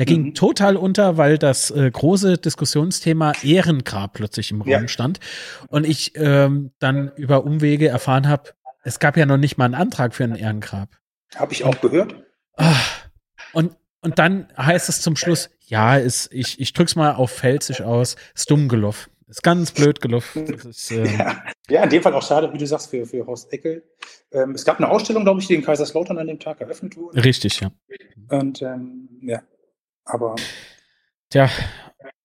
Der 0.00 0.06
ging 0.06 0.22
mhm. 0.22 0.34
total 0.34 0.78
unter, 0.78 1.18
weil 1.18 1.36
das 1.36 1.70
äh, 1.70 1.90
große 1.90 2.38
Diskussionsthema 2.38 3.34
Ehrengrab 3.42 4.14
plötzlich 4.14 4.50
im 4.50 4.62
Raum 4.62 4.70
ja. 4.70 4.88
stand. 4.88 5.20
Und 5.68 5.86
ich 5.86 6.12
ähm, 6.14 6.70
dann 6.78 7.12
über 7.16 7.44
Umwege 7.44 7.88
erfahren 7.88 8.26
habe, 8.26 8.54
es 8.82 8.98
gab 8.98 9.18
ja 9.18 9.26
noch 9.26 9.36
nicht 9.36 9.58
mal 9.58 9.66
einen 9.66 9.74
Antrag 9.74 10.14
für 10.14 10.24
ein 10.24 10.36
Ehrengrab. 10.36 10.88
Habe 11.36 11.52
ich 11.52 11.64
auch 11.64 11.78
gehört. 11.82 12.14
Ach, 12.56 13.10
und, 13.52 13.76
und 14.00 14.18
dann 14.18 14.48
heißt 14.56 14.88
es 14.88 15.02
zum 15.02 15.16
Schluss, 15.16 15.50
ja, 15.66 15.98
ist, 15.98 16.32
ich, 16.32 16.58
ich 16.58 16.72
drück's 16.72 16.96
mal 16.96 17.12
auf 17.12 17.30
Pfälzisch 17.30 17.82
aus, 17.82 18.16
ist 18.34 18.50
dumm 18.50 18.68
geluff. 18.68 19.10
Ist 19.28 19.42
ganz 19.42 19.70
blöd 19.70 20.00
geluff. 20.00 20.34
Ist, 20.34 20.92
äh 20.92 21.14
ja. 21.14 21.44
ja, 21.68 21.84
in 21.84 21.90
dem 21.90 22.02
Fall 22.02 22.14
auch 22.14 22.26
schade, 22.26 22.50
wie 22.54 22.58
du 22.58 22.66
sagst, 22.66 22.88
für, 22.88 23.04
für 23.04 23.26
Horst 23.26 23.52
Eckel. 23.52 23.82
Ähm, 24.32 24.52
es 24.52 24.64
gab 24.64 24.78
eine 24.78 24.88
Ausstellung, 24.88 25.24
glaube 25.24 25.40
ich, 25.40 25.46
die 25.46 25.56
in 25.56 25.62
Kaiserslautern 25.62 26.16
an 26.16 26.26
dem 26.26 26.38
Tag 26.38 26.62
eröffnet 26.62 26.96
wurde. 26.96 27.22
Richtig, 27.22 27.60
ja. 27.60 27.70
Und 28.30 28.62
ähm, 28.62 29.10
ja, 29.20 29.42
aber. 30.04 30.36
Tja, 31.30 31.48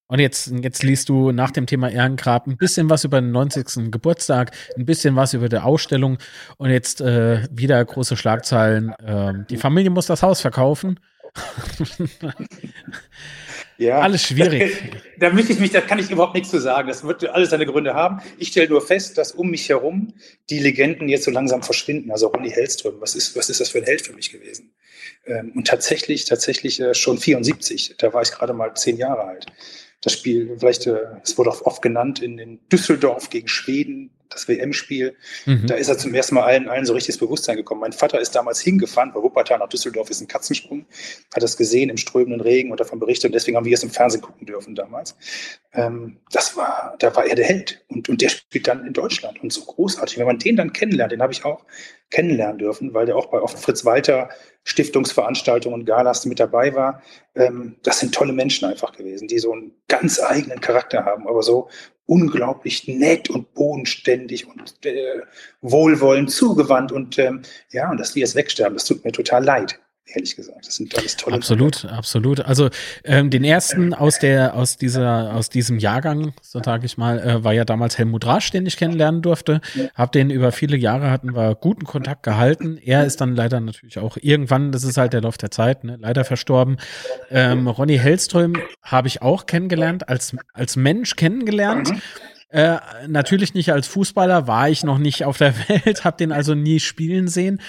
und 0.08 0.20
jetzt, 0.20 0.52
jetzt 0.62 0.84
liest 0.84 1.10
du 1.10 1.32
nach 1.32 1.52
dem 1.52 1.66
Thema 1.66 1.90
Ehrengrab 1.90 2.48
ein 2.48 2.58
bisschen 2.58 2.90
was 2.90 3.04
über 3.04 3.22
den 3.22 3.32
90. 3.32 3.92
Geburtstag, 3.92 4.52
ein 4.78 4.86
bisschen 4.86 5.16
was 5.16 5.34
über 5.34 5.50
die 5.50 5.58
Ausstellung 5.58 6.20
und 6.58 6.70
jetzt 6.70 7.02
äh, 7.02 7.48
wieder 7.52 7.84
große 7.84 8.16
Schlagzeilen. 8.16 8.94
Ähm, 9.04 9.46
die 9.50 9.58
Familie 9.58 9.90
muss 9.90 10.06
das 10.06 10.22
Haus 10.22 10.42
verkaufen 10.42 11.00
ja, 13.78 14.00
alles 14.00 14.24
schwierig. 14.24 14.82
Da, 15.20 15.28
da 15.28 15.34
möchte 15.34 15.54
ich 15.54 15.60
mich, 15.60 15.72
da 15.72 15.82
kann 15.82 16.00
ich 16.00 16.10
überhaupt 16.10 16.34
nichts 16.34 16.50
zu 16.50 16.60
sagen. 16.60 16.88
Das 16.88 17.04
wird 17.04 17.28
alles 17.30 17.50
seine 17.50 17.66
Gründe 17.66 17.94
haben. 17.94 18.22
Ich 18.38 18.48
stelle 18.50 18.70
nur 18.70 18.82
fest, 18.82 19.18
dass 19.18 19.34
um 19.34 19.50
mich 19.50 19.68
herum 19.70 20.14
die 20.50 20.60
Legenden 20.60 21.10
jetzt 21.10 21.26
so 21.26 21.32
langsam 21.32 21.62
verschwinden. 21.62 22.12
Also 22.12 22.28
Ronny 22.28 22.52
Hellström, 22.52 22.96
was 23.00 23.16
ist, 23.16 23.36
was 23.36 23.50
ist 23.50 23.60
das 23.60 23.70
für 23.70 23.80
ein 23.80 23.84
Held 23.84 24.02
für 24.02 24.14
mich 24.14 24.32
gewesen? 24.32 24.74
Ähm, 25.26 25.52
und 25.56 25.68
tatsächlich, 25.68 26.26
tatsächlich 26.26 26.80
äh, 26.80 26.94
schon 26.94 27.18
74. 27.18 27.96
Da 27.98 28.14
war 28.14 28.22
ich 28.22 28.32
gerade 28.32 28.54
mal 28.54 28.74
zehn 28.76 28.98
Jahre 28.98 29.24
alt. 29.24 29.48
Das 30.02 30.14
Spiel, 30.14 30.56
vielleicht, 30.60 30.86
äh, 30.86 31.00
es 31.24 31.38
wurde 31.38 31.50
auch 31.50 31.62
oft 31.64 31.82
genannt, 31.82 32.22
in, 32.22 32.38
in 32.38 32.60
Düsseldorf 32.70 33.30
gegen 33.30 33.48
Schweden, 33.48 34.12
das 34.30 34.48
WM-Spiel. 34.48 35.16
Mhm. 35.46 35.68
Da 35.68 35.76
ist 35.76 35.88
er 35.88 35.98
zum 35.98 36.14
ersten 36.14 36.36
Mal 36.36 36.44
allen, 36.44 36.68
allen 36.70 36.86
so 36.86 36.94
richtig 36.94 37.16
ins 37.16 37.20
Bewusstsein 37.20 37.56
gekommen. 37.56 37.82
Mein 37.82 37.94
Vater 37.94 38.20
ist 38.20 38.36
damals 38.36 38.60
hingefahren, 38.60 39.12
weil 39.14 39.24
Wuppertal 39.24 39.60
nach 39.60 39.70
Düsseldorf 39.70 40.10
ist 40.10 40.22
ein 40.22 40.28
Katzensprung, 40.28 40.86
hat 41.34 41.42
das 41.42 41.58
gesehen 41.58 41.90
im 41.90 41.98
strömenden 41.98 42.42
Regen 42.42 42.72
und 42.72 42.80
davon 42.80 43.00
berichtet 43.00 43.30
und 43.30 43.34
deswegen 43.34 43.58
haben 43.58 43.66
wir 43.66 43.74
es 43.74 43.84
im 43.84 43.90
Fernsehen 43.90 44.22
gucken 44.22 44.46
dürfen 44.46 44.76
damals. 44.76 45.16
Ähm, 45.74 46.18
das 46.32 46.56
war, 46.58 46.96
da 47.00 47.16
war 47.16 47.26
er 47.26 47.36
der 47.36 47.46
Held 47.46 47.84
und, 47.88 48.10
und 48.10 48.22
der 48.22 48.30
spielt 48.30 48.68
dann 48.68 48.86
in 48.86 48.94
Deutschland 48.94 49.42
und 49.42 49.52
so 49.52 49.62
großartig. 49.62 50.18
Wenn 50.18 50.28
man 50.28 50.40
den 50.40 50.56
dann 50.56 50.74
kennenlernt, 50.74 51.12
den 51.12 51.22
habe 51.22 51.34
ich 51.34 51.46
auch 51.46 51.64
kennenlernen 52.10 52.60
dürfen, 52.60 52.94
weil 52.94 53.06
der 53.06 53.16
auch 53.16 53.28
bei 53.28 53.42
oft 53.42 53.60
Fritz 53.60 53.86
Walter 53.86 54.30
Stiftungsveranstaltungen 54.64 55.82
und 55.82 55.86
Galas 55.86 56.26
mit 56.26 56.40
dabei 56.40 56.74
war. 56.74 57.02
Ähm, 57.36 57.76
das 57.84 58.00
sind 58.00 58.14
tolle 58.14 58.34
Menschen 58.34 58.68
einfach 58.68 58.94
gewesen, 58.94 59.28
die 59.28 59.40
so 59.40 59.52
einen 59.52 59.74
ganz 59.88 60.20
eigenen 60.20 60.60
Charakter 60.60 61.06
haben, 61.06 61.28
aber 61.28 61.44
so 61.44 61.70
unglaublich 62.08 62.88
nett 62.88 63.30
und 63.30 63.54
bodenständig 63.54 64.48
und 64.48 64.86
äh, 64.86 65.22
wohlwollend 65.62 66.32
zugewandt 66.32 66.92
und 66.92 67.18
ähm, 67.18 67.42
ja, 67.72 67.90
und 67.90 68.00
dass 68.00 68.14
die 68.14 68.20
jetzt 68.20 68.36
wegsterben, 68.36 68.76
das 68.76 68.86
tut 68.86 69.04
mir 69.04 69.12
total 69.12 69.44
leid 69.44 69.80
ehrlich 70.06 70.36
gesagt. 70.36 70.68
Das 70.68 70.76
sind 70.76 70.96
alles 70.98 71.18
tolle. 71.18 71.36
Absolut, 71.36 71.76
Sachen. 71.76 71.90
absolut. 71.90 72.40
Also 72.42 72.70
ähm, 73.04 73.30
den 73.30 73.44
ersten 73.44 73.94
aus 73.94 74.20
der 74.20 74.56
aus 74.56 74.78
dieser 74.78 75.34
aus 75.34 75.50
diesem 75.50 75.80
Jahrgang, 75.80 76.34
so 76.42 76.62
sage 76.64 76.86
ich 76.86 76.98
mal, 76.98 77.20
äh, 77.20 77.44
war 77.44 77.54
ja 77.54 77.66
damals 77.66 77.98
Helmut 77.98 78.26
Rasch, 78.26 78.52
den 78.52 78.66
ich 78.66 78.78
kennenlernen 78.78 79.22
durfte. 79.22 79.62
Ja. 79.74 79.86
Hab 79.96 80.12
den 80.12 80.30
über 80.30 80.52
viele 80.52 80.78
Jahre 80.78 81.10
hatten 81.12 81.36
wir 81.36 81.56
guten 81.56 81.86
Kontakt 81.86 82.24
gehalten. 82.24 82.78
Er 82.78 83.06
ist 83.06 83.22
dann 83.22 83.36
leider 83.36 83.60
natürlich 83.60 84.00
auch 84.00 84.18
irgendwann, 84.22 84.72
das 84.72 84.84
ist 84.84 84.98
halt 84.98 85.14
der 85.14 85.22
Lauf 85.22 85.38
der 85.38 85.52
Zeit, 85.52 85.84
ne, 85.84 85.98
leider 86.00 86.24
verstorben. 86.24 86.78
Ähm, 87.32 87.68
Ronny 87.68 87.98
Hellström 87.98 88.56
habe 88.84 89.08
ich 89.08 89.22
auch 89.22 89.46
kennengelernt 89.46 90.08
als 90.08 90.36
als 90.54 90.76
Mensch 90.76 91.16
kennengelernt. 91.16 91.92
Mhm. 91.92 92.02
Äh, 92.50 92.78
natürlich 93.08 93.54
nicht 93.54 93.74
als 93.74 93.88
Fußballer, 93.88 94.48
war 94.48 94.70
ich 94.70 94.84
noch 94.84 94.98
nicht 94.98 95.26
auf 95.26 95.38
der 95.38 95.54
Welt, 95.68 96.06
habe 96.06 96.18
den 96.18 96.32
also 96.32 96.54
nie 96.54 96.80
spielen 96.80 97.28
sehen. 97.28 97.60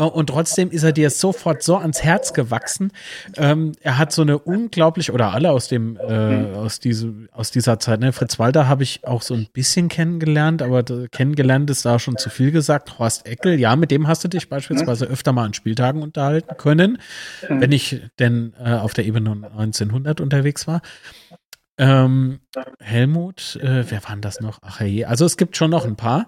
Äh, 0.00 0.04
und 0.04 0.28
trotzdem 0.28 0.70
ist 0.70 0.82
er 0.82 0.92
dir 0.92 1.10
sofort 1.10 1.62
so 1.62 1.76
ans 1.76 2.02
Herz 2.02 2.32
gewachsen. 2.32 2.92
Ähm, 3.36 3.72
er 3.80 3.98
hat 3.98 4.12
so 4.12 4.22
eine 4.22 4.38
unglaublich, 4.38 5.12
oder 5.12 5.32
alle 5.32 5.50
aus 5.50 5.68
dem, 5.68 5.96
äh, 5.96 6.38
mhm. 6.38 6.54
aus, 6.54 6.80
diese, 6.80 7.12
aus 7.32 7.50
dieser 7.50 7.78
Zeit, 7.78 8.00
ne? 8.00 8.12
Fritz 8.12 8.38
Walter 8.38 8.66
habe 8.66 8.82
ich 8.82 9.06
auch 9.06 9.22
so 9.22 9.34
ein 9.34 9.46
bisschen 9.52 9.88
kennengelernt, 9.88 10.62
aber 10.62 10.82
kennengelernt 11.08 11.70
ist 11.70 11.84
da 11.84 11.98
schon 11.98 12.16
zu 12.16 12.30
viel 12.30 12.50
gesagt. 12.50 12.98
Horst 12.98 13.26
Eckel, 13.26 13.60
ja, 13.60 13.76
mit 13.76 13.90
dem 13.90 14.08
hast 14.08 14.24
du 14.24 14.28
dich 14.28 14.48
beispielsweise 14.48 15.06
mhm. 15.06 15.12
öfter 15.12 15.32
mal 15.32 15.44
an 15.44 15.54
Spieltagen 15.54 16.02
unterhalten 16.02 16.56
können, 16.56 16.98
mhm. 17.48 17.60
wenn 17.60 17.72
ich 17.72 18.02
denn 18.18 18.54
äh, 18.62 18.74
auf 18.74 18.94
der 18.94 19.04
Ebene 19.04 19.30
1900 19.30 20.20
unterwegs 20.20 20.66
war. 20.66 20.80
Ähm, 21.78 22.40
Helmut, 22.78 23.56
äh, 23.62 23.90
wer 23.90 24.04
waren 24.04 24.20
das 24.20 24.40
noch? 24.40 24.58
Ach 24.62 24.80
hey, 24.80 25.04
also 25.04 25.24
es 25.24 25.38
gibt 25.38 25.56
schon 25.56 25.70
noch 25.70 25.86
ein 25.86 25.96
paar. 25.96 26.26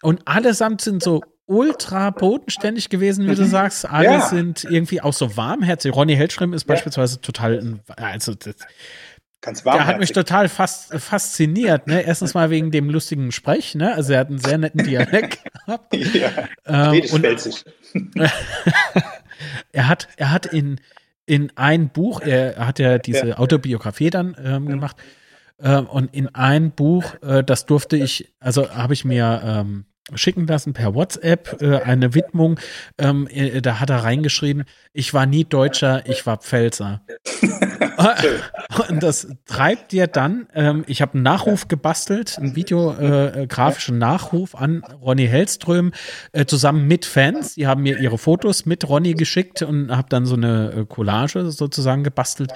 Und 0.00 0.26
allesamt 0.26 0.80
sind 0.80 1.02
so 1.02 1.22
ultra 1.48 2.10
bodenständig 2.10 2.90
gewesen, 2.90 3.26
wie 3.26 3.34
du 3.34 3.42
mhm. 3.42 3.48
sagst. 3.48 3.88
Alle 3.88 4.04
ja. 4.04 4.20
sind 4.28 4.64
irgendwie 4.64 5.00
auch 5.00 5.14
so 5.14 5.36
warmherzig. 5.36 5.94
Ronny 5.94 6.14
Hellström 6.14 6.52
ist 6.52 6.68
ja. 6.68 6.74
beispielsweise 6.74 7.20
total, 7.20 7.80
also 7.96 8.34
das, 8.34 8.56
Ganz 9.40 9.64
warm. 9.64 9.76
Der 9.76 9.86
hat 9.86 10.00
mich 10.00 10.12
total 10.12 10.48
fas 10.48 10.88
fasziniert. 10.98 11.86
Ne? 11.86 12.02
Erstens 12.02 12.34
mal 12.34 12.50
wegen 12.50 12.72
dem 12.72 12.90
lustigen 12.90 13.30
Sprech. 13.30 13.76
Ne? 13.76 13.94
Also 13.94 14.12
er 14.12 14.20
hat 14.20 14.28
einen 14.28 14.38
sehr 14.38 14.58
netten 14.58 14.82
Dialekt 14.82 15.44
gehabt. 15.66 15.94
ja, 15.94 16.30
ähm, 16.66 17.02
und, 17.12 17.24
er 19.72 19.88
hat, 19.88 20.08
er 20.16 20.32
hat 20.32 20.46
in, 20.46 20.80
in 21.24 21.52
ein 21.54 21.90
Buch, 21.90 22.20
er 22.20 22.66
hat 22.66 22.80
ja 22.80 22.98
diese 22.98 23.28
ja. 23.28 23.38
Autobiografie 23.38 24.10
dann 24.10 24.36
ähm, 24.42 24.64
mhm. 24.64 24.68
gemacht. 24.68 24.96
Ähm, 25.60 25.86
und 25.86 26.12
in 26.12 26.34
ein 26.34 26.72
Buch, 26.72 27.14
äh, 27.22 27.44
das 27.44 27.64
durfte 27.64 27.96
ich, 27.96 28.34
also 28.40 28.70
habe 28.70 28.92
ich 28.92 29.04
mir 29.04 29.40
ähm, 29.44 29.84
schicken 30.14 30.46
lassen 30.46 30.72
per 30.72 30.94
WhatsApp 30.94 31.60
äh, 31.60 31.80
eine 31.82 32.14
Widmung. 32.14 32.58
Ähm, 32.98 33.28
äh, 33.30 33.60
da 33.60 33.80
hat 33.80 33.90
er 33.90 34.04
reingeschrieben, 34.04 34.64
ich 34.92 35.14
war 35.14 35.26
nie 35.26 35.44
Deutscher, 35.44 36.02
ich 36.06 36.26
war 36.26 36.38
Pfälzer. 36.38 37.02
und 38.88 39.02
das 39.02 39.28
treibt 39.46 39.92
dir 39.92 40.06
dann, 40.06 40.46
ähm, 40.54 40.84
ich 40.86 41.02
habe 41.02 41.14
einen 41.14 41.24
Nachruf 41.24 41.68
gebastelt, 41.68 42.38
einen 42.38 42.54
videografischen 42.54 43.96
äh, 43.96 43.98
Nachruf 43.98 44.54
an 44.54 44.84
Ronny 45.02 45.26
Hellström, 45.26 45.92
äh, 46.32 46.46
zusammen 46.46 46.86
mit 46.86 47.04
Fans. 47.04 47.54
Die 47.54 47.66
haben 47.66 47.82
mir 47.82 47.98
ihre 47.98 48.18
Fotos 48.18 48.66
mit 48.66 48.88
Ronny 48.88 49.14
geschickt 49.14 49.62
und 49.62 49.90
habe 49.94 50.08
dann 50.08 50.26
so 50.26 50.36
eine 50.36 50.72
äh, 50.72 50.84
Collage 50.84 51.50
sozusagen 51.50 52.04
gebastelt. 52.04 52.52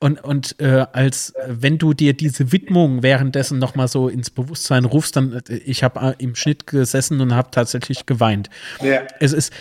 Und, 0.00 0.22
und 0.22 0.60
äh, 0.60 0.86
als 0.92 1.32
wenn 1.46 1.78
du 1.78 1.94
dir 1.94 2.12
diese 2.12 2.52
Widmung 2.52 3.02
währenddessen 3.02 3.58
nochmal 3.58 3.88
so 3.88 4.08
ins 4.08 4.30
Bewusstsein 4.30 4.84
rufst, 4.84 5.16
dann 5.16 5.42
äh, 5.48 5.54
ich 5.54 5.82
habe 5.82 6.00
äh, 6.00 6.22
im 6.22 6.34
Schnitt 6.34 6.66
gesessen 6.66 7.20
und 7.20 7.34
habe 7.34 7.50
tatsächlich 7.50 8.06
geweint. 8.06 8.50
Ja. 8.82 9.02
Es 9.18 9.32
ist 9.32 9.52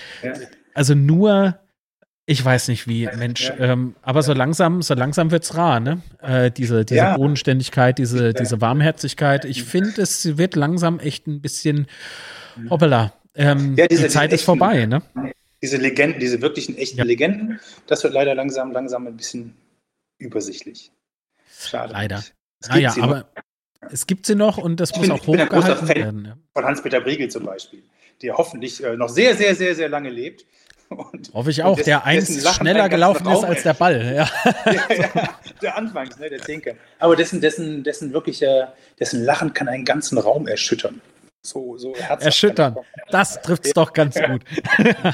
also 0.74 0.94
nur 0.94 1.58
ich 2.30 2.44
weiß 2.44 2.68
nicht 2.68 2.88
wie, 2.88 3.08
Mensch. 3.18 3.54
Ähm, 3.58 3.96
aber 4.02 4.22
so 4.22 4.34
langsam, 4.34 4.82
so 4.82 4.94
langsam 4.94 5.32
wird's 5.32 5.56
rar, 5.56 5.80
ne? 5.80 6.02
Äh, 6.22 6.52
diese, 6.52 6.84
diese 6.84 6.98
ja. 6.98 7.16
Bodenständigkeit, 7.16 7.98
diese, 7.98 8.34
diese 8.34 8.60
Warmherzigkeit. 8.60 9.46
Ich 9.46 9.64
finde, 9.64 10.02
es 10.02 10.38
wird 10.38 10.58
langsam 10.58 11.00
echt 11.00 11.26
ein 11.26 11.40
bisschen 11.40 11.88
hoppala. 12.70 13.14
Ähm, 13.34 13.78
ja, 13.78 13.88
diese, 13.88 14.04
die 14.04 14.10
Zeit 14.10 14.34
ist 14.34 14.42
echten, 14.42 14.46
vorbei, 14.46 14.86
ne? 14.86 15.02
Diese 15.62 15.78
Legenden, 15.78 16.20
diese 16.20 16.42
wirklichen 16.42 16.78
echten 16.78 16.98
ja. 16.98 17.06
Legenden, 17.06 17.62
das 17.88 18.04
wird 18.04 18.14
leider 18.14 18.36
langsam, 18.36 18.74
langsam 18.74 19.08
ein 19.08 19.16
bisschen 19.16 19.56
übersichtlich. 20.18 20.92
Schade. 21.58 21.94
Leider. 21.94 22.26
Naja, 22.68 22.94
aber 23.00 23.20
noch. 23.20 23.90
es 23.90 24.06
gibt 24.06 24.26
sie 24.26 24.36
noch 24.36 24.58
und 24.58 24.82
das 24.82 24.92
ich 24.92 24.98
muss 24.98 25.08
bin, 25.08 25.12
auch 25.14 25.28
hochgehalten 25.28 25.88
werden. 25.88 26.26
Ja. 26.26 26.38
Von 26.54 26.66
Hans-Peter 26.66 27.00
Briegel 27.00 27.30
zum 27.30 27.46
Beispiel, 27.46 27.84
der 28.22 28.36
hoffentlich 28.36 28.84
äh, 28.84 28.98
noch 28.98 29.08
sehr, 29.08 29.34
sehr, 29.38 29.56
sehr, 29.56 29.76
sehr 29.76 29.88
lange 29.88 30.10
lebt 30.10 30.46
und, 30.90 31.34
Hoffe 31.34 31.50
ich 31.50 31.64
auch, 31.64 31.80
der 31.80 32.06
eins 32.06 32.48
schneller 32.56 32.90
gelaufen 32.90 33.28
ist 33.28 33.44
als 33.44 33.64
der 33.64 33.74
Ball. 33.74 34.16
Ja. 34.16 34.30
ja, 34.66 34.96
ja 34.96 35.40
der 35.62 35.78
Anfangs, 35.78 36.18
ne, 36.18 36.30
der 36.30 36.42
Zehnke. 36.42 36.78
Aber 37.00 37.16
dessen, 37.16 37.42
dessen, 37.42 37.84
dessen 37.84 38.14
wirklich, 38.14 38.44
dessen 39.00 39.24
Lachen 39.24 39.54
kann 39.54 39.68
einen 39.68 39.86
ganzen 39.86 40.18
Raum 40.18 40.48
erschüttern. 40.48 41.02
So, 41.42 41.78
so 41.78 41.94
Erschüttern. 41.94 42.76
Das 43.10 43.42
trifft 43.42 43.66
es 43.66 43.74
doch 43.74 43.94
ganz 43.94 44.16
gut. 44.20 44.44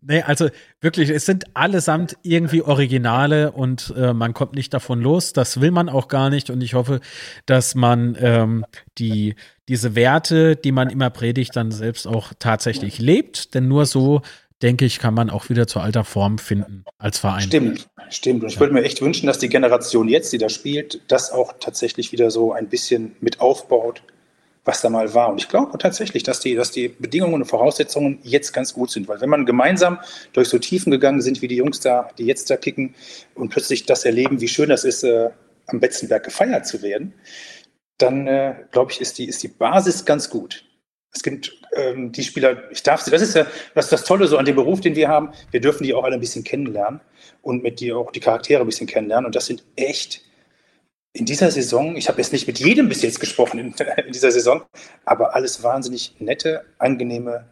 Nee, 0.00 0.22
also 0.22 0.48
wirklich, 0.80 1.10
es 1.10 1.26
sind 1.26 1.44
allesamt 1.54 2.16
irgendwie 2.22 2.62
Originale 2.62 3.50
und 3.50 3.92
äh, 3.96 4.12
man 4.14 4.32
kommt 4.32 4.54
nicht 4.54 4.72
davon 4.72 5.00
los. 5.00 5.32
Das 5.32 5.60
will 5.60 5.72
man 5.72 5.88
auch 5.88 6.06
gar 6.06 6.30
nicht. 6.30 6.50
Und 6.50 6.62
ich 6.62 6.74
hoffe, 6.74 7.00
dass 7.46 7.74
man 7.74 8.16
ähm, 8.20 8.64
die, 8.96 9.34
diese 9.68 9.94
Werte, 9.94 10.56
die 10.56 10.72
man 10.72 10.90
immer 10.90 11.10
predigt, 11.10 11.54
dann 11.54 11.70
selbst 11.70 12.06
auch 12.06 12.32
tatsächlich 12.38 12.98
lebt. 12.98 13.54
Denn 13.54 13.68
nur 13.68 13.86
so, 13.86 14.22
denke 14.62 14.84
ich, 14.84 14.98
kann 14.98 15.14
man 15.14 15.30
auch 15.30 15.48
wieder 15.48 15.66
zur 15.66 15.82
alter 15.82 16.04
Form 16.04 16.38
finden 16.38 16.84
als 16.98 17.18
Verein. 17.18 17.42
Stimmt, 17.42 17.88
stimmt. 18.10 18.42
Und 18.42 18.48
ich 18.48 18.58
würde 18.58 18.74
mir 18.74 18.82
echt 18.82 19.00
wünschen, 19.00 19.26
dass 19.26 19.38
die 19.38 19.48
Generation 19.48 20.08
jetzt, 20.08 20.32
die 20.32 20.38
da 20.38 20.48
spielt, 20.48 21.00
das 21.08 21.30
auch 21.30 21.54
tatsächlich 21.60 22.12
wieder 22.12 22.30
so 22.30 22.52
ein 22.52 22.68
bisschen 22.68 23.14
mit 23.20 23.40
aufbaut 23.40 24.02
was 24.68 24.82
da 24.82 24.90
mal 24.90 25.14
war. 25.14 25.30
Und 25.30 25.40
ich 25.40 25.48
glaube 25.48 25.78
tatsächlich, 25.78 26.22
dass 26.24 26.40
die, 26.40 26.54
dass 26.54 26.70
die 26.70 26.88
Bedingungen 26.88 27.32
und 27.34 27.46
Voraussetzungen 27.46 28.18
jetzt 28.22 28.52
ganz 28.52 28.74
gut 28.74 28.90
sind. 28.90 29.08
Weil 29.08 29.18
wenn 29.22 29.30
man 29.30 29.46
gemeinsam 29.46 29.98
durch 30.34 30.50
so 30.50 30.58
Tiefen 30.58 30.90
gegangen 30.90 31.22
sind, 31.22 31.40
wie 31.40 31.48
die 31.48 31.56
Jungs 31.56 31.80
da, 31.80 32.10
die 32.18 32.26
jetzt 32.26 32.50
da 32.50 32.58
kicken 32.58 32.94
und 33.34 33.48
plötzlich 33.48 33.86
das 33.86 34.04
erleben, 34.04 34.42
wie 34.42 34.48
schön 34.48 34.68
das 34.68 34.84
ist, 34.84 35.04
äh, 35.04 35.30
am 35.68 35.80
Betzenberg 35.80 36.22
gefeiert 36.22 36.66
zu 36.66 36.82
werden, 36.82 37.14
dann 37.98 38.26
äh, 38.26 38.54
glaube 38.70 38.92
ich, 38.92 39.00
ist 39.00 39.18
die, 39.18 39.28
ist 39.28 39.42
die 39.42 39.48
Basis 39.48 40.04
ganz 40.04 40.30
gut. 40.30 40.64
Es 41.12 41.22
gibt 41.22 41.58
ähm, 41.74 42.12
die 42.12 42.22
Spieler, 42.22 42.70
ich 42.70 42.82
darf 42.82 43.00
sie, 43.00 43.10
das 43.10 43.22
ist 43.22 43.34
ja 43.34 43.46
das, 43.74 43.88
das 43.88 44.04
Tolle 44.04 44.26
so 44.28 44.36
an 44.36 44.44
dem 44.44 44.56
Beruf, 44.56 44.80
den 44.80 44.94
wir 44.94 45.08
haben. 45.08 45.32
Wir 45.50 45.60
dürfen 45.60 45.84
die 45.84 45.94
auch 45.94 46.04
alle 46.04 46.14
ein 46.14 46.20
bisschen 46.20 46.44
kennenlernen 46.44 47.00
und 47.42 47.62
mit 47.62 47.80
dir 47.80 47.96
auch 47.96 48.12
die 48.12 48.20
Charaktere 48.20 48.60
ein 48.60 48.66
bisschen 48.66 48.86
kennenlernen. 48.86 49.26
Und 49.26 49.34
das 49.34 49.46
sind 49.46 49.64
echt 49.76 50.22
in 51.12 51.24
dieser 51.24 51.50
Saison, 51.50 51.96
ich 51.96 52.08
habe 52.08 52.18
jetzt 52.18 52.32
nicht 52.32 52.46
mit 52.46 52.58
jedem 52.58 52.88
bis 52.88 53.02
jetzt 53.02 53.20
gesprochen 53.20 53.58
in, 53.58 53.74
in, 54.06 54.12
dieser 54.12 54.30
Saison, 54.30 54.62
aber 55.04 55.34
alles 55.34 55.62
wahnsinnig 55.62 56.16
nette, 56.20 56.64
angenehme 56.78 57.46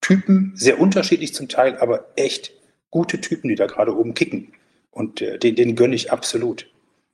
Typen, 0.00 0.52
sehr 0.56 0.80
unterschiedlich 0.80 1.34
zum 1.34 1.48
Teil, 1.48 1.76
aber 1.78 2.08
echt 2.16 2.52
gute 2.90 3.20
Typen, 3.20 3.48
die 3.48 3.54
da 3.54 3.66
gerade 3.66 3.96
oben 3.96 4.14
kicken. 4.14 4.52
Und 4.90 5.20
äh, 5.20 5.38
den, 5.38 5.54
den 5.54 5.76
gönne 5.76 5.94
ich 5.94 6.10
absolut, 6.10 6.68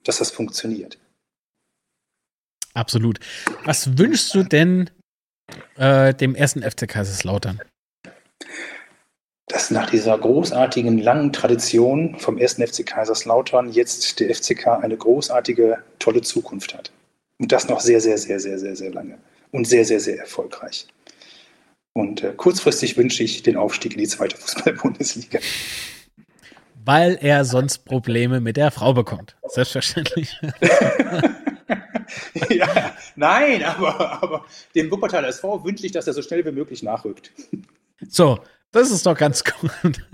dass 0.04 0.18
das 0.18 0.30
funktioniert. 0.30 0.98
Absolut. 2.74 3.18
Was 3.64 3.98
wünschst 3.98 4.34
du 4.34 4.42
denn 4.42 4.90
äh, 5.76 6.14
dem 6.14 6.34
ersten 6.34 6.62
FC 6.62 6.88
Kaiserslautern? 6.88 7.60
dass 9.48 9.70
nach 9.70 9.88
dieser 9.88 10.16
großartigen 10.16 10.98
langen 10.98 11.32
Tradition 11.32 12.16
vom 12.18 12.38
ersten 12.38 12.66
FC 12.66 12.84
Kaiserslautern 12.84 13.72
jetzt 13.72 14.20
der 14.20 14.34
FCK 14.34 14.66
eine 14.82 14.96
großartige, 14.96 15.78
tolle 15.98 16.20
Zukunft 16.20 16.74
hat. 16.74 16.92
Und 17.38 17.50
das 17.52 17.68
noch 17.68 17.80
sehr, 17.80 18.00
sehr, 18.00 18.18
sehr, 18.18 18.40
sehr, 18.40 18.58
sehr, 18.58 18.76
sehr 18.76 18.90
lange. 18.90 19.18
Und 19.50 19.66
sehr, 19.66 19.84
sehr, 19.84 20.00
sehr 20.00 20.18
erfolgreich. 20.18 20.86
Und 21.94 22.22
äh, 22.22 22.34
kurzfristig 22.36 22.98
wünsche 22.98 23.22
ich 23.22 23.42
den 23.42 23.56
Aufstieg 23.56 23.94
in 23.94 24.00
die 24.00 24.08
zweite 24.08 24.36
Fußball-Bundesliga. 24.40 25.38
Weil 26.84 27.18
er 27.20 27.44
sonst 27.44 27.84
Probleme 27.84 28.40
mit 28.40 28.56
der 28.56 28.70
Frau 28.70 28.92
bekommt. 28.92 29.36
Selbstverständlich. 29.48 30.38
ja, 32.50 32.92
nein, 33.16 33.62
aber, 33.64 34.22
aber 34.22 34.44
dem 34.74 34.90
Wuppertaler 34.90 35.28
SV 35.28 35.64
wünsche 35.64 35.86
ich, 35.86 35.92
dass 35.92 36.06
er 36.06 36.12
so 36.12 36.22
schnell 36.22 36.44
wie 36.44 36.52
möglich 36.52 36.82
nachrückt. 36.82 37.32
So, 38.08 38.38
das 38.70 38.90
ist 38.90 39.06
doch 39.06 39.16
ganz 39.16 39.44
gut. 39.44 40.04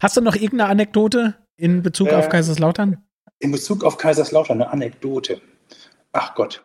Hast 0.00 0.16
du 0.16 0.20
noch 0.20 0.34
irgendeine 0.34 0.70
Anekdote 0.70 1.34
in 1.56 1.82
Bezug 1.82 2.08
äh, 2.08 2.14
auf 2.14 2.28
Kaiserslautern? 2.28 3.04
In 3.38 3.52
Bezug 3.52 3.84
auf 3.84 3.96
Kaiserslautern 3.96 4.60
eine 4.60 4.70
Anekdote. 4.70 5.40
Ach 6.12 6.34
Gott. 6.34 6.64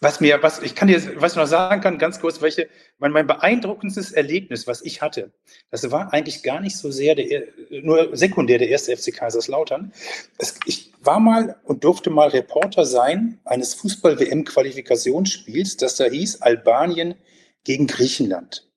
Was 0.00 0.20
mir, 0.20 0.40
was 0.42 0.62
ich 0.62 0.76
kann 0.76 0.86
dir, 0.86 1.02
was 1.20 1.32
ich 1.32 1.38
noch 1.38 1.46
sagen 1.46 1.80
kann, 1.80 1.98
ganz 1.98 2.20
kurz, 2.20 2.40
welche, 2.40 2.68
mein, 2.98 3.10
mein 3.10 3.26
beeindruckendstes 3.26 4.12
Erlebnis, 4.12 4.68
was 4.68 4.80
ich 4.82 5.02
hatte, 5.02 5.32
das 5.72 5.90
war 5.90 6.12
eigentlich 6.12 6.44
gar 6.44 6.60
nicht 6.60 6.76
so 6.76 6.92
sehr 6.92 7.16
der, 7.16 7.48
nur 7.82 8.16
sekundär 8.16 8.58
der 8.58 8.68
erste 8.68 8.96
FC 8.96 9.12
Kaiserslautern. 9.12 9.92
Es, 10.38 10.54
ich 10.66 10.92
war 11.00 11.18
mal 11.18 11.56
und 11.64 11.82
durfte 11.82 12.10
mal 12.10 12.28
Reporter 12.28 12.84
sein 12.84 13.40
eines 13.44 13.74
Fußball-WM-Qualifikationsspiels, 13.74 15.78
das 15.78 15.96
da 15.96 16.04
hieß 16.04 16.42
Albanien 16.42 17.16
gegen 17.64 17.88
Griechenland. 17.88 18.68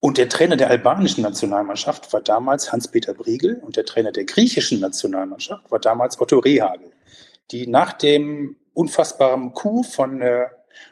Und 0.00 0.18
der 0.18 0.28
Trainer 0.28 0.56
der 0.56 0.70
albanischen 0.70 1.22
Nationalmannschaft 1.22 2.12
war 2.12 2.20
damals 2.20 2.72
Hans-Peter 2.72 3.14
Briegel 3.14 3.62
und 3.64 3.76
der 3.76 3.84
Trainer 3.84 4.10
der 4.10 4.24
griechischen 4.24 4.80
Nationalmannschaft 4.80 5.70
war 5.70 5.78
damals 5.78 6.20
Otto 6.20 6.40
Rehagel, 6.40 6.90
die 7.52 7.68
nach 7.68 7.92
dem 7.92 8.56
unfassbaren 8.74 9.52
Coup 9.52 9.84
von 9.84 10.20
äh, 10.20 10.46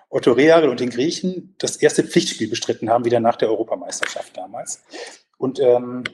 Otto 0.08 0.32
Rehagel 0.32 0.68
und 0.68 0.80
den 0.80 0.90
Griechen 0.90 1.54
das 1.58 1.76
erste 1.76 2.04
Pflichtspiel 2.04 2.48
bestritten 2.48 2.90
haben, 2.90 3.04
wieder 3.04 3.20
nach 3.20 3.36
der 3.36 3.48
Europameisterschaft 3.48 4.36
damals. 4.36 4.82
Und 5.38 5.60
ähm, 5.60 6.04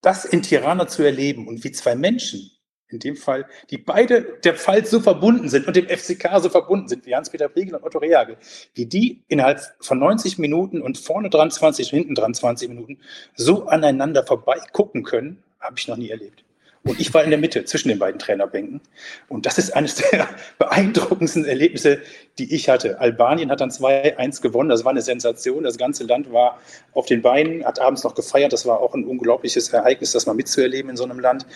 das 0.00 0.24
in 0.24 0.42
Tirana 0.42 0.86
zu 0.86 1.02
erleben 1.02 1.48
und 1.48 1.64
wie 1.64 1.72
zwei 1.72 1.94
Menschen 1.94 2.50
in 2.92 2.98
dem 2.98 3.16
Fall, 3.16 3.46
die 3.70 3.78
beide 3.78 4.38
der 4.44 4.54
Pfalz 4.54 4.90
so 4.90 5.00
verbunden 5.00 5.48
sind 5.48 5.66
und 5.66 5.76
dem 5.76 5.88
FCK 5.88 6.28
so 6.40 6.50
verbunden 6.50 6.88
sind, 6.88 7.06
wie 7.06 7.14
Hans-Peter 7.14 7.48
Priegel 7.48 7.74
und 7.74 7.84
Otto 7.84 7.98
Rehagel, 7.98 8.36
wie 8.74 8.86
die 8.86 9.24
innerhalb 9.28 9.60
von 9.80 9.98
90 9.98 10.38
Minuten 10.38 10.82
und 10.82 10.98
vorne 10.98 11.30
dran 11.30 11.50
20 11.50 11.92
und 11.92 11.98
hinten 11.98 12.14
dran 12.14 12.34
20 12.34 12.68
Minuten 12.68 12.98
so 13.34 13.66
aneinander 13.66 14.24
vorbei 14.24 14.58
gucken 14.72 15.04
können, 15.04 15.42
habe 15.58 15.76
ich 15.78 15.88
noch 15.88 15.96
nie 15.96 16.10
erlebt. 16.10 16.44
Und 16.84 16.98
ich 16.98 17.14
war 17.14 17.22
in 17.22 17.30
der 17.30 17.38
Mitte 17.38 17.64
zwischen 17.64 17.88
den 17.88 18.00
beiden 18.00 18.18
Trainerbänken. 18.18 18.80
Und 19.28 19.46
das 19.46 19.56
ist 19.56 19.70
eines 19.70 19.94
der 19.96 20.28
beeindruckendsten 20.58 21.44
Erlebnisse, 21.44 22.00
die 22.38 22.52
ich 22.52 22.68
hatte. 22.68 22.98
Albanien 22.98 23.50
hat 23.50 23.60
dann 23.60 23.70
2-1 23.70 24.42
gewonnen. 24.42 24.68
Das 24.68 24.84
war 24.84 24.90
eine 24.90 25.02
Sensation. 25.02 25.62
Das 25.62 25.78
ganze 25.78 26.04
Land 26.04 26.32
war 26.32 26.60
auf 26.92 27.06
den 27.06 27.22
Beinen, 27.22 27.64
hat 27.64 27.78
abends 27.78 28.02
noch 28.02 28.16
gefeiert. 28.16 28.52
Das 28.52 28.66
war 28.66 28.80
auch 28.80 28.94
ein 28.94 29.04
unglaubliches 29.04 29.72
Ereignis, 29.72 30.12
das 30.12 30.26
mal 30.26 30.34
mitzuerleben 30.34 30.90
in 30.90 30.96
so 30.96 31.04
einem 31.04 31.20
Land. 31.20 31.46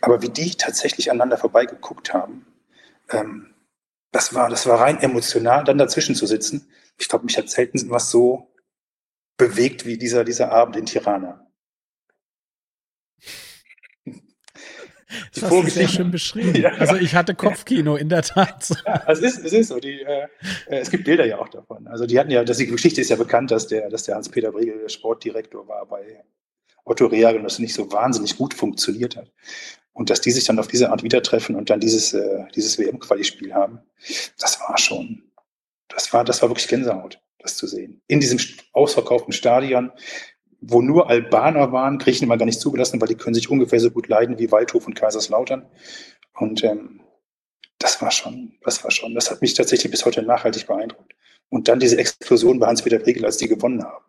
Aber 0.00 0.22
wie 0.22 0.30
die 0.30 0.52
tatsächlich 0.52 1.10
aneinander 1.10 1.36
vorbeigeguckt 1.36 2.14
haben, 2.14 2.46
ähm, 3.10 3.52
das 4.10 4.34
war, 4.34 4.48
das 4.48 4.66
war 4.66 4.80
rein 4.80 4.98
emotional, 4.98 5.64
dann 5.64 5.78
dazwischen 5.78 6.14
zu 6.14 6.26
sitzen. 6.26 6.68
Ich 6.98 7.08
glaube, 7.08 7.24
mich 7.24 7.36
hat 7.36 7.48
selten 7.50 7.90
was 7.90 8.10
so 8.10 8.52
bewegt 9.36 9.86
wie 9.86 9.98
dieser, 9.98 10.24
dieser 10.24 10.52
Abend 10.52 10.76
in 10.76 10.86
Tirana. 10.86 11.46
Das 15.34 15.44
hast 15.44 15.52
du 15.52 15.70
sehr 15.70 15.88
schön 15.88 16.10
beschrieben. 16.10 16.54
Ja. 16.54 16.70
Also 16.78 16.96
ich 16.96 17.14
hatte 17.14 17.34
Kopfkino, 17.34 17.96
in 17.96 18.08
der 18.08 18.22
Tat. 18.22 18.68
Ja, 18.86 19.02
es 19.06 19.20
ist, 19.20 19.44
es 19.44 19.52
ist 19.52 19.68
so. 19.68 19.78
Die, 19.78 20.00
äh, 20.00 20.28
es 20.66 20.90
gibt 20.90 21.04
Bilder 21.04 21.24
ja 21.24 21.38
auch 21.38 21.48
davon. 21.48 21.86
Also 21.86 22.06
die 22.06 22.18
hatten 22.18 22.30
ja, 22.30 22.44
das, 22.44 22.56
die 22.56 22.66
Geschichte 22.66 23.00
ist 23.00 23.10
ja 23.10 23.16
bekannt, 23.16 23.50
dass 23.50 23.66
der, 23.66 23.88
dass 23.90 24.04
der 24.04 24.16
Hans-Peter 24.16 24.52
Briegel 24.52 24.78
der 24.80 24.88
Sportdirektor 24.88 25.66
war 25.68 25.86
bei 25.86 26.22
Otto 26.84 27.06
Reagel 27.06 27.38
und 27.38 27.44
das 27.44 27.58
nicht 27.58 27.74
so 27.74 27.90
wahnsinnig 27.92 28.36
gut 28.36 28.54
funktioniert 28.54 29.16
hat. 29.16 29.30
Und 29.92 30.10
dass 30.10 30.20
die 30.20 30.30
sich 30.30 30.44
dann 30.44 30.58
auf 30.58 30.68
diese 30.68 30.90
Art 30.90 31.02
wieder 31.02 31.22
treffen 31.22 31.54
und 31.54 31.70
dann 31.70 31.80
dieses, 31.80 32.14
äh, 32.14 32.44
dieses 32.54 32.78
WM-Quali-Spiel 32.78 33.52
haben, 33.54 33.80
das 34.38 34.58
war 34.60 34.78
schon, 34.78 35.22
das 35.88 36.12
war, 36.12 36.24
das 36.24 36.40
war 36.42 36.48
wirklich 36.48 36.68
Gänsehaut, 36.68 37.20
das 37.38 37.56
zu 37.56 37.66
sehen. 37.66 38.00
In 38.06 38.20
diesem 38.20 38.40
ausverkauften 38.72 39.32
Stadion, 39.32 39.92
wo 40.62 40.80
nur 40.80 41.10
Albaner 41.10 41.72
waren, 41.72 41.98
Griechen 41.98 42.24
immer 42.24 42.38
gar 42.38 42.46
nicht 42.46 42.60
zugelassen, 42.60 43.00
weil 43.00 43.08
die 43.08 43.16
können 43.16 43.34
sich 43.34 43.50
ungefähr 43.50 43.80
so 43.80 43.90
gut 43.90 44.08
leiden 44.08 44.38
wie 44.38 44.50
Waldhof 44.50 44.86
und 44.86 44.94
Kaiserslautern. 44.94 45.66
Und 46.34 46.62
ähm, 46.62 47.00
das 47.78 48.00
war 48.00 48.12
schon, 48.12 48.54
das 48.62 48.82
war 48.84 48.92
schon, 48.92 49.14
das 49.14 49.30
hat 49.30 49.42
mich 49.42 49.54
tatsächlich 49.54 49.90
bis 49.90 50.04
heute 50.04 50.22
nachhaltig 50.22 50.68
beeindruckt. 50.68 51.12
Und 51.48 51.68
dann 51.68 51.80
diese 51.80 51.98
Explosion 51.98 52.60
bei 52.60 52.68
Hans-Peter 52.68 53.00
Pregel, 53.00 53.24
als 53.24 53.36
die 53.36 53.48
gewonnen 53.48 53.82
haben. 53.82 54.04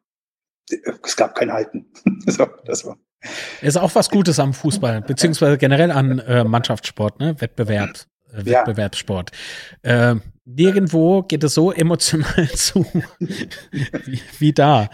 Es 1.03 1.17
gab 1.17 1.35
kein 1.35 1.51
Halten. 1.51 1.87
so, 2.27 2.47
das 2.65 2.85
war. 2.85 2.97
Ist 3.61 3.77
auch 3.77 3.95
was 3.95 4.09
Gutes 4.09 4.39
am 4.39 4.53
Fußball, 4.53 5.01
beziehungsweise 5.01 5.57
generell 5.57 5.91
an 5.91 6.19
äh, 6.19 6.43
Mannschaftssport, 6.43 7.19
ne? 7.19 7.39
Wettbewerb, 7.39 8.05
äh, 8.31 8.45
Wettbewerbssport. 8.45 9.31
Ja. 9.83 10.11
Äh, 10.11 10.15
nirgendwo 10.45 11.23
geht 11.23 11.43
es 11.43 11.53
so 11.53 11.71
emotional 11.71 12.49
zu 12.53 12.85
wie, 13.19 14.21
wie 14.39 14.53
da. 14.53 14.89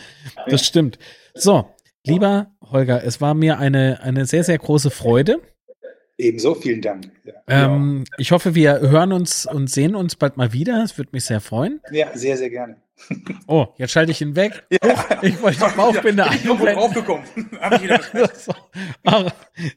Das 0.48 0.66
stimmt. 0.66 1.00
So, 1.34 1.70
lieber 2.06 2.52
Holger, 2.62 3.04
es 3.04 3.22
war 3.22 3.34
mir 3.34 3.60
eine, 3.60 4.02
eine 4.02 4.26
sehr, 4.26 4.44
sehr 4.44 4.58
große 4.58 4.90
Freude. 4.90 5.42
Ebenso, 6.18 6.54
vielen 6.54 6.82
Dank. 6.82 7.10
Ja. 7.24 7.34
Ähm, 7.48 8.04
ich 8.18 8.34
hoffe, 8.34 8.54
wir 8.54 8.82
hören 8.82 9.14
uns 9.14 9.46
und 9.46 9.70
sehen 9.70 9.96
uns 9.96 10.18
bald 10.18 10.36
mal 10.36 10.52
wieder. 10.52 10.84
Es 10.84 10.98
würde 10.98 11.12
mich 11.14 11.24
sehr 11.24 11.40
freuen. 11.40 11.80
Ja, 11.92 12.16
sehr, 12.16 12.38
sehr 12.38 12.50
gerne. 12.50 12.78
Oh, 13.48 13.68
jetzt 13.78 13.92
schalte 13.92 14.12
ich 14.12 14.22
ihn 14.22 14.36
weg. 14.36 14.66
Ja. 14.70 14.80
Oh, 14.84 15.16
ich 15.22 15.42
wollte 15.42 15.66
die 15.66 15.76
Bauchbinde 15.76 16.24
ja, 16.24 16.34
Ich 16.34 16.44
bin 16.44 16.58
draufgekommen. 16.58 17.24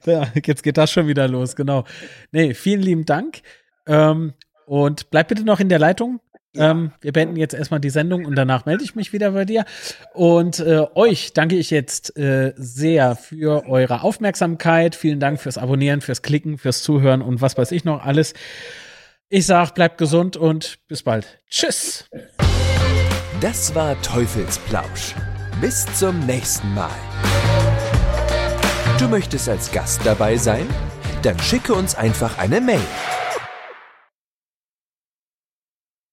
jetzt 0.44 0.62
geht 0.64 0.76
das 0.76 0.90
schon 0.90 1.06
wieder 1.06 1.28
los, 1.28 1.54
genau. 1.54 1.84
Nee, 2.32 2.52
vielen 2.52 2.82
lieben 2.82 3.04
Dank. 3.04 3.42
Ähm, 3.86 4.34
und 4.66 5.10
bleib 5.10 5.28
bitte 5.28 5.44
noch 5.44 5.60
in 5.60 5.68
der 5.68 5.78
Leitung. 5.78 6.20
Ähm, 6.54 6.92
wir 7.00 7.12
beenden 7.12 7.36
jetzt 7.36 7.54
erstmal 7.54 7.80
die 7.80 7.90
Sendung 7.90 8.26
und 8.26 8.34
danach 8.36 8.66
melde 8.66 8.84
ich 8.84 8.94
mich 8.94 9.12
wieder 9.12 9.30
bei 9.30 9.44
dir. 9.44 9.64
Und 10.12 10.60
äh, 10.60 10.84
euch 10.94 11.32
danke 11.32 11.56
ich 11.56 11.70
jetzt 11.70 12.16
äh, 12.16 12.52
sehr 12.56 13.16
für 13.16 13.66
eure 13.68 14.02
Aufmerksamkeit. 14.02 14.94
Vielen 14.94 15.18
Dank 15.18 15.40
fürs 15.40 15.56
Abonnieren, 15.56 16.02
fürs 16.02 16.20
Klicken, 16.20 16.58
fürs 16.58 16.82
Zuhören 16.82 17.22
und 17.22 17.40
was 17.40 17.56
weiß 17.56 17.72
ich 17.72 17.84
noch 17.84 18.04
alles. 18.04 18.34
Ich 19.30 19.46
sag, 19.46 19.74
bleibt 19.74 19.96
gesund 19.96 20.36
und 20.36 20.78
bis 20.88 21.02
bald. 21.02 21.40
Tschüss. 21.48 22.04
Das 23.40 23.74
war 23.74 24.00
Teufelsplausch. 24.02 25.14
Bis 25.60 25.86
zum 25.98 26.26
nächsten 26.26 26.74
Mal. 26.74 26.90
Du 28.98 29.08
möchtest 29.08 29.48
als 29.48 29.72
Gast 29.72 30.02
dabei 30.04 30.36
sein? 30.36 30.66
Dann 31.22 31.38
schicke 31.38 31.72
uns 31.72 31.94
einfach 31.94 32.38
eine 32.38 32.60
Mail 32.60 32.80